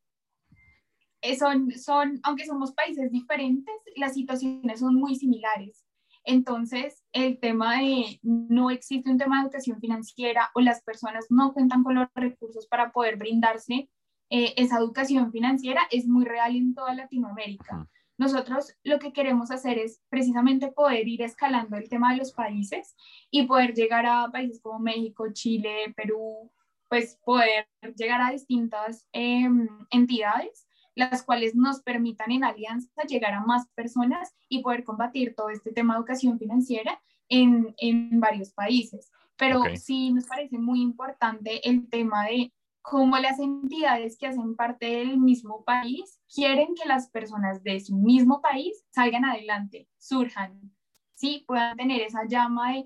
eh, 1.20 1.36
son, 1.36 1.70
son, 1.72 2.20
aunque 2.22 2.46
somos 2.46 2.72
países 2.72 3.10
diferentes, 3.10 3.74
las 3.96 4.14
situaciones 4.14 4.80
son 4.80 4.94
muy 4.94 5.16
similares. 5.16 5.84
Entonces, 6.24 7.02
el 7.12 7.38
tema 7.38 7.80
de 7.80 8.18
no 8.22 8.70
existe 8.70 9.10
un 9.10 9.18
tema 9.18 9.36
de 9.36 9.44
educación 9.44 9.78
financiera 9.80 10.50
o 10.54 10.60
las 10.60 10.82
personas 10.82 11.26
no 11.28 11.52
cuentan 11.52 11.82
con 11.82 11.94
los 11.96 12.08
recursos 12.14 12.66
para 12.66 12.92
poder 12.92 13.16
brindarse 13.16 13.90
eh, 14.30 14.54
esa 14.56 14.78
educación 14.78 15.30
financiera 15.30 15.82
es 15.90 16.06
muy 16.06 16.24
real 16.24 16.56
en 16.56 16.74
toda 16.74 16.94
Latinoamérica. 16.94 17.88
Nosotros 18.16 18.74
lo 18.84 18.98
que 18.98 19.12
queremos 19.12 19.50
hacer 19.50 19.78
es 19.78 20.00
precisamente 20.08 20.72
poder 20.72 21.06
ir 21.08 21.22
escalando 21.22 21.76
el 21.76 21.88
tema 21.88 22.12
de 22.12 22.18
los 22.18 22.32
países 22.32 22.94
y 23.30 23.46
poder 23.46 23.74
llegar 23.74 24.06
a 24.06 24.30
países 24.32 24.60
como 24.62 24.78
México, 24.78 25.26
Chile, 25.32 25.92
Perú, 25.96 26.50
pues 26.88 27.18
poder 27.24 27.68
llegar 27.96 28.20
a 28.20 28.30
distintas 28.30 29.06
em, 29.12 29.68
entidades 29.90 30.66
las 30.94 31.22
cuales 31.22 31.54
nos 31.54 31.82
permitan 31.82 32.30
en 32.30 32.44
alianza 32.44 33.02
llegar 33.02 33.34
a 33.34 33.40
más 33.40 33.68
personas 33.74 34.34
y 34.48 34.62
poder 34.62 34.84
combatir 34.84 35.34
todo 35.34 35.50
este 35.50 35.72
tema 35.72 35.94
de 35.94 35.98
educación 35.98 36.38
financiera 36.38 37.00
en, 37.28 37.74
en 37.78 38.20
varios 38.20 38.52
países. 38.52 39.10
Pero 39.36 39.62
sí 39.74 40.12
nos 40.12 40.26
parece 40.26 40.58
muy 40.58 40.80
importante 40.80 41.68
el 41.68 41.88
tema 41.88 42.26
de 42.26 42.52
cómo 42.80 43.18
las 43.18 43.40
entidades 43.40 44.16
que 44.16 44.28
hacen 44.28 44.54
parte 44.54 44.86
del 44.86 45.18
mismo 45.18 45.64
país 45.64 46.20
quieren 46.32 46.74
que 46.80 46.86
las 46.86 47.10
personas 47.10 47.64
de 47.64 47.80
su 47.80 47.96
mismo 47.96 48.40
país 48.40 48.84
salgan 48.90 49.24
adelante, 49.24 49.88
surjan, 49.98 50.70
sí, 51.14 51.44
puedan 51.46 51.76
tener 51.76 52.02
esa 52.02 52.26
llama 52.28 52.72
de 52.72 52.84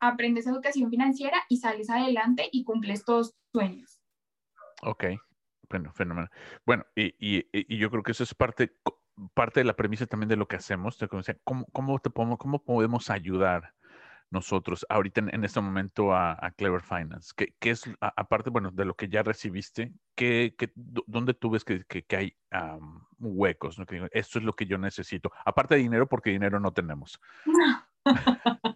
aprendes 0.00 0.46
educación 0.46 0.90
financiera 0.90 1.38
y 1.48 1.58
sales 1.58 1.90
adelante 1.90 2.48
y 2.50 2.64
cumples 2.64 3.04
todos 3.04 3.32
tus 3.32 3.60
sueños. 3.60 4.00
Ok, 4.82 5.04
bueno, 5.68 5.92
fenomenal. 5.92 6.30
Bueno, 6.66 6.84
y, 6.96 7.14
y, 7.18 7.46
y, 7.52 7.78
yo 7.78 7.90
creo 7.90 8.02
que 8.02 8.12
eso 8.12 8.24
es 8.24 8.34
parte, 8.34 8.72
parte 9.34 9.60
de 9.60 9.64
la 9.64 9.76
premisa 9.76 10.06
también 10.06 10.28
de 10.28 10.36
lo 10.36 10.48
que 10.48 10.56
hacemos. 10.56 10.98
¿Cómo, 11.44 11.66
cómo, 11.72 11.98
te 11.98 12.10
podemos, 12.10 12.38
cómo 12.38 12.64
podemos 12.64 13.10
ayudar 13.10 13.74
nosotros 14.30 14.86
ahorita 14.88 15.22
en, 15.32 15.44
este 15.44 15.60
momento 15.60 16.14
a, 16.14 16.52
Clever 16.56 16.82
Finance? 16.82 17.32
¿Qué, 17.36 17.54
qué 17.58 17.70
es, 17.70 17.84
aparte, 18.00 18.50
bueno, 18.50 18.70
de 18.70 18.84
lo 18.84 18.94
que 18.94 19.08
ya 19.08 19.22
recibiste, 19.22 19.92
¿qué, 20.14 20.54
qué, 20.58 20.72
dónde 20.74 21.34
tú 21.34 21.50
ves 21.50 21.64
que, 21.64 21.84
que, 21.84 22.16
hay 22.16 22.36
huecos? 23.18 23.78
¿no? 23.78 23.86
Que 23.86 24.08
esto 24.12 24.38
es 24.38 24.44
lo 24.44 24.54
que 24.54 24.66
yo 24.66 24.78
necesito. 24.78 25.30
Aparte 25.44 25.74
de 25.74 25.82
dinero, 25.82 26.08
porque 26.08 26.30
dinero 26.30 26.58
no 26.58 26.72
tenemos. 26.72 27.20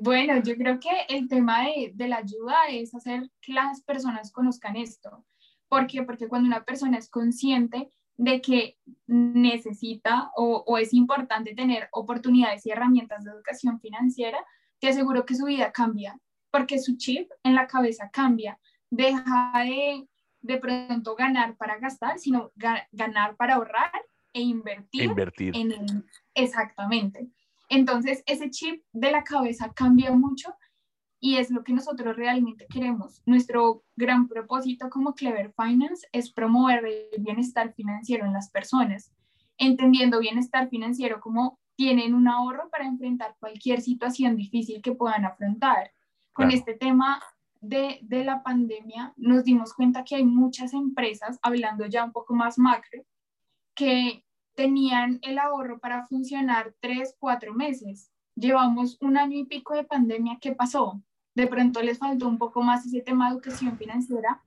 Bueno, 0.00 0.42
yo 0.42 0.56
creo 0.56 0.78
que 0.80 0.90
el 1.08 1.28
tema 1.28 1.64
de, 1.64 1.92
de, 1.94 2.08
la 2.08 2.18
ayuda 2.18 2.56
es 2.70 2.94
hacer 2.94 3.30
que 3.40 3.52
las 3.52 3.82
personas 3.82 4.32
conozcan 4.32 4.76
esto. 4.76 5.24
¿Por 5.68 5.86
qué? 5.86 6.02
Porque 6.02 6.28
cuando 6.28 6.46
una 6.46 6.64
persona 6.64 6.98
es 6.98 7.08
consciente 7.08 7.90
de 8.16 8.40
que 8.40 8.78
necesita 9.06 10.30
o, 10.36 10.62
o, 10.66 10.78
es 10.78 10.92
importante 10.94 11.54
tener 11.54 11.88
oportunidades 11.92 12.64
y 12.66 12.70
herramientas 12.70 13.24
de 13.24 13.32
educación 13.32 13.80
financiera, 13.80 14.38
te 14.78 14.88
aseguro 14.88 15.26
que 15.26 15.34
su 15.34 15.46
vida 15.46 15.72
cambia, 15.72 16.18
porque 16.50 16.78
su 16.78 16.96
chip 16.96 17.30
en 17.42 17.54
la 17.54 17.66
cabeza 17.66 18.10
cambia. 18.10 18.58
Deja 18.90 19.52
de 19.64 20.06
de 20.44 20.58
pronto 20.58 21.16
ganar 21.16 21.56
para 21.56 21.78
gastar, 21.78 22.18
sino 22.18 22.52
ganar 22.92 23.34
para 23.36 23.54
ahorrar 23.54 23.90
e 24.32 24.42
invertir. 24.42 25.04
Invertir. 25.04 25.56
En 25.56 26.04
exactamente. 26.34 27.28
Entonces, 27.68 28.22
ese 28.26 28.50
chip 28.50 28.84
de 28.92 29.10
la 29.10 29.24
cabeza 29.24 29.72
cambia 29.74 30.12
mucho 30.12 30.54
y 31.20 31.38
es 31.38 31.50
lo 31.50 31.64
que 31.64 31.72
nosotros 31.72 32.16
realmente 32.16 32.66
queremos. 32.68 33.22
Nuestro 33.24 33.82
gran 33.96 34.28
propósito 34.28 34.90
como 34.90 35.14
Clever 35.14 35.54
Finance 35.54 36.06
es 36.12 36.30
promover 36.30 36.84
el 36.84 37.22
bienestar 37.22 37.72
financiero 37.72 38.26
en 38.26 38.34
las 38.34 38.50
personas, 38.50 39.10
entendiendo 39.56 40.20
bienestar 40.20 40.68
financiero 40.68 41.20
como 41.20 41.58
tienen 41.76 42.14
un 42.14 42.28
ahorro 42.28 42.68
para 42.70 42.86
enfrentar 42.86 43.36
cualquier 43.40 43.80
situación 43.80 44.36
difícil 44.36 44.82
que 44.82 44.92
puedan 44.92 45.24
afrontar. 45.24 45.92
Con 46.34 46.50
este 46.50 46.74
tema 46.74 47.22
de, 47.60 48.00
de, 48.02 48.24
la 48.24 48.42
pandemia 48.42 49.14
nos 49.16 49.44
dimos 49.44 49.72
cuenta 49.72 50.04
que 50.04 50.16
hay 50.16 50.24
muchas 50.26 50.74
empresas, 50.74 51.38
hablando 51.40 51.86
ya 51.86 52.04
un 52.04 52.12
poco 52.12 52.34
más 52.34 52.58
macro, 52.58 53.02
que 53.74 54.24
tenían 54.54 55.18
el 55.22 55.38
ahorro 55.38 55.78
para 55.78 56.06
funcionar 56.06 56.74
tres, 56.80 57.14
cuatro 57.18 57.54
meses. 57.54 58.10
Llevamos 58.36 58.98
un 59.00 59.16
año 59.16 59.38
y 59.38 59.44
pico 59.44 59.74
de 59.74 59.84
pandemia, 59.84 60.38
¿qué 60.40 60.52
pasó? 60.52 61.02
de 61.34 61.46
pronto 61.46 61.82
les 61.82 61.98
faltó 61.98 62.28
un 62.28 62.38
poco 62.38 62.62
más 62.62 62.86
ese 62.86 63.00
tema 63.00 63.26
de 63.26 63.34
educación 63.34 63.76
financiera 63.76 64.42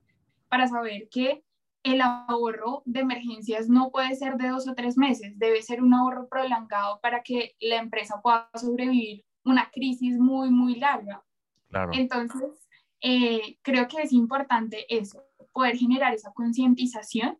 para 0.49 0.67
saber 0.67 1.09
que 1.09 1.43
el 1.83 2.01
ahorro 2.01 2.81
de 2.85 3.01
emergencias 3.01 3.69
no 3.69 3.91
puede 3.91 4.15
ser 4.15 4.35
de 4.35 4.49
dos 4.49 4.67
o 4.67 4.73
tres 4.73 4.97
meses, 4.97 5.37
debe 5.37 5.61
ser 5.61 5.81
un 5.81 5.93
ahorro 5.93 6.27
prolongado 6.27 6.99
para 7.01 7.21
que 7.21 7.55
la 7.59 7.77
empresa 7.77 8.21
pueda 8.21 8.49
sobrevivir 8.55 9.25
una 9.43 9.69
crisis 9.71 10.17
muy, 10.17 10.49
muy 10.49 10.75
larga. 10.75 11.23
Entonces, 11.93 12.67
eh, 13.01 13.57
creo 13.61 13.87
que 13.87 14.01
es 14.01 14.11
importante 14.11 14.85
eso, 14.89 15.23
poder 15.53 15.77
generar 15.77 16.13
esa 16.13 16.33
concientización 16.33 17.37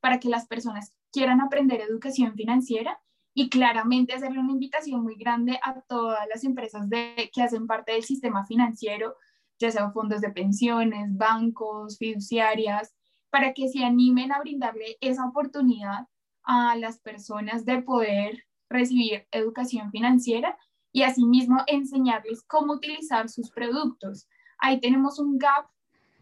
para 0.00 0.18
que 0.20 0.28
las 0.28 0.46
personas 0.46 0.94
quieran 1.12 1.40
aprender 1.40 1.80
educación 1.80 2.34
financiera 2.34 3.00
y 3.34 3.48
claramente 3.48 4.14
hacerle 4.14 4.40
una 4.40 4.52
invitación 4.52 5.02
muy 5.02 5.16
grande 5.16 5.58
a 5.62 5.80
todas 5.82 6.26
las 6.28 6.44
empresas 6.44 6.88
de, 6.88 7.30
que 7.32 7.42
hacen 7.42 7.66
parte 7.66 7.92
del 7.92 8.02
sistema 8.02 8.44
financiero, 8.44 9.14
ya 9.58 9.70
sean 9.70 9.92
fondos 9.92 10.20
de 10.20 10.30
pensiones, 10.30 11.16
bancos, 11.16 11.98
fiduciarias, 11.98 12.94
para 13.30 13.52
que 13.54 13.68
se 13.68 13.84
animen 13.84 14.32
a 14.32 14.40
brindarle 14.40 14.96
esa 15.00 15.26
oportunidad 15.26 16.08
a 16.42 16.76
las 16.76 16.98
personas 17.00 17.64
de 17.64 17.82
poder 17.82 18.44
recibir 18.68 19.26
educación 19.30 19.90
financiera 19.90 20.58
y 20.92 21.02
asimismo 21.02 21.62
enseñarles 21.66 22.42
cómo 22.42 22.74
utilizar 22.74 23.28
sus 23.28 23.50
productos. 23.50 24.28
Ahí 24.58 24.80
tenemos 24.80 25.18
un 25.18 25.38
gap 25.38 25.66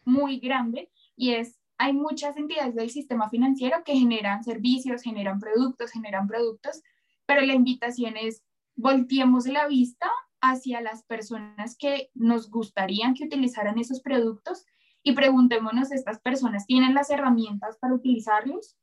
muy 0.04 0.38
grande 0.38 0.90
y 1.16 1.34
es, 1.34 1.57
hay 1.78 1.92
muchas 1.92 2.36
entidades 2.36 2.74
del 2.74 2.90
sistema 2.90 3.30
financiero 3.30 3.82
que 3.84 3.94
generan 3.94 4.42
servicios, 4.42 5.02
generan 5.02 5.38
productos, 5.38 5.92
generan 5.92 6.26
productos, 6.26 6.82
pero 7.24 7.40
la 7.42 7.54
invitación 7.54 8.16
es 8.16 8.42
volteemos 8.74 9.46
la 9.46 9.66
vista 9.66 10.10
hacia 10.40 10.80
las 10.80 11.04
personas 11.04 11.76
que 11.76 12.10
nos 12.14 12.50
gustarían 12.50 13.14
que 13.14 13.24
utilizaran 13.24 13.78
esos 13.78 14.00
productos 14.00 14.66
y 15.02 15.12
preguntémonos, 15.12 15.92
¿estas 15.92 16.20
personas 16.20 16.66
tienen 16.66 16.94
las 16.94 17.10
herramientas 17.10 17.76
para 17.78 17.94
utilizarlos? 17.94 18.76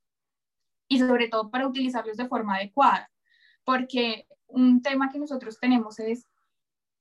Y 0.88 1.00
sobre 1.00 1.28
todo 1.28 1.50
para 1.50 1.68
utilizarlos 1.68 2.18
de 2.18 2.28
forma 2.28 2.56
adecuada, 2.56 3.12
porque 3.64 4.28
un 4.48 4.82
tema 4.82 5.12
que 5.12 5.20
nosotros 5.20 5.60
tenemos 5.60 6.00
es, 6.00 6.28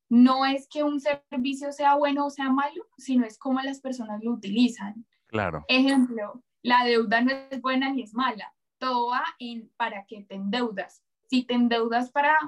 no 0.09 0.45
es 0.45 0.69
que 0.69 0.83
un 0.83 1.01
servicio 1.01 1.73
sea 1.73 1.95
bueno 1.95 2.27
o 2.27 2.31
sea 2.31 2.51
malo, 2.51 2.87
sino 2.97 3.25
es 3.25 3.39
cómo 3.39 3.61
las 3.61 3.81
personas 3.81 4.23
lo 4.23 4.33
utilizan. 4.33 5.07
Claro. 5.35 5.65
Ejemplo, 5.67 6.45
la 6.63 6.85
deuda 6.85 7.21
no 7.21 7.33
es 7.51 7.61
buena 7.61 7.91
ni 7.91 8.03
es 8.03 8.15
mala, 8.15 8.55
todo 8.79 9.09
va 9.11 9.25
en 9.41 9.69
para 9.77 10.07
qué 10.07 10.23
te 10.23 10.37
endeudas. 10.37 11.03
Si 11.29 11.43
te 11.43 11.55
endeudas 11.55 12.13
para 12.13 12.39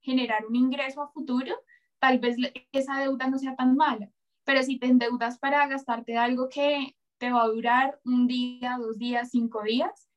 generar 0.00 0.46
un 0.46 0.54
ingreso 0.54 1.02
a 1.02 1.08
futuro, 1.08 1.56
tal 1.98 2.20
vez 2.20 2.36
esa 2.70 3.00
deuda 3.00 3.26
no 3.26 3.38
sea 3.38 3.56
tan 3.56 3.74
mala, 3.74 4.12
pero 4.44 4.62
si 4.62 4.78
te 4.78 4.86
endeudas 4.86 5.40
para 5.40 5.66
gastarte 5.66 6.16
algo 6.16 6.48
que 6.48 6.96
te 7.18 7.32
va 7.32 7.42
a 7.42 7.48
durar 7.48 8.00
un 8.04 8.28
día, 8.28 8.76
dos 8.78 8.96
días, 8.96 9.30
cinco 9.32 9.64
días, 9.64 10.08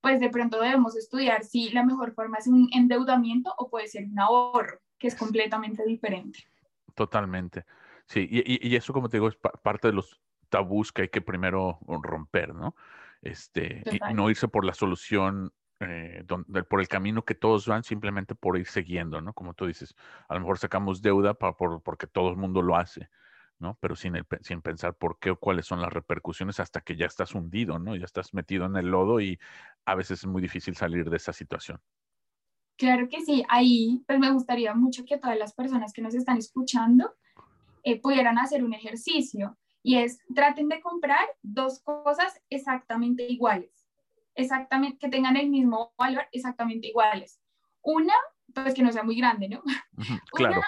pues 0.00 0.18
de 0.18 0.30
pronto 0.30 0.60
debemos 0.60 0.96
estudiar 0.96 1.44
si 1.44 1.70
la 1.70 1.84
mejor 1.84 2.12
forma 2.12 2.38
es 2.38 2.48
un 2.48 2.68
endeudamiento 2.72 3.54
o 3.56 3.70
puede 3.70 3.86
ser 3.86 4.06
un 4.06 4.18
ahorro, 4.18 4.80
que 4.98 5.06
es 5.06 5.14
completamente 5.14 5.84
diferente. 5.84 6.40
Totalmente. 6.96 7.64
Sí, 8.06 8.26
y, 8.28 8.68
y 8.68 8.74
eso, 8.74 8.92
como 8.92 9.08
te 9.08 9.18
digo, 9.18 9.28
es 9.28 9.36
parte 9.36 9.86
de 9.86 9.94
los 9.94 10.20
tabús 10.48 10.92
que 10.92 11.02
hay 11.02 11.08
que 11.08 11.20
primero 11.20 11.78
romper, 11.86 12.54
¿no? 12.54 12.74
Este, 13.22 13.82
y 13.90 14.14
no 14.14 14.30
irse 14.30 14.48
por 14.48 14.64
la 14.64 14.74
solución 14.74 15.52
eh, 15.80 16.24
por 16.68 16.80
el 16.80 16.88
camino 16.88 17.24
que 17.24 17.36
todos 17.36 17.66
van 17.66 17.84
simplemente 17.84 18.34
por 18.34 18.58
ir 18.58 18.66
siguiendo, 18.66 19.20
¿no? 19.20 19.32
Como 19.32 19.54
tú 19.54 19.66
dices, 19.66 19.94
a 20.28 20.34
lo 20.34 20.40
mejor 20.40 20.58
sacamos 20.58 21.02
deuda 21.02 21.34
por, 21.34 21.82
porque 21.82 22.08
todo 22.08 22.30
el 22.30 22.36
mundo 22.36 22.62
lo 22.62 22.76
hace, 22.76 23.08
¿no? 23.60 23.78
Pero 23.80 23.94
sin, 23.94 24.14
sin 24.40 24.60
pensar 24.60 24.94
por 24.94 25.20
qué 25.20 25.30
o 25.30 25.36
cuáles 25.36 25.66
son 25.66 25.80
las 25.80 25.92
repercusiones 25.92 26.58
hasta 26.58 26.80
que 26.80 26.96
ya 26.96 27.06
estás 27.06 27.32
hundido, 27.34 27.78
¿no? 27.78 27.94
Ya 27.94 28.06
estás 28.06 28.34
metido 28.34 28.66
en 28.66 28.76
el 28.76 28.86
lodo 28.86 29.20
y 29.20 29.38
a 29.84 29.94
veces 29.94 30.20
es 30.20 30.26
muy 30.26 30.42
difícil 30.42 30.74
salir 30.74 31.08
de 31.08 31.16
esa 31.16 31.32
situación. 31.32 31.80
Claro 32.76 33.08
que 33.08 33.20
sí, 33.20 33.44
ahí 33.48 34.02
pues 34.06 34.18
me 34.18 34.32
gustaría 34.32 34.74
mucho 34.74 35.04
que 35.04 35.18
todas 35.18 35.38
las 35.38 35.52
personas 35.52 35.92
que 35.92 36.02
nos 36.02 36.14
están 36.14 36.38
escuchando 36.38 37.14
eh, 37.84 38.00
pudieran 38.00 38.38
hacer 38.38 38.64
un 38.64 38.72
ejercicio 38.72 39.56
y 39.82 39.96
es 39.96 40.18
traten 40.34 40.68
de 40.68 40.80
comprar 40.80 41.26
dos 41.42 41.80
cosas 41.80 42.40
exactamente 42.50 43.24
iguales 43.24 43.78
exactamente, 44.38 44.98
que 44.98 45.08
tengan 45.08 45.36
el 45.36 45.50
mismo 45.50 45.92
valor 45.98 46.26
exactamente 46.32 46.86
iguales. 46.86 47.40
Una, 47.82 48.14
pues 48.54 48.72
que 48.72 48.82
no 48.82 48.92
sea 48.92 49.02
muy 49.02 49.16
grande, 49.16 49.48
¿no? 49.48 49.62
Claro. 50.32 50.58
Una, 50.58 50.66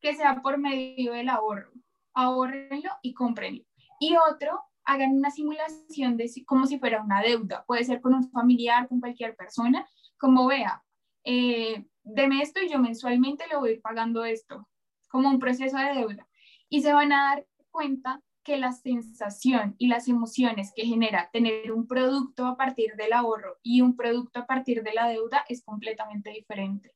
que 0.00 0.14
sea 0.14 0.40
por 0.40 0.58
medio 0.58 1.12
del 1.12 1.28
ahorro. 1.28 1.72
Ahorrenlo 2.14 2.90
y 3.02 3.12
cómprenlo. 3.12 3.64
Y 3.98 4.16
otro, 4.16 4.60
hagan 4.84 5.12
una 5.12 5.30
simulación 5.30 6.16
de 6.16 6.30
como 6.46 6.66
si 6.66 6.78
fuera 6.78 7.02
una 7.02 7.20
deuda. 7.22 7.64
Puede 7.66 7.84
ser 7.84 8.00
con 8.00 8.14
un 8.14 8.30
familiar, 8.30 8.88
con 8.88 9.00
cualquier 9.00 9.34
persona, 9.36 9.86
como 10.18 10.46
vea, 10.46 10.84
eh, 11.24 11.84
deme 12.04 12.40
esto 12.42 12.60
y 12.60 12.68
yo 12.68 12.78
mensualmente 12.78 13.46
le 13.48 13.56
voy 13.56 13.70
a 13.70 13.72
ir 13.74 13.82
pagando 13.82 14.24
esto, 14.24 14.68
como 15.08 15.28
un 15.28 15.40
proceso 15.40 15.76
de 15.76 15.94
deuda. 15.94 16.28
Y 16.68 16.82
se 16.82 16.92
van 16.92 17.12
a 17.12 17.34
dar 17.34 17.46
cuenta 17.70 18.20
que 18.42 18.56
la 18.56 18.72
sensación 18.72 19.74
y 19.78 19.88
las 19.88 20.08
emociones 20.08 20.72
que 20.74 20.84
genera 20.84 21.30
tener 21.32 21.72
un 21.72 21.86
producto 21.86 22.46
a 22.46 22.56
partir 22.56 22.94
del 22.96 23.12
ahorro 23.12 23.58
y 23.62 23.80
un 23.80 23.96
producto 23.96 24.40
a 24.40 24.46
partir 24.46 24.82
de 24.82 24.94
la 24.94 25.08
deuda 25.08 25.44
es 25.48 25.64
completamente 25.64 26.30
diferente. 26.30 26.94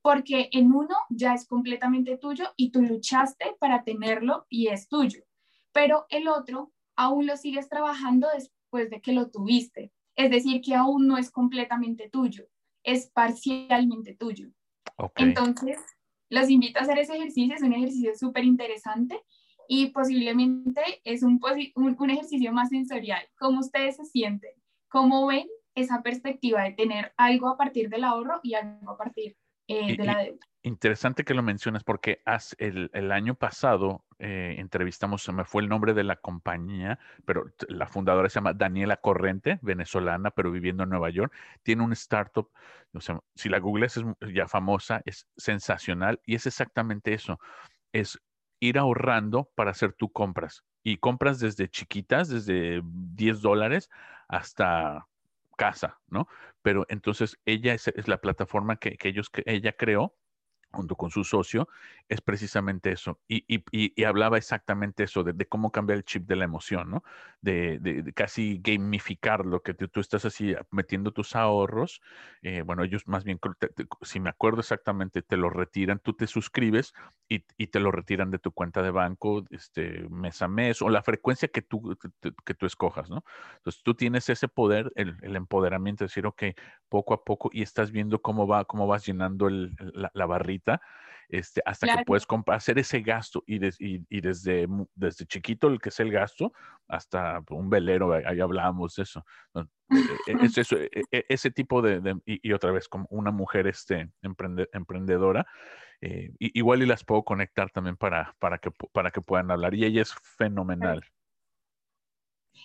Porque 0.00 0.48
en 0.52 0.72
uno 0.72 0.94
ya 1.10 1.34
es 1.34 1.46
completamente 1.46 2.16
tuyo 2.16 2.52
y 2.56 2.70
tú 2.70 2.82
luchaste 2.82 3.56
para 3.58 3.82
tenerlo 3.82 4.46
y 4.48 4.68
es 4.68 4.88
tuyo. 4.88 5.22
Pero 5.72 6.06
el 6.08 6.28
otro 6.28 6.72
aún 6.96 7.26
lo 7.26 7.36
sigues 7.36 7.68
trabajando 7.68 8.28
después 8.34 8.90
de 8.90 9.00
que 9.00 9.12
lo 9.12 9.30
tuviste. 9.30 9.92
Es 10.16 10.30
decir, 10.30 10.60
que 10.60 10.74
aún 10.74 11.06
no 11.06 11.16
es 11.16 11.30
completamente 11.30 12.08
tuyo, 12.08 12.44
es 12.82 13.10
parcialmente 13.10 14.14
tuyo. 14.14 14.48
Entonces, 15.14 15.78
los 16.28 16.50
invito 16.50 16.78
a 16.78 16.82
hacer 16.82 16.98
ese 16.98 17.16
ejercicio, 17.16 17.54
es 17.54 17.62
un 17.62 17.72
ejercicio 17.72 18.12
súper 18.16 18.44
interesante 18.44 19.22
y 19.68 19.90
posiblemente 19.90 20.82
es 21.04 21.22
un, 21.22 21.38
un, 21.76 22.10
ejercicio 22.10 22.52
más 22.52 22.70
sensorial. 22.70 23.22
¿Cómo 23.38 23.60
ustedes 23.60 23.96
se 23.96 24.06
sienten? 24.06 24.50
¿Cómo 24.88 25.26
ven 25.26 25.46
esa 25.74 26.02
perspectiva 26.02 26.62
de 26.62 26.72
tener 26.72 27.12
algo 27.18 27.48
a 27.48 27.58
partir 27.58 27.90
del 27.90 28.04
ahorro 28.04 28.40
y 28.42 28.54
algo 28.54 28.92
a 28.92 28.96
partir 28.96 29.36
eh, 29.68 29.94
de 29.96 30.04
la 30.04 30.18
deuda? 30.18 30.38
Interesante 30.62 31.22
que 31.22 31.34
lo 31.34 31.42
mencionas 31.42 31.84
porque 31.84 32.22
el, 32.56 32.90
el 32.94 33.12
año 33.12 33.34
pasado 33.34 34.06
eh, 34.18 34.56
entrevistamos, 34.58 35.22
se 35.22 35.32
me 35.32 35.44
fue 35.44 35.62
el 35.62 35.68
nombre 35.68 35.92
de 35.92 36.02
la 36.02 36.16
compañía, 36.16 36.98
pero 37.26 37.44
la 37.68 37.86
fundadora 37.86 38.30
se 38.30 38.36
llama 38.36 38.54
Daniela 38.54 38.96
Corrente, 38.96 39.58
venezolana, 39.60 40.30
pero 40.30 40.50
viviendo 40.50 40.82
en 40.82 40.88
Nueva 40.88 41.10
York. 41.10 41.32
Tiene 41.62 41.84
un 41.84 41.92
startup, 41.92 42.50
o 42.94 43.00
sea, 43.00 43.20
si 43.34 43.50
la 43.50 43.60
Google 43.60 43.86
es 43.86 44.00
ya 44.34 44.48
famosa, 44.48 45.02
es 45.04 45.28
sensacional 45.36 46.20
y 46.24 46.36
es 46.36 46.46
exactamente 46.46 47.12
eso. 47.12 47.38
Es 47.92 48.18
ir 48.60 48.78
ahorrando 48.78 49.50
para 49.54 49.70
hacer 49.70 49.92
tus 49.92 50.12
compras. 50.12 50.64
Y 50.82 50.98
compras 50.98 51.40
desde 51.40 51.68
chiquitas, 51.68 52.28
desde 52.28 52.82
10 52.84 53.42
dólares 53.42 53.90
hasta 54.28 55.06
casa, 55.56 55.98
¿no? 56.08 56.28
Pero 56.62 56.86
entonces 56.88 57.38
ella 57.44 57.74
es, 57.74 57.90
la 58.06 58.20
plataforma 58.20 58.76
que, 58.76 58.96
que, 58.96 59.08
ellos, 59.08 59.28
que 59.28 59.42
ella 59.46 59.72
creó 59.72 60.14
junto 60.70 60.96
con 60.96 61.10
su 61.10 61.24
socio, 61.24 61.68
es 62.08 62.20
precisamente 62.20 62.92
eso. 62.92 63.18
Y, 63.28 63.44
y, 63.48 63.62
y, 63.72 64.04
hablaba 64.04 64.38
exactamente 64.38 65.04
eso, 65.04 65.24
de, 65.24 65.46
cómo 65.46 65.70
cambiar 65.70 65.98
el 65.98 66.04
chip 66.04 66.26
de 66.26 66.36
la 66.36 66.44
emoción, 66.44 66.90
¿no? 66.90 67.02
De, 67.40 67.78
de, 67.78 68.12
casi 68.12 68.60
gamificar 68.62 69.46
lo 69.46 69.62
que 69.62 69.74
tú, 69.74 70.00
estás 70.00 70.24
así 70.24 70.54
metiendo 70.70 71.12
tus 71.12 71.36
ahorros. 71.36 72.00
Eh, 72.42 72.62
bueno, 72.62 72.84
ellos 72.84 73.06
más 73.06 73.24
bien, 73.24 73.38
si 74.02 74.20
me 74.20 74.30
acuerdo 74.30 74.60
exactamente, 74.60 75.22
te 75.22 75.36
lo 75.36 75.50
retiran, 75.50 75.98
tú 75.98 76.12
te 76.12 76.26
suscribes 76.26 76.94
y, 77.28 77.40
te 77.68 77.80
lo 77.80 77.90
retiran 77.90 78.30
de 78.30 78.38
tu 78.38 78.52
cuenta 78.52 78.82
de 78.82 78.90
banco 78.90 79.44
este, 79.50 80.08
mes 80.08 80.40
a 80.42 80.48
mes 80.48 80.80
o 80.82 80.88
la 80.88 81.02
frecuencia 81.02 81.48
que 81.48 81.62
tú, 81.62 81.96
que 82.44 82.54
tú 82.54 82.66
escojas, 82.66 83.10
¿no? 83.10 83.24
Entonces 83.56 83.82
tú 83.82 83.94
tienes 83.94 84.28
ese 84.28 84.48
poder, 84.48 84.92
el, 84.94 85.16
el 85.22 85.36
empoderamiento 85.36 86.04
de 86.04 86.08
decir, 86.08 86.26
ok, 86.26 86.42
poco 86.88 87.14
a 87.14 87.24
poco 87.24 87.50
y 87.52 87.62
estás 87.62 87.90
viendo 87.90 88.20
cómo 88.20 88.46
va, 88.46 88.64
cómo 88.64 88.86
vas 88.86 89.06
llenando 89.06 89.48
la, 89.50 90.26
barrita. 90.26 90.57
Este, 91.30 91.60
hasta 91.66 91.86
que 91.86 92.04
puedes 92.06 92.26
hacer 92.46 92.78
ese 92.78 93.00
gasto 93.00 93.44
y, 93.46 93.56
y, 93.78 94.20
desde, 94.22 94.66
desde 94.94 95.26
chiquito 95.26 95.68
el 95.68 95.78
que 95.78 95.90
es 95.90 96.00
el 96.00 96.10
gasto 96.10 96.54
hasta 96.88 97.42
un 97.50 97.68
velero, 97.68 98.14
ahí 98.14 98.40
hablábamos 98.40 98.94
de 98.94 99.02
eso. 99.02 99.22
E, 99.54 100.32
e, 100.32 100.46
es 100.46 100.56
eso 100.58 100.76
e, 100.78 101.04
ese 101.28 101.50
tipo 101.50 101.82
de, 101.82 102.18
y, 102.24 102.52
otra 102.52 102.72
vez 102.72 102.88
como 102.88 103.06
una 103.10 103.30
mujer 103.30 103.66
este, 103.66 104.10
emprendedora, 104.22 105.46
eh, 106.00 106.32
igual 106.38 106.82
y 106.82 106.86
las 106.86 107.04
puedo 107.04 107.22
conectar 107.24 107.70
también 107.70 107.98
para, 107.98 108.34
para, 108.38 108.56
que, 108.56 108.70
para 108.92 109.10
que 109.10 109.20
puedan 109.20 109.50
hablar 109.50 109.74
y 109.74 109.84
ella 109.84 110.00
es 110.00 110.14
fenomenal. 110.38 111.02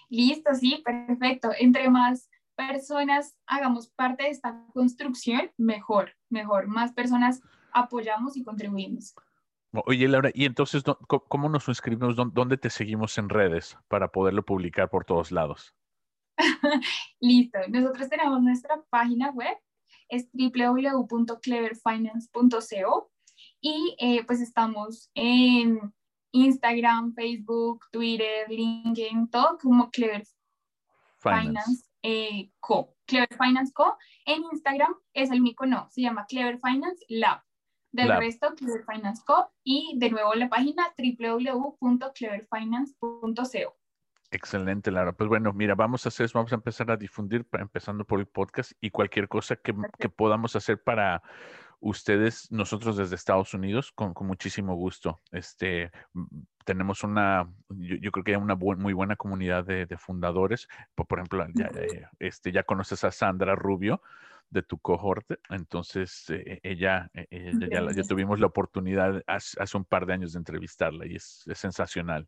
Listo, 0.09 0.53
sí, 0.55 0.81
perfecto. 0.85 1.51
Entre 1.59 1.89
más 1.89 2.29
personas 2.55 3.35
hagamos 3.45 3.89
parte 3.89 4.23
de 4.23 4.29
esta 4.29 4.65
construcción, 4.73 5.51
mejor, 5.57 6.15
mejor. 6.29 6.67
Más 6.67 6.93
personas 6.93 7.41
apoyamos 7.73 8.37
y 8.37 8.43
contribuimos. 8.43 9.15
Oye, 9.85 10.07
Laura, 10.07 10.29
y 10.33 10.45
entonces, 10.45 10.83
¿cómo 11.07 11.49
nos 11.49 11.67
inscribimos? 11.67 12.15
¿Dónde 12.15 12.57
te 12.57 12.69
seguimos 12.69 13.17
en 13.17 13.27
redes 13.29 13.75
para 13.87 14.09
poderlo 14.09 14.45
publicar 14.45 14.87
por 14.89 15.03
todos 15.03 15.31
lados? 15.31 15.73
Listo. 17.19 17.57
Nosotros 17.69 18.07
tenemos 18.09 18.39
nuestra 18.41 18.81
página 18.89 19.31
web, 19.31 19.57
es 20.09 20.29
www.cleverfinance.co 20.33 23.11
y 23.61 23.95
eh, 23.99 24.23
pues 24.25 24.41
estamos 24.41 25.09
en 25.15 25.79
Instagram, 26.33 27.15
Facebook, 27.15 27.85
Twitter, 27.91 28.47
LinkedIn, 28.49 29.29
todo 29.29 29.57
como 29.57 29.89
Clever 29.89 30.23
Finance, 31.17 31.85
eh, 32.03 32.51
Co. 32.59 32.95
Clever 33.05 33.29
Finance 33.29 33.73
Co. 33.73 33.97
En 34.25 34.43
Instagram 34.51 34.93
es 35.13 35.31
el 35.31 35.41
único 35.41 35.65
no, 35.65 35.89
se 35.89 36.01
llama 36.01 36.25
Clever 36.27 36.59
Finance 36.59 37.03
Lab. 37.09 37.41
Del 37.93 38.17
resto, 38.17 38.53
Clever 38.55 38.83
Finance 38.83 39.23
Co. 39.25 39.49
Y 39.63 39.93
de 39.97 40.09
nuevo 40.09 40.33
la 40.33 40.49
página 40.49 40.83
www.cleverfinance.co. 40.97 43.77
Excelente, 44.31 44.89
Lara. 44.89 45.13
Pues 45.13 45.29
bueno, 45.29 45.53
mira, 45.53 45.75
vamos 45.75 46.03
a 46.05 46.09
hacer, 46.09 46.27
vamos 46.33 46.51
a 46.51 46.55
empezar 46.55 46.89
a 46.89 46.97
difundir, 46.97 47.45
empezando 47.53 48.03
por 48.03 48.19
el 48.19 48.25
podcast 48.25 48.71
y 48.81 48.89
cualquier 48.89 49.27
cosa 49.27 49.55
que, 49.55 49.75
que 49.99 50.09
podamos 50.09 50.55
hacer 50.55 50.81
para 50.81 51.21
ustedes, 51.83 52.51
nosotros 52.51 52.97
desde 52.97 53.15
Estados 53.15 53.53
Unidos, 53.53 53.91
con, 53.91 54.13
muchísimo 54.21 54.75
gusto. 54.75 55.19
Este, 55.31 55.91
tenemos 56.65 57.03
una, 57.03 57.49
yo, 57.69 58.11
creo 58.11 58.23
que 58.23 58.31
hay 58.31 58.41
una 58.41 58.55
muy 58.55 58.93
buena 58.93 59.15
comunidad 59.15 59.65
de, 59.65 59.97
fundadores. 59.97 60.67
Por, 60.95 61.19
ejemplo, 61.19 61.45
ya, 61.53 61.69
eh, 61.75 62.05
este, 62.19 62.51
ya 62.51 62.63
conoces 62.63 63.03
a 63.03 63.11
Sandra 63.11 63.55
Rubio 63.55 64.01
de 64.53 64.63
tu 64.63 64.77
cohorte, 64.77 65.37
entonces 65.49 66.29
eh, 66.29 66.59
ella, 66.63 67.09
eh, 67.13 67.51
ya, 67.69 68.03
tuvimos 68.07 68.39
la 68.39 68.47
oportunidad 68.47 69.21
hace, 69.27 69.77
un 69.77 69.85
par 69.85 70.05
de 70.05 70.13
años 70.13 70.33
de 70.33 70.39
entrevistarla 70.39 71.05
y 71.05 71.15
es, 71.15 71.43
es 71.47 71.57
sensacional. 71.57 72.27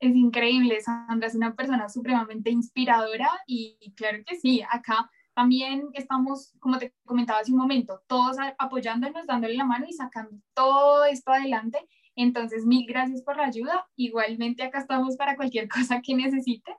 Es 0.00 0.16
increíble, 0.16 0.80
Sandra 0.80 1.28
es 1.28 1.34
una 1.36 1.54
persona 1.54 1.88
supremamente 1.88 2.50
inspiradora 2.50 3.30
y 3.46 3.92
claro 3.94 4.18
que 4.26 4.36
sí, 4.36 4.62
acá 4.68 5.08
también 5.34 5.88
estamos, 5.94 6.52
como 6.60 6.78
te 6.78 6.94
comentaba 7.04 7.40
hace 7.40 7.52
un 7.52 7.58
momento, 7.58 8.02
todos 8.06 8.36
apoyándonos, 8.58 9.26
dándole 9.26 9.54
la 9.54 9.64
mano 9.64 9.86
y 9.88 9.92
sacando 9.92 10.36
todo 10.54 11.04
esto 11.04 11.32
adelante. 11.32 11.78
Entonces, 12.14 12.66
mil 12.66 12.86
gracias 12.86 13.22
por 13.22 13.36
la 13.38 13.46
ayuda. 13.46 13.86
Igualmente 13.96 14.62
acá 14.62 14.78
estamos 14.80 15.16
para 15.16 15.36
cualquier 15.36 15.68
cosa 15.68 16.02
que 16.02 16.14
necesite. 16.14 16.76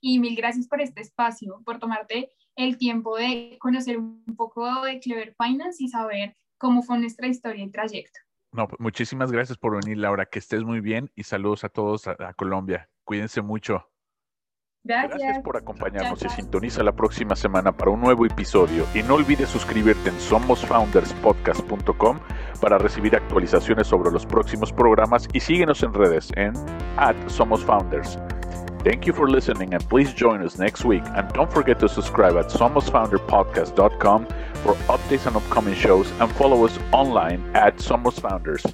Y 0.00 0.20
mil 0.20 0.36
gracias 0.36 0.68
por 0.68 0.80
este 0.80 1.00
espacio, 1.00 1.60
por 1.64 1.78
tomarte 1.78 2.30
el 2.56 2.78
tiempo 2.78 3.16
de 3.16 3.56
conocer 3.60 3.98
un 3.98 4.24
poco 4.36 4.82
de 4.82 4.98
Clever 5.00 5.34
Finance 5.40 5.84
y 5.84 5.88
saber 5.88 6.36
cómo 6.58 6.82
fue 6.82 6.98
nuestra 6.98 7.28
historia 7.28 7.64
y 7.64 7.70
trayecto. 7.70 8.20
No, 8.52 8.68
pues, 8.68 8.80
muchísimas 8.80 9.30
gracias 9.30 9.58
por 9.58 9.76
venir, 9.80 9.98
Laura. 9.98 10.26
Que 10.26 10.38
estés 10.38 10.64
muy 10.64 10.80
bien 10.80 11.10
y 11.14 11.24
saludos 11.24 11.64
a 11.64 11.68
todos 11.68 12.08
a 12.08 12.32
Colombia. 12.34 12.88
Cuídense 13.04 13.42
mucho. 13.42 13.86
Gracias. 14.86 15.40
por 15.40 15.56
acompañarnos 15.56 16.24
y 16.24 16.28
sintoniza 16.28 16.84
la 16.84 16.94
próxima 16.94 17.34
semana 17.34 17.76
para 17.76 17.90
un 17.90 18.00
nuevo 18.00 18.24
episodio. 18.24 18.86
Y 18.94 19.02
no 19.02 19.14
olvides 19.14 19.48
suscribirte 19.48 20.10
en 20.10 20.20
somosfounderspodcast.com 20.20 22.20
para 22.60 22.78
recibir 22.78 23.16
actualizaciones 23.16 23.88
sobre 23.88 24.12
los 24.12 24.24
próximos 24.24 24.72
programas 24.72 25.26
y 25.32 25.40
síguenos 25.40 25.82
en 25.82 25.92
redes 25.92 26.30
en 26.36 26.52
at 26.96 27.16
somosfounders. 27.28 28.16
Thank 28.86 29.04
you 29.04 29.12
for 29.12 29.28
listening 29.28 29.74
and 29.74 29.82
please 29.88 30.14
join 30.14 30.42
us 30.42 30.58
next 30.58 30.84
week 30.84 31.02
and 31.04 31.28
don't 31.32 31.52
forget 31.52 31.80
to 31.80 31.88
subscribe 31.88 32.36
at 32.36 32.46
somosfounderpodcast.com 32.50 34.26
for 34.62 34.74
updates 34.86 35.26
on 35.26 35.34
upcoming 35.34 35.74
shows 35.74 36.08
and 36.20 36.30
follow 36.30 36.64
us 36.64 36.78
online 36.92 37.50
at 37.56 37.78
Somos 37.78 38.20
Founders. 38.20 38.64